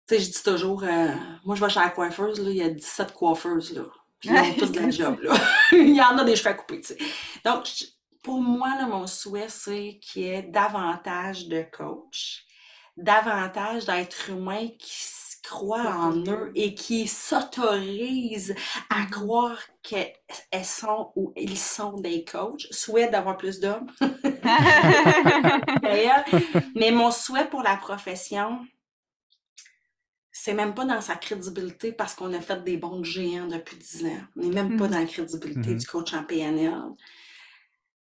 Tu 0.09 0.17
sais, 0.17 0.21
je 0.21 0.31
dis 0.33 0.43
toujours, 0.43 0.83
euh, 0.83 1.15
moi, 1.45 1.55
je 1.55 1.65
vais 1.65 1.71
chez 1.71 1.79
la 1.81 1.91
coiffeuse, 1.91 2.41
là, 2.41 2.51
il 2.51 2.57
y 2.57 2.63
a 2.63 2.71
17 2.71 3.13
coiffeuses, 3.13 3.75
là. 3.75 3.85
Puis 4.21 4.31
ils 4.31 4.39
ont 4.39 4.55
toutes 4.59 4.73
de 4.73 4.81
la 4.81 4.91
job, 4.91 5.19
là. 5.23 5.35
il 5.73 5.95
y 5.95 6.03
en 6.03 6.19
a 6.19 6.25
des 6.25 6.37
cheveux 6.37 6.51
à 6.51 6.55
couper, 6.55 6.81
tu 6.81 6.89
sais. 6.89 6.99
Donc, 7.45 7.67
pour 8.23 8.41
moi, 8.41 8.71
là, 8.79 8.87
mon 8.87 9.07
souhait, 9.07 9.49
c'est 9.49 9.99
qu'il 10.03 10.23
y 10.23 10.29
ait 10.29 10.43
davantage 10.43 11.47
de 11.49 11.65
coachs, 11.73 12.43
davantage 12.97 13.87
d'êtres 13.87 14.31
humains 14.31 14.69
qui 14.79 14.97
croient 15.45 15.95
en 15.95 16.15
eux 16.27 16.51
et 16.57 16.75
qui 16.75 17.07
s'autorisent 17.09 18.55
à 18.91 19.01
Mhm. 19.03 19.11
croire 19.11 19.59
qu'elles 19.83 20.13
sont 20.65 21.13
ou 21.17 21.33
ils 21.37 21.57
sont 21.57 21.93
des 21.95 22.25
coachs. 22.25 22.67
Souhait 22.71 23.09
d'avoir 23.09 23.37
plus 23.39 23.61
d'hommes, 23.61 23.87
d'ailleurs. 25.83 26.25
Mais 26.75 26.91
mon 26.91 27.11
souhait 27.11 27.49
pour 27.49 27.63
la 27.63 27.77
profession, 27.77 28.59
c'est 30.49 30.55
même 30.55 30.75
pas 30.75 30.87
dans 30.87 31.03
sa 31.03 31.17
crédibilité 31.17 31.93
parce 31.93 32.15
qu'on 32.15 32.33
a 32.33 32.41
fait 32.41 32.65
des 32.65 32.79
bons 32.79 33.05
géants 33.05 33.49
depuis 33.49 33.77
10 33.77 34.07
ans. 34.07 34.21
On 34.35 34.41
n'est 34.41 34.49
même 34.49 34.79
pas 34.79 34.85
Mhm. 34.87 34.91
dans 34.93 34.99
la 35.01 35.05
crédibilité 35.05 35.71
Mhm. 35.73 35.77
du 35.77 35.87
coach 35.87 36.15
en 36.15 36.25
PNL. 36.25 36.73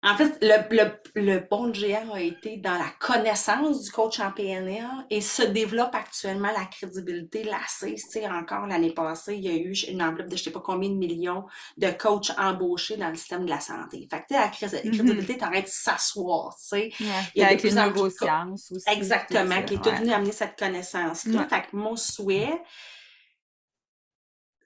En 0.06 0.16
fait, 0.18 0.36
le, 0.42 0.56
le, 0.70 0.90
le 1.14 1.46
bon 1.50 1.72
géant 1.72 2.12
a 2.12 2.20
été 2.20 2.58
dans 2.58 2.74
la 2.74 2.90
connaissance 3.00 3.84
du 3.84 3.90
coach 3.90 4.20
en 4.20 4.30
PNL 4.32 4.84
et 5.08 5.22
se 5.22 5.42
développe 5.42 5.94
actuellement 5.94 6.50
la 6.56 6.66
crédibilité, 6.66 7.42
la. 7.44 7.56
Tu 7.80 7.96
sais, 7.96 8.26
encore 8.28 8.66
l'année 8.66 8.92
passée, 8.92 9.36
il 9.36 9.44
y 9.44 9.48
a 9.48 9.54
eu 9.54 9.72
une 9.88 10.02
enveloppe 10.02 10.28
de 10.28 10.36
je 10.36 10.42
sais 10.44 10.50
pas 10.50 10.60
combien 10.60 10.90
de 10.90 10.96
millions 10.96 11.44
de 11.78 11.90
coachs 11.90 12.32
embauchés 12.38 12.98
dans 12.98 13.08
le 13.08 13.14
système 13.16 13.46
de 13.46 13.50
la 13.50 13.60
santé. 13.60 14.06
Fait 14.10 14.20
que 14.20 14.26
tu 14.28 14.34
sais, 14.34 14.40
la 14.40 14.50
Mhm. 14.84 14.92
crédibilité 14.92 15.38
t'arrête 15.38 15.64
de 15.64 15.70
s'asseoir, 15.70 16.54
tu 16.56 16.64
sais. 16.66 16.92
Il 17.34 17.40
y 17.40 17.42
a 17.42 17.46
de 17.48 17.54
avec 17.54 17.62
les 17.62 17.70
de 17.70 17.76
neurosciences 17.76 18.72
aussi. 18.72 18.84
Exactement, 18.86 19.62
qui 19.62 19.74
est 19.74 19.82
tout 19.82 19.90
ouais. 19.90 19.96
venu 19.96 20.12
amener 20.12 20.32
cette 20.32 20.58
connaissance-là. 20.58 21.40
Ouais. 21.40 21.48
Fait 21.48 21.62
que 21.62 21.76
mon 21.76 21.96
souhait, 21.96 22.60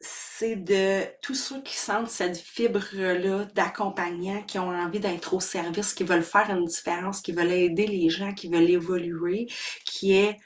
c'est 0.00 0.56
de 0.56 1.04
tous 1.22 1.34
ceux 1.34 1.60
qui 1.62 1.76
sentent 1.76 2.10
cette 2.10 2.38
fibre-là 2.38 3.46
d'accompagnant, 3.54 4.42
qui 4.44 4.58
ont 4.58 4.70
envie 4.70 5.00
d'être 5.00 5.34
au 5.34 5.40
service, 5.40 5.92
qui 5.92 6.04
veulent 6.04 6.22
faire 6.22 6.50
une 6.50 6.66
différence, 6.66 7.20
qui 7.20 7.32
veulent 7.32 7.50
aider 7.50 7.86
les 7.86 8.08
gens, 8.08 8.32
qui 8.32 8.48
veulent 8.48 8.70
évoluer, 8.70 9.48
qui 9.84 10.14
est 10.14 10.36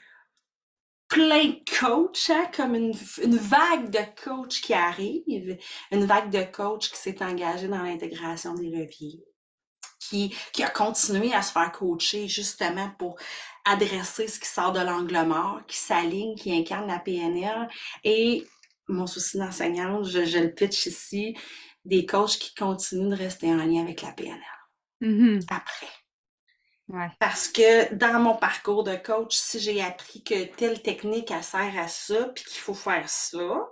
plein 1.07 1.45
de 1.45 1.77
coachs, 1.79 2.31
hein, 2.31 2.49
comme 2.55 2.73
une, 2.73 2.95
une 3.21 3.37
vague 3.37 3.91
de 3.91 3.99
coachs 4.23 4.61
qui 4.61 4.73
arrive, 4.73 5.59
une 5.91 6.05
vague 6.05 6.31
de 6.31 6.43
coachs 6.43 6.89
qui 6.89 6.97
s'est 6.97 7.23
engagée 7.23 7.67
dans 7.67 7.83
l'intégration 7.83 8.55
des 8.55 8.71
leviers, 8.71 9.23
qui, 9.99 10.35
qui 10.51 10.63
a 10.63 10.69
continué 10.69 11.31
à 11.31 11.43
se 11.43 11.51
faire 11.51 11.71
coacher 11.71 12.27
justement 12.27 12.89
pour 12.97 13.17
adresser 13.65 14.27
ce 14.27 14.39
qui 14.39 14.47
sort 14.47 14.71
de 14.71 14.79
l'angle 14.79 15.23
mort, 15.27 15.61
qui 15.67 15.77
s'aligne, 15.77 16.35
qui 16.35 16.51
incarne 16.51 16.87
la 16.87 16.97
PNL. 16.97 17.69
Et 18.03 18.47
mon 18.93 19.07
souci 19.07 19.37
d'enseignante, 19.37 20.05
je, 20.05 20.25
je 20.25 20.37
le 20.39 20.53
pitch 20.53 20.85
ici, 20.87 21.35
des 21.85 22.05
coachs 22.05 22.37
qui 22.37 22.53
continuent 22.55 23.09
de 23.09 23.15
rester 23.15 23.47
en 23.51 23.57
lien 23.57 23.81
avec 23.81 24.01
la 24.01 24.11
PNL 24.13 24.39
Mhm. 25.01 25.39
après. 25.49 25.87
Ouais. 26.89 27.09
Parce 27.19 27.47
que 27.47 27.93
dans 27.95 28.19
mon 28.19 28.35
parcours 28.35 28.83
de 28.83 28.95
coach, 28.95 29.35
si 29.35 29.59
j'ai 29.59 29.81
appris 29.81 30.23
que 30.23 30.43
telle 30.55 30.81
technique, 30.81 31.31
elle 31.31 31.43
sert 31.43 31.77
à 31.77 31.87
ça, 31.87 32.25
puis 32.35 32.43
qu'il 32.43 32.59
faut 32.59 32.73
faire 32.73 33.07
ça, 33.09 33.69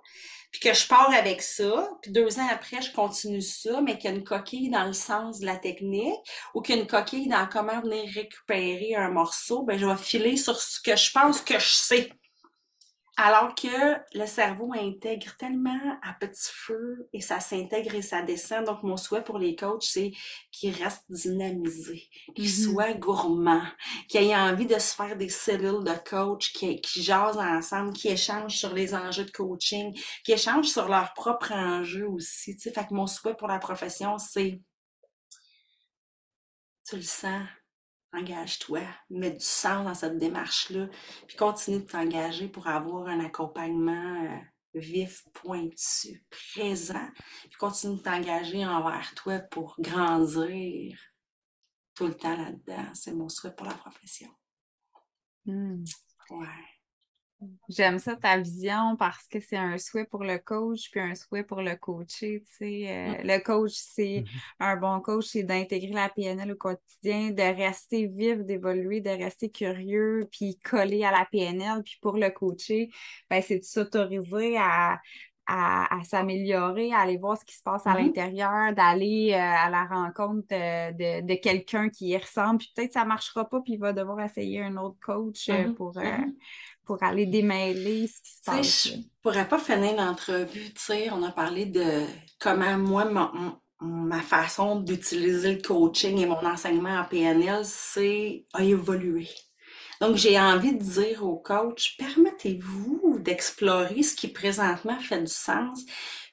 puis 0.51 0.61
que 0.61 0.73
je 0.73 0.87
pars 0.87 1.11
avec 1.13 1.41
ça, 1.41 1.89
puis 2.01 2.11
deux 2.11 2.39
ans 2.39 2.47
après, 2.49 2.81
je 2.81 2.91
continue 2.93 3.41
ça, 3.41 3.81
mais 3.81 3.97
qu'il 3.97 4.09
y 4.09 4.13
a 4.13 4.15
une 4.15 4.23
coquille 4.23 4.69
dans 4.69 4.85
le 4.85 4.93
sens 4.93 5.39
de 5.39 5.45
la 5.45 5.57
technique, 5.57 6.19
ou 6.53 6.61
qu'il 6.61 6.75
y 6.75 6.77
a 6.77 6.81
une 6.81 6.87
coquille 6.87 7.27
dans 7.27 7.47
comment 7.47 7.81
venir 7.81 8.09
récupérer 8.13 8.95
un 8.95 9.09
morceau, 9.09 9.63
ben 9.63 9.77
je 9.77 9.85
vais 9.85 9.97
filer 9.97 10.37
sur 10.37 10.59
ce 10.61 10.79
que 10.81 10.95
je 10.95 11.11
pense 11.11 11.41
que 11.41 11.59
je 11.59 11.73
sais. 11.73 12.11
Alors 13.23 13.53
que 13.53 13.97
le 14.17 14.25
cerveau 14.25 14.73
intègre 14.73 15.35
tellement 15.37 15.77
à 16.01 16.13
petit 16.13 16.49
feu 16.51 17.07
et 17.13 17.21
ça 17.21 17.39
s'intègre 17.39 17.93
et 17.93 18.01
ça 18.01 18.23
descend. 18.23 18.65
Donc, 18.65 18.81
mon 18.81 18.97
souhait 18.97 19.23
pour 19.23 19.37
les 19.37 19.55
coachs, 19.55 19.83
c'est 19.83 20.11
qu'ils 20.51 20.73
restent 20.73 21.05
dynamisés, 21.07 22.09
qu'ils 22.35 22.49
Mhm. 22.49 22.51
soient 22.51 22.93
gourmands, 22.93 23.67
qu'ils 24.09 24.23
aient 24.23 24.35
envie 24.35 24.65
de 24.65 24.79
se 24.79 24.95
faire 24.95 25.15
des 25.17 25.29
cellules 25.29 25.83
de 25.83 25.93
coach, 26.09 26.51
qui, 26.51 26.81
qui 26.81 27.03
jasent 27.03 27.37
ensemble, 27.37 27.93
qui 27.93 28.07
échangent 28.07 28.57
sur 28.57 28.73
les 28.73 28.95
enjeux 28.95 29.25
de 29.25 29.31
coaching, 29.31 29.95
qui 30.25 30.31
échangent 30.31 30.69
sur 30.69 30.87
leurs 30.89 31.13
propres 31.13 31.51
enjeux 31.53 32.07
aussi. 32.07 32.55
Tu 32.55 32.61
sais, 32.63 32.71
fait 32.73 32.87
que 32.87 32.93
mon 32.95 33.05
souhait 33.05 33.35
pour 33.35 33.47
la 33.47 33.59
profession, 33.59 34.17
c'est 34.17 34.59
tu 36.87 36.95
le 36.97 37.01
sens. 37.03 37.47
Engage-toi, 38.13 38.81
mets 39.09 39.31
du 39.31 39.45
sens 39.45 39.85
dans 39.85 39.93
cette 39.93 40.17
démarche-là, 40.17 40.87
puis 41.27 41.37
continue 41.37 41.79
de 41.79 41.85
t'engager 41.85 42.47
pour 42.47 42.67
avoir 42.67 43.07
un 43.07 43.23
accompagnement 43.23 44.25
euh, 44.25 44.37
vif, 44.73 45.23
pointu, 45.33 46.25
présent, 46.29 47.09
puis 47.43 47.57
continue 47.57 47.97
de 47.97 48.01
t'engager 48.01 48.65
envers 48.65 49.13
toi 49.15 49.39
pour 49.39 49.75
grandir 49.79 50.97
tout 51.95 52.07
le 52.07 52.15
temps 52.15 52.35
là-dedans. 52.35 52.93
C'est 52.93 53.13
mon 53.13 53.29
souhait 53.29 53.55
pour 53.55 53.67
la 53.67 53.73
profession. 53.73 54.29
Hmm. 55.45 55.83
Ouais. 56.29 56.70
J'aime 57.69 57.97
ça 57.97 58.15
ta 58.15 58.37
vision 58.37 58.95
parce 58.97 59.27
que 59.27 59.39
c'est 59.39 59.57
un 59.57 59.77
souhait 59.79 60.05
pour 60.05 60.23
le 60.23 60.37
coach 60.37 60.91
puis 60.91 60.99
un 60.99 61.15
souhait 61.15 61.43
pour 61.43 61.61
le 61.61 61.75
coaché. 61.75 62.43
Tu 62.45 62.53
sais. 62.57 62.85
Euh, 62.89 63.23
Mm. 63.23 63.27
le 63.27 63.39
coach, 63.43 63.71
c'est 63.75 64.25
Mhm. 64.25 64.39
un 64.59 64.75
bon 64.77 64.99
coach, 65.01 65.25
c'est 65.25 65.43
d'intégrer 65.43 65.91
la 65.93 66.09
PNL 66.09 66.51
au 66.51 66.55
quotidien, 66.55 67.31
de 67.31 67.41
rester 67.41 68.05
vif, 68.07 68.39
d'évoluer, 68.43 69.01
de 69.01 69.09
rester 69.09 69.49
curieux, 69.49 70.27
puis 70.31 70.59
coller 70.59 71.03
à 71.03 71.11
la 71.11 71.25
PNL. 71.31 71.81
Puis 71.83 71.97
pour 72.01 72.17
le 72.17 72.29
coacher, 72.29 72.89
ben, 73.29 73.41
c'est 73.41 73.59
de 73.59 73.63
s'autoriser 73.63 74.57
à, 74.57 74.99
à, 75.47 75.99
à 75.99 76.03
s'améliorer, 76.03 76.93
à 76.93 76.99
aller 76.99 77.17
voir 77.17 77.37
ce 77.37 77.43
qui 77.45 77.55
se 77.55 77.63
passe 77.63 77.85
à 77.87 77.95
Mhm. 77.95 77.97
l'intérieur, 77.97 78.73
d'aller 78.73 79.31
euh, 79.33 79.37
à 79.37 79.69
la 79.69 79.85
rencontre 79.85 80.47
de, 80.49 80.91
de, 81.21 81.27
de 81.27 81.35
quelqu'un 81.41 81.89
qui 81.89 82.09
y 82.09 82.17
ressemble. 82.17 82.59
Puis 82.59 82.71
peut-être 82.75 82.89
que 82.89 82.93
ça 82.93 83.03
ne 83.03 83.07
marchera 83.09 83.49
pas, 83.49 83.61
puis 83.61 83.73
il 83.73 83.79
va 83.79 83.91
devoir 83.93 84.19
essayer 84.21 84.61
un 84.61 84.77
autre 84.77 84.97
coach 85.03 85.49
euh, 85.49 85.67
Mhm. 85.67 85.75
pour, 85.75 85.97
euh. 85.97 86.03
Pour 86.85 87.01
aller 87.03 87.25
démêler 87.25 88.07
ce 88.07 88.21
qui 88.21 88.31
se 88.37 88.43
passe. 88.43 88.83
je 88.85 88.91
pourrais 89.21 89.47
pas 89.47 89.59
finir 89.59 89.95
l'entrevue, 89.95 90.73
tu 90.73 90.81
sais, 90.81 91.09
on 91.11 91.23
a 91.23 91.31
parlé 91.31 91.65
de 91.65 92.05
comment 92.39 92.77
moi, 92.77 93.05
mon- 93.05 93.57
ma 93.81 94.21
façon 94.21 94.79
d'utiliser 94.79 95.55
le 95.55 95.61
coaching 95.61 96.17
et 96.19 96.25
mon 96.25 96.43
enseignement 96.45 96.99
en 96.99 97.05
PNL, 97.05 97.61
c'est 97.65 98.45
a 98.53 98.63
évolué. 98.63 99.27
Donc, 99.99 100.15
j'ai 100.15 100.39
envie 100.39 100.73
de 100.75 100.83
dire 100.83 101.23
au 101.25 101.37
coach, 101.37 101.95
permettez-vous 101.97 103.19
d'explorer 103.19 104.01
ce 104.03 104.15
qui 104.15 104.27
présentement 104.27 104.99
fait 104.99 105.19
du 105.21 105.31
sens, 105.31 105.81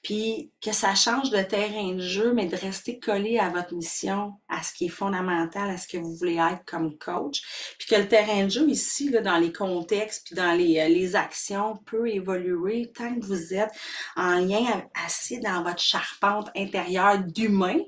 puis 0.03 0.53
que 0.61 0.73
ça 0.73 0.95
change 0.95 1.31
de 1.31 1.43
terrain 1.43 1.95
de 1.95 2.01
jeu, 2.01 2.33
mais 2.33 2.47
de 2.47 2.57
rester 2.57 2.99
collé 3.01 3.39
à 3.39 3.51
votre 3.51 3.75
mission, 3.75 4.33
à 4.49 4.63
ce 4.63 4.73
qui 4.73 4.87
est 4.87 4.89
fondamental, 4.91 5.69
à 5.69 5.77
ce 5.77 5.89
que 5.89 5.99
vous 5.99 6.15
voulez 6.17 6.37
être 6.37 6.65
comme 6.65 6.97
coach. 6.99 7.41
Puis 7.79 7.89
que 7.89 7.97
le 7.97 8.07
terrain 8.09 8.45
de 8.45 8.49
jeu 8.49 8.69
ici, 8.69 9.11
là, 9.11 9.21
dans 9.21 9.39
les 9.39 9.53
contextes, 9.53 10.27
puis 10.27 10.35
dans 10.37 10.53
les, 10.57 10.79
euh, 10.79 10.89
les 10.89 11.17
actions, 11.17 11.77
peut 11.85 12.09
évoluer 12.09 12.93
tant 12.93 13.15
que 13.19 13.25
vous 13.27 13.53
êtes 13.55 13.73
en 14.17 14.39
lien 14.39 14.65
a- 14.67 15.05
assis 15.05 15.41
dans 15.41 15.63
votre 15.65 15.83
charpente 15.83 16.49
intérieure 16.57 17.19
d'humain 17.19 17.79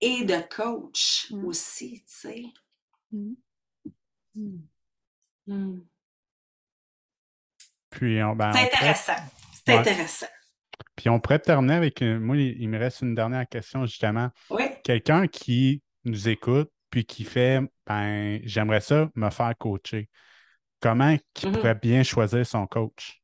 et 0.00 0.24
de 0.24 0.36
coach 0.54 1.28
Mm. 1.30 1.44
aussi, 1.46 2.04
tu 2.06 2.14
sais. 2.30 2.44
Mm. 3.10 3.32
Mm. 4.34 4.58
Mm. 5.46 5.80
Puis 7.90 8.22
on, 8.22 8.36
ben, 8.36 8.52
C'est 8.52 8.64
intéressant. 8.64 9.12
C'est 9.66 9.72
Ouais. 9.72 9.78
intéressant. 9.80 10.26
Puis 10.98 11.08
on 11.08 11.20
pourrait 11.20 11.38
terminer 11.38 11.74
avec, 11.74 12.02
euh, 12.02 12.18
moi, 12.18 12.36
il, 12.36 12.60
il 12.60 12.68
me 12.68 12.76
reste 12.76 13.02
une 13.02 13.14
dernière 13.14 13.48
question, 13.48 13.86
justement. 13.86 14.30
Oui. 14.50 14.64
Quelqu'un 14.82 15.28
qui 15.28 15.80
nous 16.04 16.28
écoute, 16.28 16.70
puis 16.90 17.04
qui 17.04 17.22
fait, 17.22 17.60
ben, 17.86 18.40
j'aimerais 18.42 18.80
ça 18.80 19.08
me 19.14 19.30
faire 19.30 19.54
coacher. 19.56 20.08
Comment 20.80 21.16
qu'il 21.34 21.50
Mhm. 21.50 21.54
pourrait 21.54 21.74
bien 21.76 22.02
choisir 22.02 22.44
son 22.44 22.66
coach? 22.66 23.22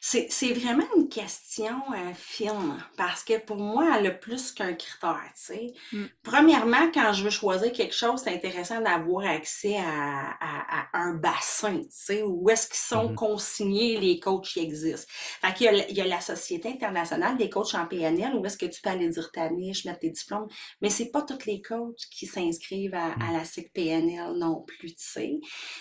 C'est, 0.00 0.28
c'est 0.30 0.52
vraiment 0.52 0.84
une 0.96 1.08
question 1.08 1.80
euh, 1.94 2.12
fine 2.14 2.76
parce 2.96 3.24
que 3.24 3.38
pour 3.38 3.56
moi, 3.56 3.96
elle 3.98 4.06
a 4.06 4.10
plus 4.10 4.52
qu'un 4.52 4.74
critère, 4.74 5.20
tu 5.34 5.42
sais. 5.42 5.72
Mm. 5.92 6.04
Premièrement, 6.22 6.90
quand 6.92 7.12
je 7.12 7.24
veux 7.24 7.30
choisir 7.30 7.72
quelque 7.72 7.94
chose, 7.94 8.20
c'est 8.22 8.32
intéressant 8.34 8.80
d'avoir 8.80 9.26
accès 9.26 9.76
à, 9.76 10.30
à- 10.40 10.86
à 10.92 10.98
un 10.98 11.14
bassin, 11.14 11.78
tu 11.80 11.86
sais, 11.90 12.22
où 12.22 12.48
est-ce 12.50 12.66
qu'ils 12.68 12.76
sont 12.76 13.08
Mhm. 13.10 13.14
consignés 13.14 13.98
les 13.98 14.18
coachs 14.20 14.44
qui 14.46 14.60
existent. 14.60 15.10
Fait 15.40 15.54
qu'il 15.54 15.66
y 15.66 15.68
a, 15.68 15.72
l- 15.72 15.86
il 15.90 15.96
y 15.96 16.00
a 16.00 16.06
la 16.06 16.20
Société 16.20 16.68
internationale 16.68 17.36
des 17.36 17.50
coachs 17.50 17.74
en 17.74 17.86
PNL, 17.86 18.34
où 18.34 18.44
est-ce 18.46 18.58
que 18.58 18.66
tu 18.66 18.80
peux 18.82 18.90
aller 18.90 19.08
dire 19.08 19.30
ta 19.32 19.50
niche, 19.50 19.84
mettre 19.84 20.00
tes 20.00 20.10
diplômes, 20.10 20.46
mais 20.80 20.90
c'est 20.90 21.10
pas 21.10 21.22
tous 21.22 21.46
les 21.46 21.60
coachs 21.62 21.96
qui 22.10 22.26
s'inscrivent 22.26 22.94
à, 22.94 23.12
à 23.14 23.32
la 23.32 23.44
SIC 23.44 23.72
PNL 23.72 24.32
non 24.38 24.62
plus, 24.66 24.94
tu 24.94 25.04
sais. 25.04 25.40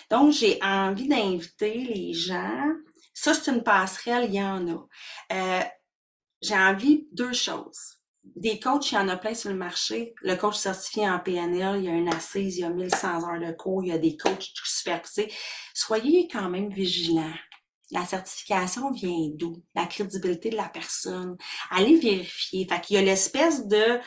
Donc, 0.10 0.32
j'ai 0.32 0.60
envie 0.64 1.08
d'inviter 1.08 1.74
les 1.74 2.14
gens 2.14 2.66
ça, 3.16 3.34
c'est 3.34 3.50
une 3.50 3.64
passerelle, 3.64 4.26
il 4.26 4.36
y 4.36 4.44
en 4.44 4.68
a. 4.68 4.88
Euh, 5.32 5.64
j'ai 6.42 6.56
envie 6.56 7.08
deux 7.14 7.32
choses. 7.32 8.02
Des 8.24 8.60
coachs, 8.60 8.92
il 8.92 8.96
y 8.96 8.98
en 8.98 9.08
a 9.08 9.16
plein 9.16 9.34
sur 9.34 9.52
le 9.52 9.56
marché. 9.56 10.14
Le 10.22 10.36
coach 10.36 10.58
certifié 10.58 11.10
en 11.10 11.20
PNL, 11.20 11.78
il 11.80 11.86
y 11.86 11.88
a 11.88 11.94
une 11.94 12.14
assise, 12.14 12.58
il 12.58 12.62
y 12.62 12.64
a 12.66 12.70
1100 12.70 13.24
heures 13.24 13.40
de 13.40 13.54
cours, 13.54 13.84
il 13.84 13.90
y 13.90 13.94
a 13.94 13.98
des 13.98 14.18
coachs 14.18 14.52
supervisés. 14.66 15.32
Soyez 15.74 16.28
quand 16.28 16.50
même 16.50 16.70
vigilants. 16.70 17.34
La 17.92 18.06
certification 18.06 18.92
vient 18.92 19.30
d'où? 19.36 19.64
La 19.76 19.86
crédibilité 19.86 20.50
de 20.50 20.58
la 20.58 20.68
personne. 20.68 21.38
Allez 21.70 21.96
vérifier. 21.96 22.68
Fait 22.68 22.82
qu'il 22.82 22.98
y 22.98 23.00
a 23.00 23.02
l'espèce 23.02 23.66
de, 23.68 24.00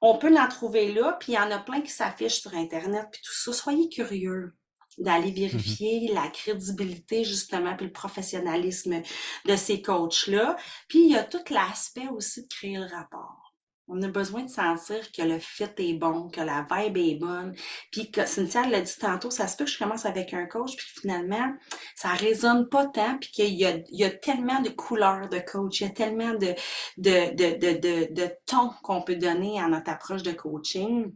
on 0.00 0.18
peut 0.18 0.30
l'en 0.30 0.48
trouver 0.48 0.92
là, 0.92 1.16
puis 1.20 1.32
il 1.32 1.36
y 1.36 1.38
en 1.38 1.52
a 1.52 1.60
plein 1.60 1.82
qui 1.82 1.92
s'affichent 1.92 2.40
sur 2.40 2.54
Internet, 2.54 3.06
puis 3.12 3.20
tout 3.22 3.32
ça. 3.34 3.52
Soyez 3.52 3.88
curieux 3.88 4.54
d'aller 4.98 5.30
vérifier 5.30 6.12
la 6.12 6.28
crédibilité, 6.28 7.24
justement, 7.24 7.76
puis 7.76 7.86
le 7.86 7.92
professionnalisme 7.92 9.02
de 9.44 9.56
ces 9.56 9.82
coachs-là. 9.82 10.56
Puis 10.88 11.04
il 11.04 11.12
y 11.12 11.16
a 11.16 11.24
tout 11.24 11.44
l'aspect 11.50 12.08
aussi 12.08 12.42
de 12.42 12.48
créer 12.48 12.76
le 12.78 12.86
rapport. 12.86 13.46
On 13.88 14.02
a 14.02 14.08
besoin 14.08 14.42
de 14.42 14.50
sentir 14.50 15.12
que 15.12 15.22
le 15.22 15.38
fit 15.38 15.68
est 15.78 15.94
bon, 15.94 16.28
que 16.28 16.40
la 16.40 16.66
vibe 16.68 16.96
est 16.96 17.14
bonne. 17.14 17.54
Puis 17.92 18.10
que 18.10 18.26
Cynthia 18.26 18.66
l'a 18.66 18.80
dit 18.80 18.96
tantôt, 18.98 19.30
ça 19.30 19.46
se 19.46 19.56
peut 19.56 19.64
que 19.64 19.70
je 19.70 19.78
commence 19.78 20.06
avec 20.06 20.34
un 20.34 20.46
coach, 20.46 20.74
puis 20.76 20.86
finalement, 21.00 21.54
ça 21.94 22.08
résonne 22.08 22.68
pas 22.68 22.86
tant, 22.86 23.16
puis 23.18 23.30
qu'il 23.30 23.54
y 23.54 23.64
a, 23.64 23.76
il 23.76 23.98
y 24.00 24.04
a 24.04 24.10
tellement 24.10 24.60
de 24.60 24.70
couleurs 24.70 25.28
de 25.28 25.38
coach, 25.38 25.80
il 25.80 25.84
y 25.84 25.86
a 25.86 25.90
tellement 25.90 26.34
de, 26.34 26.54
de, 26.96 27.34
de, 27.36 27.58
de, 27.58 27.78
de, 27.78 28.12
de 28.12 28.30
tons 28.46 28.72
qu'on 28.82 29.02
peut 29.02 29.16
donner 29.16 29.60
à 29.60 29.68
notre 29.68 29.90
approche 29.90 30.24
de 30.24 30.32
coaching. 30.32 31.12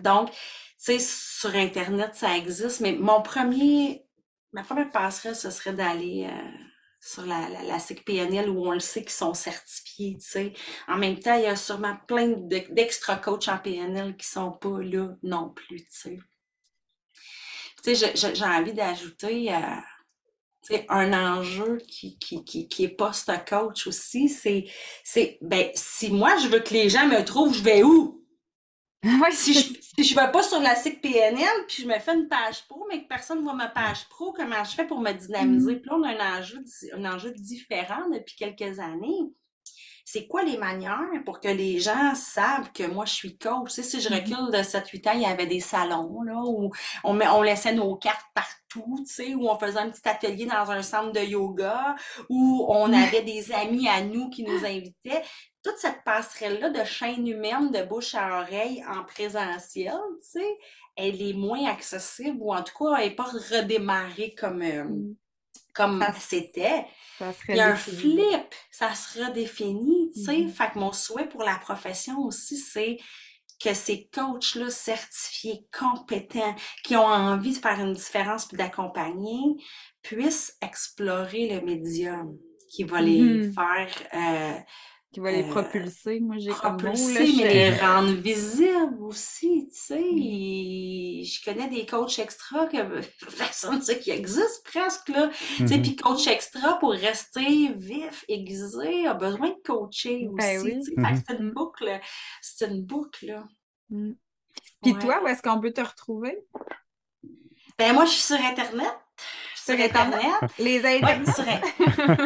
Donc, 0.00 0.30
tu 0.30 0.36
sais, 0.78 0.98
sur 1.00 1.54
Internet, 1.54 2.14
ça 2.14 2.36
existe, 2.36 2.80
mais 2.80 2.92
mon 2.92 3.22
premier, 3.22 4.04
ma 4.52 4.62
première 4.62 4.90
passerelle, 4.90 5.36
ce 5.36 5.50
serait 5.50 5.72
d'aller 5.74 6.28
euh, 6.30 6.48
sur 7.00 7.24
la, 7.26 7.48
la, 7.48 7.62
la 7.64 7.78
SIC 7.78 8.04
PNL 8.04 8.48
où 8.50 8.66
on 8.66 8.72
le 8.72 8.80
sait 8.80 9.02
qu'ils 9.02 9.10
sont 9.12 9.34
certifiés, 9.34 10.16
tu 10.20 10.26
sais. 10.28 10.52
En 10.88 10.96
même 10.96 11.18
temps, 11.18 11.34
il 11.34 11.42
y 11.42 11.46
a 11.46 11.56
sûrement 11.56 11.96
plein 12.08 12.28
de- 12.28 12.72
d'extra 12.74 13.16
coachs 13.16 13.48
en 13.48 13.58
PNL 13.58 14.16
qui 14.16 14.26
sont 14.26 14.52
pas 14.52 14.78
là 14.80 15.08
non 15.22 15.50
plus, 15.50 15.78
tu 15.84 15.86
sais. 15.90 16.18
Tu 17.82 17.94
sais, 17.96 18.14
j'ai 18.34 18.44
envie 18.44 18.72
d'ajouter 18.72 19.52
euh, 19.54 19.58
tu 20.66 20.74
sais, 20.74 20.86
un 20.88 21.12
enjeu 21.14 21.78
qui, 21.88 22.18
qui, 22.18 22.44
qui, 22.44 22.68
qui 22.68 22.84
est 22.84 22.88
post-coach 22.88 23.86
aussi, 23.86 24.28
c'est, 24.28 24.66
c'est, 25.04 25.38
ben, 25.42 25.70
si 25.74 26.10
moi, 26.10 26.36
je 26.38 26.48
veux 26.48 26.60
que 26.60 26.74
les 26.74 26.88
gens 26.90 27.06
me 27.08 27.24
trouvent, 27.24 27.54
je 27.56 27.62
vais 27.62 27.82
où? 27.82 28.19
Ouais, 29.04 29.30
Si 29.32 29.54
je 29.54 29.60
si 29.96 30.04
je 30.04 30.14
vais 30.14 30.30
pas 30.30 30.42
sur 30.42 30.60
la 30.60 30.74
SIC 30.76 31.00
PNL, 31.00 31.48
puis 31.68 31.82
je 31.82 31.88
me 31.88 31.98
fais 31.98 32.14
une 32.14 32.28
page 32.28 32.66
pro, 32.68 32.86
mais 32.88 33.02
que 33.02 33.08
personne 33.08 33.38
ne 33.38 33.42
voit 33.42 33.54
ma 33.54 33.68
page 33.68 34.08
pro, 34.08 34.32
comment 34.32 34.62
je 34.64 34.70
fais 34.74 34.86
pour 34.86 35.00
me 35.00 35.12
dynamiser? 35.12 35.76
Puis 35.76 35.90
là, 35.90 35.96
on 35.98 36.02
a 36.04 36.10
un 36.10 36.38
enjeu, 36.40 36.62
un 36.94 37.04
enjeu 37.04 37.32
différent 37.32 38.08
depuis 38.12 38.36
quelques 38.36 38.78
années. 38.78 39.18
C'est 40.04 40.26
quoi 40.26 40.42
les 40.42 40.58
manières 40.58 40.98
pour 41.24 41.40
que 41.40 41.48
les 41.48 41.78
gens 41.78 42.14
savent 42.16 42.72
que 42.72 42.84
moi, 42.84 43.04
je 43.04 43.12
suis 43.14 43.38
coach? 43.38 43.68
Tu 43.68 43.74
sais, 43.74 43.82
si 43.82 44.00
je 44.00 44.08
Mhm. 44.08 44.14
recule 44.16 44.50
de 44.58 44.62
7-8 44.62 45.06
ans, 45.06 45.12
il 45.14 45.22
y 45.22 45.26
avait 45.26 45.46
des 45.46 45.60
salons, 45.60 46.22
là, 46.22 46.34
où 46.44 46.70
on, 47.04 47.12
met, 47.14 47.28
on 47.28 47.42
laissait 47.42 47.74
nos 47.74 47.94
cartes 47.96 48.26
partout, 48.34 48.96
tu 49.06 49.12
sais, 49.14 49.34
où 49.34 49.48
on 49.48 49.58
faisait 49.58 49.78
un 49.78 49.90
petit 49.90 50.08
atelier 50.08 50.46
dans 50.46 50.70
un 50.70 50.82
centre 50.82 51.12
de 51.12 51.20
yoga, 51.20 51.94
où 52.28 52.66
on 52.68 52.92
avait 52.92 53.22
des 53.22 53.52
amis 53.52 53.88
à 53.88 54.00
nous 54.02 54.30
qui 54.30 54.42
nous 54.44 54.64
invitaient. 54.64 55.22
Toute 55.62 55.76
cette 55.78 56.02
passerelle-là 56.04 56.70
de 56.70 56.84
chaîne 56.84 57.26
humaine 57.26 57.70
de 57.70 57.82
bouche 57.82 58.14
à 58.14 58.40
oreille 58.40 58.82
en 58.88 59.04
présentiel, 59.04 59.92
tu 60.22 60.30
sais, 60.40 60.58
elle 60.96 61.20
est 61.20 61.34
moins 61.34 61.66
accessible, 61.66 62.38
ou 62.40 62.54
en 62.54 62.62
tout 62.62 62.72
cas, 62.78 62.96
elle 62.98 63.10
n'est 63.10 63.14
pas 63.14 63.24
redémarrée 63.24 64.34
comme, 64.34 64.62
euh, 64.62 64.84
Mm. 64.84 65.14
comme 65.74 66.00
Ça- 66.00 66.12
c'était. 66.18 66.86
Ça 67.18 67.32
Il 67.48 67.56
y 67.56 67.60
a 67.60 67.68
un 67.72 67.76
flip, 67.76 68.54
ça 68.70 68.94
se 68.94 69.22
redéfinit, 69.22 70.10
tu 70.14 70.24
sais. 70.24 70.38
Mhm. 70.38 70.48
Fait 70.50 70.70
que 70.72 70.78
mon 70.78 70.92
souhait 70.92 71.28
pour 71.28 71.42
la 71.42 71.56
profession 71.56 72.18
aussi, 72.20 72.56
c'est 72.56 72.96
que 73.62 73.74
ces 73.74 74.08
coachs-là 74.14 74.70
certifiés, 74.70 75.66
compétents, 75.78 76.54
qui 76.82 76.96
ont 76.96 77.04
envie 77.04 77.52
de 77.52 77.58
faire 77.60 77.78
une 77.78 77.92
différence 77.92 78.46
puis 78.46 78.56
d'accompagner, 78.56 79.42
puissent 80.02 80.56
explorer 80.62 81.48
le 81.54 81.60
médium 81.66 82.38
qui 82.70 82.84
va 82.84 83.02
les 83.02 83.20
Mhm. 83.20 83.52
faire 83.52 83.90
euh, 84.14 84.58
Qui 85.12 85.18
va 85.18 85.32
les 85.32 85.42
euh, 85.42 85.48
propulser. 85.50 86.20
Moi, 86.20 86.36
j'ai 86.38 86.50
comme 86.52 86.74
mot, 86.74 86.78
là, 86.78 86.90
propulser, 86.92 87.32
mais 87.42 87.52
les 87.70 87.76
rendre 87.76 88.12
visibles 88.20 89.02
aussi, 89.02 89.68
tu 89.68 89.76
sais. 89.76 89.98
Mm. 90.00 91.24
Je 91.24 91.44
connais 91.44 91.68
des 91.68 91.84
coachs 91.84 92.18
extra 92.20 92.66
que 92.66 92.76
personne 93.38 93.76
ne 93.78 93.80
sait 93.82 93.98
qui 93.98 94.10
existent 94.12 94.62
presque, 94.64 95.08
là. 95.08 95.30
Tu 95.56 95.66
sais, 95.66 95.76
Mhm. 95.78 95.82
puis 95.82 95.96
coach 95.96 96.26
extra 96.28 96.78
pour 96.78 96.92
rester 96.92 97.72
vif, 97.74 98.24
aiguisé, 98.28 99.06
a 99.08 99.14
besoin 99.14 99.48
de 99.48 99.60
coacher 99.64 100.28
aussi. 100.28 100.36
Ben 100.36 100.60
oui. 100.62 100.74
Mhm. 100.96 101.22
c'est 101.26 101.34
une 101.36 101.48
Mm. 101.48 101.52
boucle, 101.54 102.00
c'est 102.40 102.68
une 102.68 102.84
boucle, 102.84 103.26
là. 103.26 103.44
Mm. 103.88 104.12
Puis 104.82 104.94
toi, 104.94 105.20
où 105.22 105.26
est-ce 105.26 105.42
qu'on 105.42 105.60
peut 105.60 105.72
te 105.72 105.80
retrouver? 105.80 106.38
Ben 107.78 107.94
moi, 107.94 108.04
je 108.04 108.10
suis 108.10 108.22
sur 108.22 108.36
Internet. 108.44 108.94
Sur 109.70 109.84
Internet. 109.84 110.50
Les 110.58 110.80
Oui, 110.80 111.32
sur... 111.32 111.44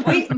oui 0.06 0.28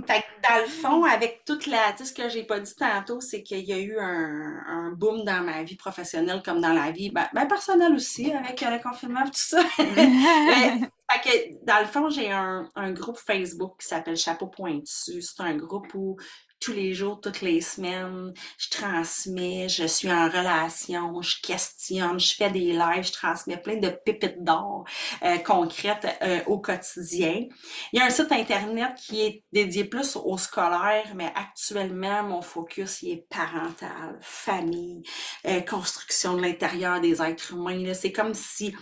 dans 0.48 0.60
le 0.60 0.68
fond, 0.68 1.04
avec 1.04 1.42
toute 1.44 1.66
la. 1.66 1.92
Tu 1.92 1.98
sais, 1.98 2.04
ce 2.04 2.12
que 2.12 2.28
j'ai 2.28 2.44
pas 2.44 2.60
dit 2.60 2.74
tantôt, 2.74 3.20
c'est 3.20 3.42
qu'il 3.42 3.64
y 3.64 3.72
a 3.72 3.78
eu 3.78 3.98
un, 3.98 4.62
un, 4.66 4.92
boom 4.92 5.24
dans 5.24 5.42
ma 5.42 5.62
vie 5.62 5.76
professionnelle 5.76 6.42
comme 6.44 6.60
dans 6.60 6.72
la 6.72 6.90
vie 6.90 7.10
ben, 7.10 7.28
ben 7.32 7.46
personnelle 7.46 7.94
aussi, 7.94 8.32
avec 8.32 8.60
le 8.60 8.82
confinement 8.82 9.24
et 9.24 9.30
tout 9.30 9.32
ça. 9.34 9.62
fait 9.76 11.20
que, 11.24 11.64
dans 11.64 11.80
le 11.80 11.86
fond, 11.86 12.08
j'ai 12.10 12.30
un, 12.30 12.68
un, 12.74 12.92
groupe 12.92 13.18
Facebook 13.18 13.80
qui 13.80 13.86
s'appelle 13.86 14.16
Chapeau 14.16 14.46
Pointu. 14.46 15.22
C'est 15.22 15.40
un 15.40 15.56
groupe 15.56 15.92
où 15.94 16.16
tous 16.60 16.72
les 16.72 16.94
jours, 16.94 17.20
toutes 17.20 17.40
les 17.40 17.60
semaines. 17.60 18.32
Je 18.58 18.70
transmets, 18.70 19.68
je 19.68 19.86
suis 19.86 20.10
en 20.10 20.26
relation, 20.28 21.20
je 21.22 21.40
questionne, 21.42 22.18
je 22.18 22.34
fais 22.34 22.50
des 22.50 22.72
lives, 22.72 23.06
je 23.06 23.12
transmets 23.12 23.56
plein 23.56 23.76
de 23.76 23.88
pépites 23.88 24.42
d'or 24.42 24.84
euh, 25.22 25.38
concrètes 25.38 26.06
euh, 26.22 26.40
au 26.46 26.58
quotidien. 26.58 27.46
Il 27.92 27.98
y 27.98 28.02
a 28.02 28.06
un 28.06 28.10
site 28.10 28.32
internet 28.32 28.94
qui 28.96 29.22
est 29.22 29.44
dédié 29.52 29.84
plus 29.84 30.16
aux 30.16 30.38
scolaires, 30.38 31.12
mais 31.14 31.32
actuellement, 31.34 32.22
mon 32.22 32.42
focus 32.42 33.02
est 33.02 33.26
parental, 33.28 34.18
famille, 34.20 35.02
euh, 35.46 35.60
construction 35.60 36.34
de 36.36 36.42
l'intérieur 36.42 37.00
des 37.00 37.22
êtres 37.22 37.52
humains. 37.52 37.94
C'est 37.94 38.12
comme 38.12 38.34
si 38.34 38.74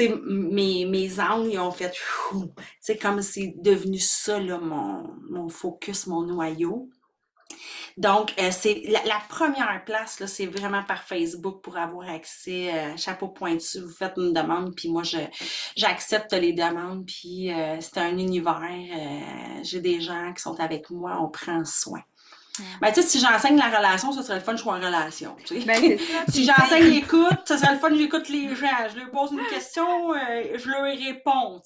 mes, 0.00 0.84
mes 0.84 1.20
angles 1.20 1.58
ont 1.58 1.72
fait 1.72 1.92
c'est 2.80 2.98
comme 2.98 3.22
si 3.22 3.54
devenu 3.56 3.98
ça 3.98 4.38
là, 4.38 4.58
mon, 4.58 5.14
mon 5.30 5.48
focus, 5.48 6.06
mon 6.06 6.22
noyau. 6.22 6.88
Donc, 7.98 8.32
euh, 8.38 8.50
c'est 8.52 8.84
la, 8.86 9.20
première 9.28 9.82
place, 9.84 10.24
c'est 10.26 10.46
vraiment 10.46 10.84
par 10.84 11.02
Facebook 11.02 11.62
pour 11.62 11.76
avoir 11.76 12.08
accès. 12.08 12.72
Euh, 12.72 12.96
chapeau 12.96 13.26
pointu, 13.26 13.80
vous 13.80 13.90
faites 13.90 14.12
une 14.16 14.32
demande, 14.32 14.72
puis 14.76 14.88
moi, 14.88 15.02
je 15.02 15.18
j'accepte 15.74 16.32
les 16.32 16.52
demandes, 16.52 17.04
puis 17.04 17.52
euh, 17.52 17.80
c'est 17.80 17.98
un 17.98 18.16
univers. 18.16 18.62
J'ai 19.64 19.80
des 19.80 20.00
gens 20.00 20.32
qui 20.32 20.40
sont 20.40 20.60
avec 20.60 20.90
moi, 20.90 21.18
on 21.20 21.28
prend 21.28 21.64
soin. 21.64 22.00
Ben, 22.80 22.88
tu 22.88 23.02
sais, 23.02 23.08
si 23.08 23.20
j'enseigne 23.20 23.56
la 23.56 23.68
relation, 23.68 24.12
ce 24.12 24.22
serait 24.22 24.36
le 24.36 24.40
fun 24.40 24.52
que 24.52 24.58
je 24.58 24.62
sois 24.62 24.74
en 24.74 24.80
relation. 24.80 25.36
Tu 25.44 25.60
sais. 25.60 25.66
Ben, 25.66 25.98
si 26.28 26.44
j'enseigne 26.44 26.84
l'écoute, 26.84 27.40
ce 27.46 27.56
serait 27.56 27.74
le 27.74 27.78
fun 27.78 27.90
que 27.90 27.96
j'écoute 27.96 28.28
les 28.28 28.54
gens. 28.54 28.66
Je 28.92 28.98
leur 28.98 29.10
pose 29.10 29.32
une 29.32 29.46
question, 29.46 30.14
euh, 30.14 30.56
je 30.56 30.68
leur 30.68 30.82
réponds. 30.82 31.60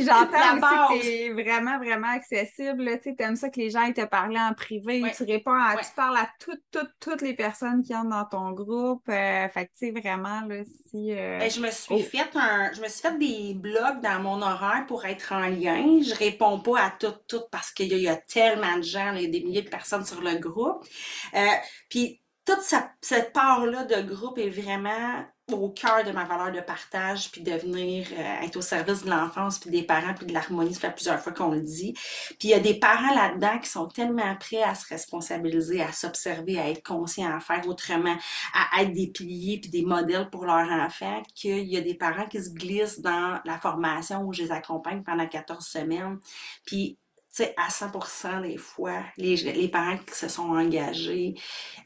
J'entends 0.00 0.94
aussi 0.94 1.00
que 1.00 1.02
t'es 1.02 1.42
vraiment, 1.42 1.78
vraiment 1.78 2.12
accessible. 2.14 3.00
Tu 3.02 3.14
aimes 3.18 3.36
ça 3.36 3.50
que 3.50 3.60
les 3.60 3.70
gens 3.70 3.90
te 3.92 4.04
parlent 4.04 4.36
en 4.36 4.54
privé. 4.54 5.02
Tu 5.16 5.24
réponds 5.24 5.52
à, 5.52 5.76
tu 5.76 5.90
parles 5.94 6.16
à 6.16 6.28
toutes, 6.38 6.62
toutes, 6.70 6.92
toutes 7.00 7.22
les 7.22 7.34
personnes 7.34 7.82
qui 7.82 7.94
entrent 7.94 8.10
dans 8.10 8.24
ton 8.24 8.50
groupe. 8.52 9.02
Euh, 9.08 9.48
fait 9.48 9.66
que, 9.66 9.70
tu 9.78 9.86
sais, 9.86 9.90
vraiment, 9.90 10.42
là, 10.46 10.62
si. 10.90 11.12
Euh, 11.12 11.38
ben, 11.38 11.50
je 11.50 11.60
me 11.60 11.70
suis 11.70 11.94
oh. 11.94 11.98
fait 11.98 12.30
un, 12.34 12.72
je 12.72 12.80
me 12.80 12.88
suis 12.88 13.00
fait 13.00 13.18
des 13.18 13.54
blogs 13.54 14.00
dans 14.02 14.20
mon 14.20 14.42
horaire 14.42 14.84
pour 14.86 15.04
être 15.04 15.32
en 15.32 15.46
lien. 15.46 16.00
Je 16.00 16.14
réponds 16.14 16.60
pas 16.60 16.80
à 16.80 16.90
toutes, 16.90 17.26
toutes 17.26 17.50
parce 17.50 17.70
qu'il 17.70 17.92
y, 17.92 18.08
a 18.08 18.16
tellement 18.16 18.76
de 18.76 18.82
gens, 18.82 19.14
il 19.14 19.22
y 19.22 19.26
a 19.26 19.28
des 19.28 19.40
milliers 19.40 19.62
de 19.62 19.68
personnes 19.68 19.89
sur 20.04 20.20
le 20.20 20.36
groupe. 20.36 20.86
Euh, 21.34 21.46
puis 21.88 22.20
toute 22.44 22.62
cette 23.00 23.32
part-là 23.32 23.84
de 23.84 24.02
groupe 24.02 24.38
est 24.38 24.48
vraiment 24.48 25.24
au 25.52 25.70
cœur 25.70 26.04
de 26.04 26.12
ma 26.12 26.24
valeur 26.24 26.52
de 26.52 26.60
partage, 26.60 27.30
puis 27.30 27.42
de 27.42 27.52
venir 27.52 28.06
euh, 28.12 28.44
être 28.44 28.56
au 28.56 28.60
service 28.60 29.04
de 29.04 29.10
l'enfance, 29.10 29.58
puis 29.58 29.70
des 29.70 29.82
parents, 29.82 30.14
puis 30.14 30.26
de 30.26 30.32
l'harmonie. 30.32 30.74
Ça 30.74 30.80
fait 30.80 30.94
plusieurs 30.94 31.20
fois 31.20 31.32
qu'on 31.32 31.50
le 31.50 31.60
dit. 31.60 31.92
Puis 32.38 32.48
il 32.48 32.50
y 32.50 32.54
a 32.54 32.60
des 32.60 32.78
parents 32.78 33.14
là-dedans 33.14 33.58
qui 33.58 33.68
sont 33.68 33.88
tellement 33.88 34.36
prêts 34.36 34.62
à 34.62 34.74
se 34.74 34.86
responsabiliser, 34.88 35.82
à 35.82 35.92
s'observer, 35.92 36.58
à 36.58 36.68
être 36.70 36.82
conscients, 36.82 37.34
à 37.34 37.40
faire 37.40 37.66
autrement, 37.68 38.16
à 38.54 38.82
être 38.82 38.92
des 38.92 39.08
piliers, 39.08 39.58
puis 39.60 39.70
des 39.70 39.82
modèles 39.82 40.30
pour 40.30 40.44
leurs 40.44 40.70
enfants, 40.70 41.22
qu'il 41.34 41.68
y 41.68 41.76
a 41.76 41.80
des 41.80 41.94
parents 41.94 42.26
qui 42.26 42.42
se 42.42 42.50
glissent 42.50 43.00
dans 43.00 43.40
la 43.44 43.58
formation 43.58 44.22
où 44.22 44.32
je 44.32 44.42
les 44.42 44.52
accompagne 44.52 45.02
pendant 45.02 45.26
14 45.26 45.64
semaines. 45.64 46.18
Puis 46.64 46.98
sais, 47.30 47.54
à 47.56 47.68
100% 47.68 48.42
des 48.42 48.56
fois, 48.56 49.02
les, 49.16 49.36
les 49.36 49.68
parents 49.68 49.98
qui 49.98 50.14
se 50.14 50.28
sont 50.28 50.50
engagés 50.50 51.34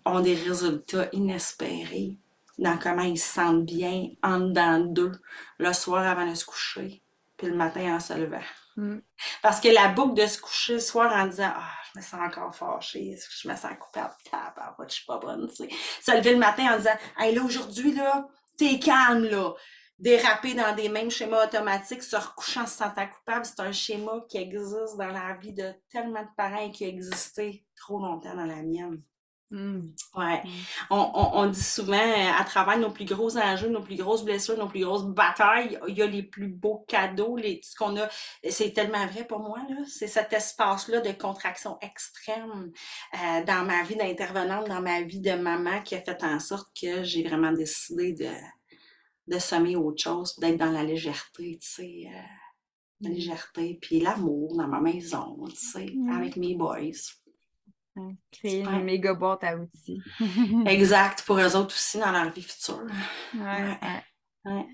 ont 0.04 0.20
des 0.20 0.34
résultats 0.34 1.08
inespérés 1.12 2.16
dans 2.58 2.78
comment 2.78 3.02
ils 3.02 3.18
se 3.18 3.34
sentent 3.34 3.64
bien 3.64 4.08
en 4.22 4.40
dedans 4.40 4.78
d'eux 4.78 5.12
le 5.58 5.72
soir 5.72 6.06
avant 6.06 6.26
de 6.26 6.34
se 6.34 6.44
coucher, 6.44 7.02
puis 7.36 7.48
le 7.48 7.56
matin 7.56 7.96
en 7.96 8.00
se 8.00 8.14
levant. 8.14 8.38
Mm. 8.76 8.98
Parce 9.42 9.60
que 9.60 9.68
la 9.68 9.88
boucle 9.88 10.20
de 10.20 10.26
se 10.26 10.40
coucher 10.40 10.74
le 10.74 10.80
soir 10.80 11.12
en 11.12 11.26
disant 11.26 11.52
Ah, 11.54 11.70
je 11.92 11.98
me 11.98 12.04
sens 12.04 12.20
encore 12.20 12.54
fâchée, 12.54 13.16
je 13.40 13.48
me 13.48 13.54
sens 13.54 13.72
coupable, 13.78 14.14
je 14.88 14.94
suis 14.94 15.04
pas 15.04 15.18
bonne, 15.18 15.48
tu 15.48 15.56
sais. 15.56 15.68
Se 16.00 16.16
lever 16.16 16.32
le 16.32 16.38
matin 16.38 16.74
en 16.74 16.78
disant 16.78 16.96
Hey, 17.18 17.34
là, 17.34 17.42
aujourd'hui, 17.42 17.92
là, 17.92 18.26
t'es 18.56 18.78
calme, 18.78 19.24
là 19.24 19.52
déraper 19.98 20.54
dans 20.54 20.74
des 20.74 20.88
mêmes 20.88 21.10
schémas 21.10 21.46
automatiques, 21.46 22.02
se 22.02 22.16
recouchant 22.16 22.66
se 22.66 22.78
sentant 22.78 23.06
coupable, 23.06 23.44
c'est 23.44 23.60
un 23.60 23.72
schéma 23.72 24.24
qui 24.28 24.38
existe 24.38 24.96
dans 24.98 25.08
la 25.08 25.34
vie 25.40 25.52
de 25.52 25.72
tellement 25.90 26.22
de 26.22 26.28
parents 26.36 26.66
et 26.66 26.70
qui 26.70 26.84
a 26.84 26.88
existé 26.88 27.64
trop 27.76 28.00
longtemps 28.00 28.34
dans 28.34 28.46
la 28.46 28.62
mienne. 28.62 29.02
Mmh. 29.50 29.94
Ouais. 30.16 30.42
On, 30.90 31.12
on, 31.14 31.46
dit 31.46 31.62
souvent, 31.62 31.94
euh, 31.94 32.32
à 32.36 32.42
travers 32.42 32.76
nos 32.76 32.90
plus 32.90 33.04
gros 33.04 33.36
enjeux, 33.38 33.68
nos 33.68 33.82
plus 33.82 33.94
grosses 33.94 34.24
blessures, 34.24 34.58
nos 34.58 34.66
plus 34.66 34.84
grosses 34.84 35.04
batailles, 35.04 35.78
il 35.86 35.96
y 35.96 36.02
a 36.02 36.06
les 36.06 36.24
plus 36.24 36.48
beaux 36.48 36.84
cadeaux, 36.88 37.36
les, 37.36 37.60
ce 37.62 37.76
qu'on 37.76 37.96
a. 37.98 38.08
C'est 38.50 38.72
tellement 38.72 39.06
vrai 39.06 39.24
pour 39.24 39.38
moi, 39.38 39.58
là. 39.68 39.76
C'est 39.86 40.08
cet 40.08 40.32
espace-là 40.32 41.00
de 41.02 41.12
contraction 41.12 41.78
extrême 41.82 42.72
euh, 43.14 43.44
dans 43.44 43.64
ma 43.64 43.84
vie 43.84 43.94
d'intervenante, 43.94 44.66
dans 44.66 44.82
ma 44.82 45.02
vie 45.02 45.20
de 45.20 45.34
maman 45.34 45.82
qui 45.82 45.94
a 45.94 46.00
fait 46.00 46.24
en 46.24 46.40
sorte 46.40 46.68
que 46.80 47.04
j'ai 47.04 47.22
vraiment 47.22 47.52
décidé 47.52 48.12
de, 48.12 48.30
de 49.26 49.38
semer 49.38 49.76
autre 49.76 50.02
chose, 50.02 50.38
d'être 50.38 50.58
dans 50.58 50.70
la 50.70 50.82
légèreté, 50.82 51.58
tu 51.60 51.68
sais, 51.68 52.02
euh, 52.06 52.20
la 53.00 53.10
mmh. 53.10 53.12
légèreté, 53.12 53.78
puis 53.80 54.00
l'amour 54.00 54.56
dans 54.56 54.68
ma 54.68 54.80
maison, 54.80 55.36
tu 55.48 55.56
sais, 55.56 55.92
mmh. 55.94 56.10
avec 56.10 56.36
mes 56.36 56.54
boys. 56.54 56.80
Créer 58.32 58.64
une 58.64 58.82
méga 58.82 59.14
boîte 59.14 59.44
à 59.44 59.56
outils. 59.56 60.02
exact, 60.66 61.22
pour 61.22 61.38
eux 61.38 61.56
autres 61.56 61.74
aussi 61.74 61.98
dans 61.98 62.10
leur 62.10 62.30
vie 62.30 62.42
future. 62.42 62.84
Ouais, 63.34 63.78
ouais. 64.44 64.66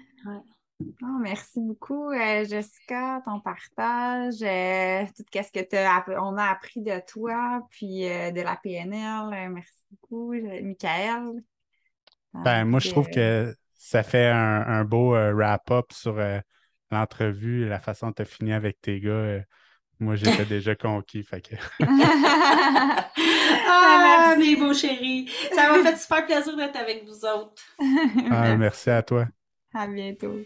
Oh, 1.02 1.18
merci 1.20 1.60
beaucoup, 1.60 2.10
euh, 2.10 2.42
Jessica, 2.46 3.20
ton 3.22 3.38
partage, 3.40 4.42
euh, 4.42 5.04
tout 5.14 5.24
ce 5.30 5.52
que 5.52 6.18
on 6.18 6.38
a 6.38 6.44
appris 6.44 6.80
de 6.80 6.98
toi, 7.06 7.60
puis 7.68 8.00
de 8.00 8.40
la 8.40 8.56
PNL. 8.56 9.50
merci 9.50 9.84
beaucoup, 9.90 10.32
Michael. 10.32 11.42
Ben, 12.32 12.64
moi, 12.64 12.80
je 12.80 12.90
trouve 12.90 13.10
que 13.10 13.54
ça 13.80 14.02
fait 14.02 14.26
un, 14.26 14.84
beau 14.84 15.14
euh, 15.16 15.32
wrap-up 15.32 15.90
sur 15.92 16.18
euh, 16.18 16.38
l'entrevue, 16.90 17.66
la 17.66 17.80
façon 17.80 18.08
dont 18.08 18.12
tu 18.12 18.22
as 18.22 18.26
fini 18.26 18.52
avec 18.52 18.78
tes 18.82 19.00
gars. 19.00 19.10
Euh, 19.10 19.40
moi, 19.98 20.16
j'étais 20.16 20.44
déjà 20.48 20.74
conquis. 20.74 21.22
Fait 21.22 21.40
que... 21.40 21.54
ah, 23.66 24.36
mes 24.38 24.54
beaux 24.56 24.74
chéris. 24.74 25.30
Ça 25.54 25.72
m'a 25.72 25.82
fait 25.82 25.96
super 25.96 26.26
plaisir 26.26 26.54
d'être 26.58 26.76
avec 26.76 27.06
vous 27.06 27.24
autres. 27.24 27.54
ah, 28.30 28.54
merci 28.54 28.90
à 28.90 29.02
toi. 29.02 29.26
À 29.74 29.86
bientôt. 29.86 30.44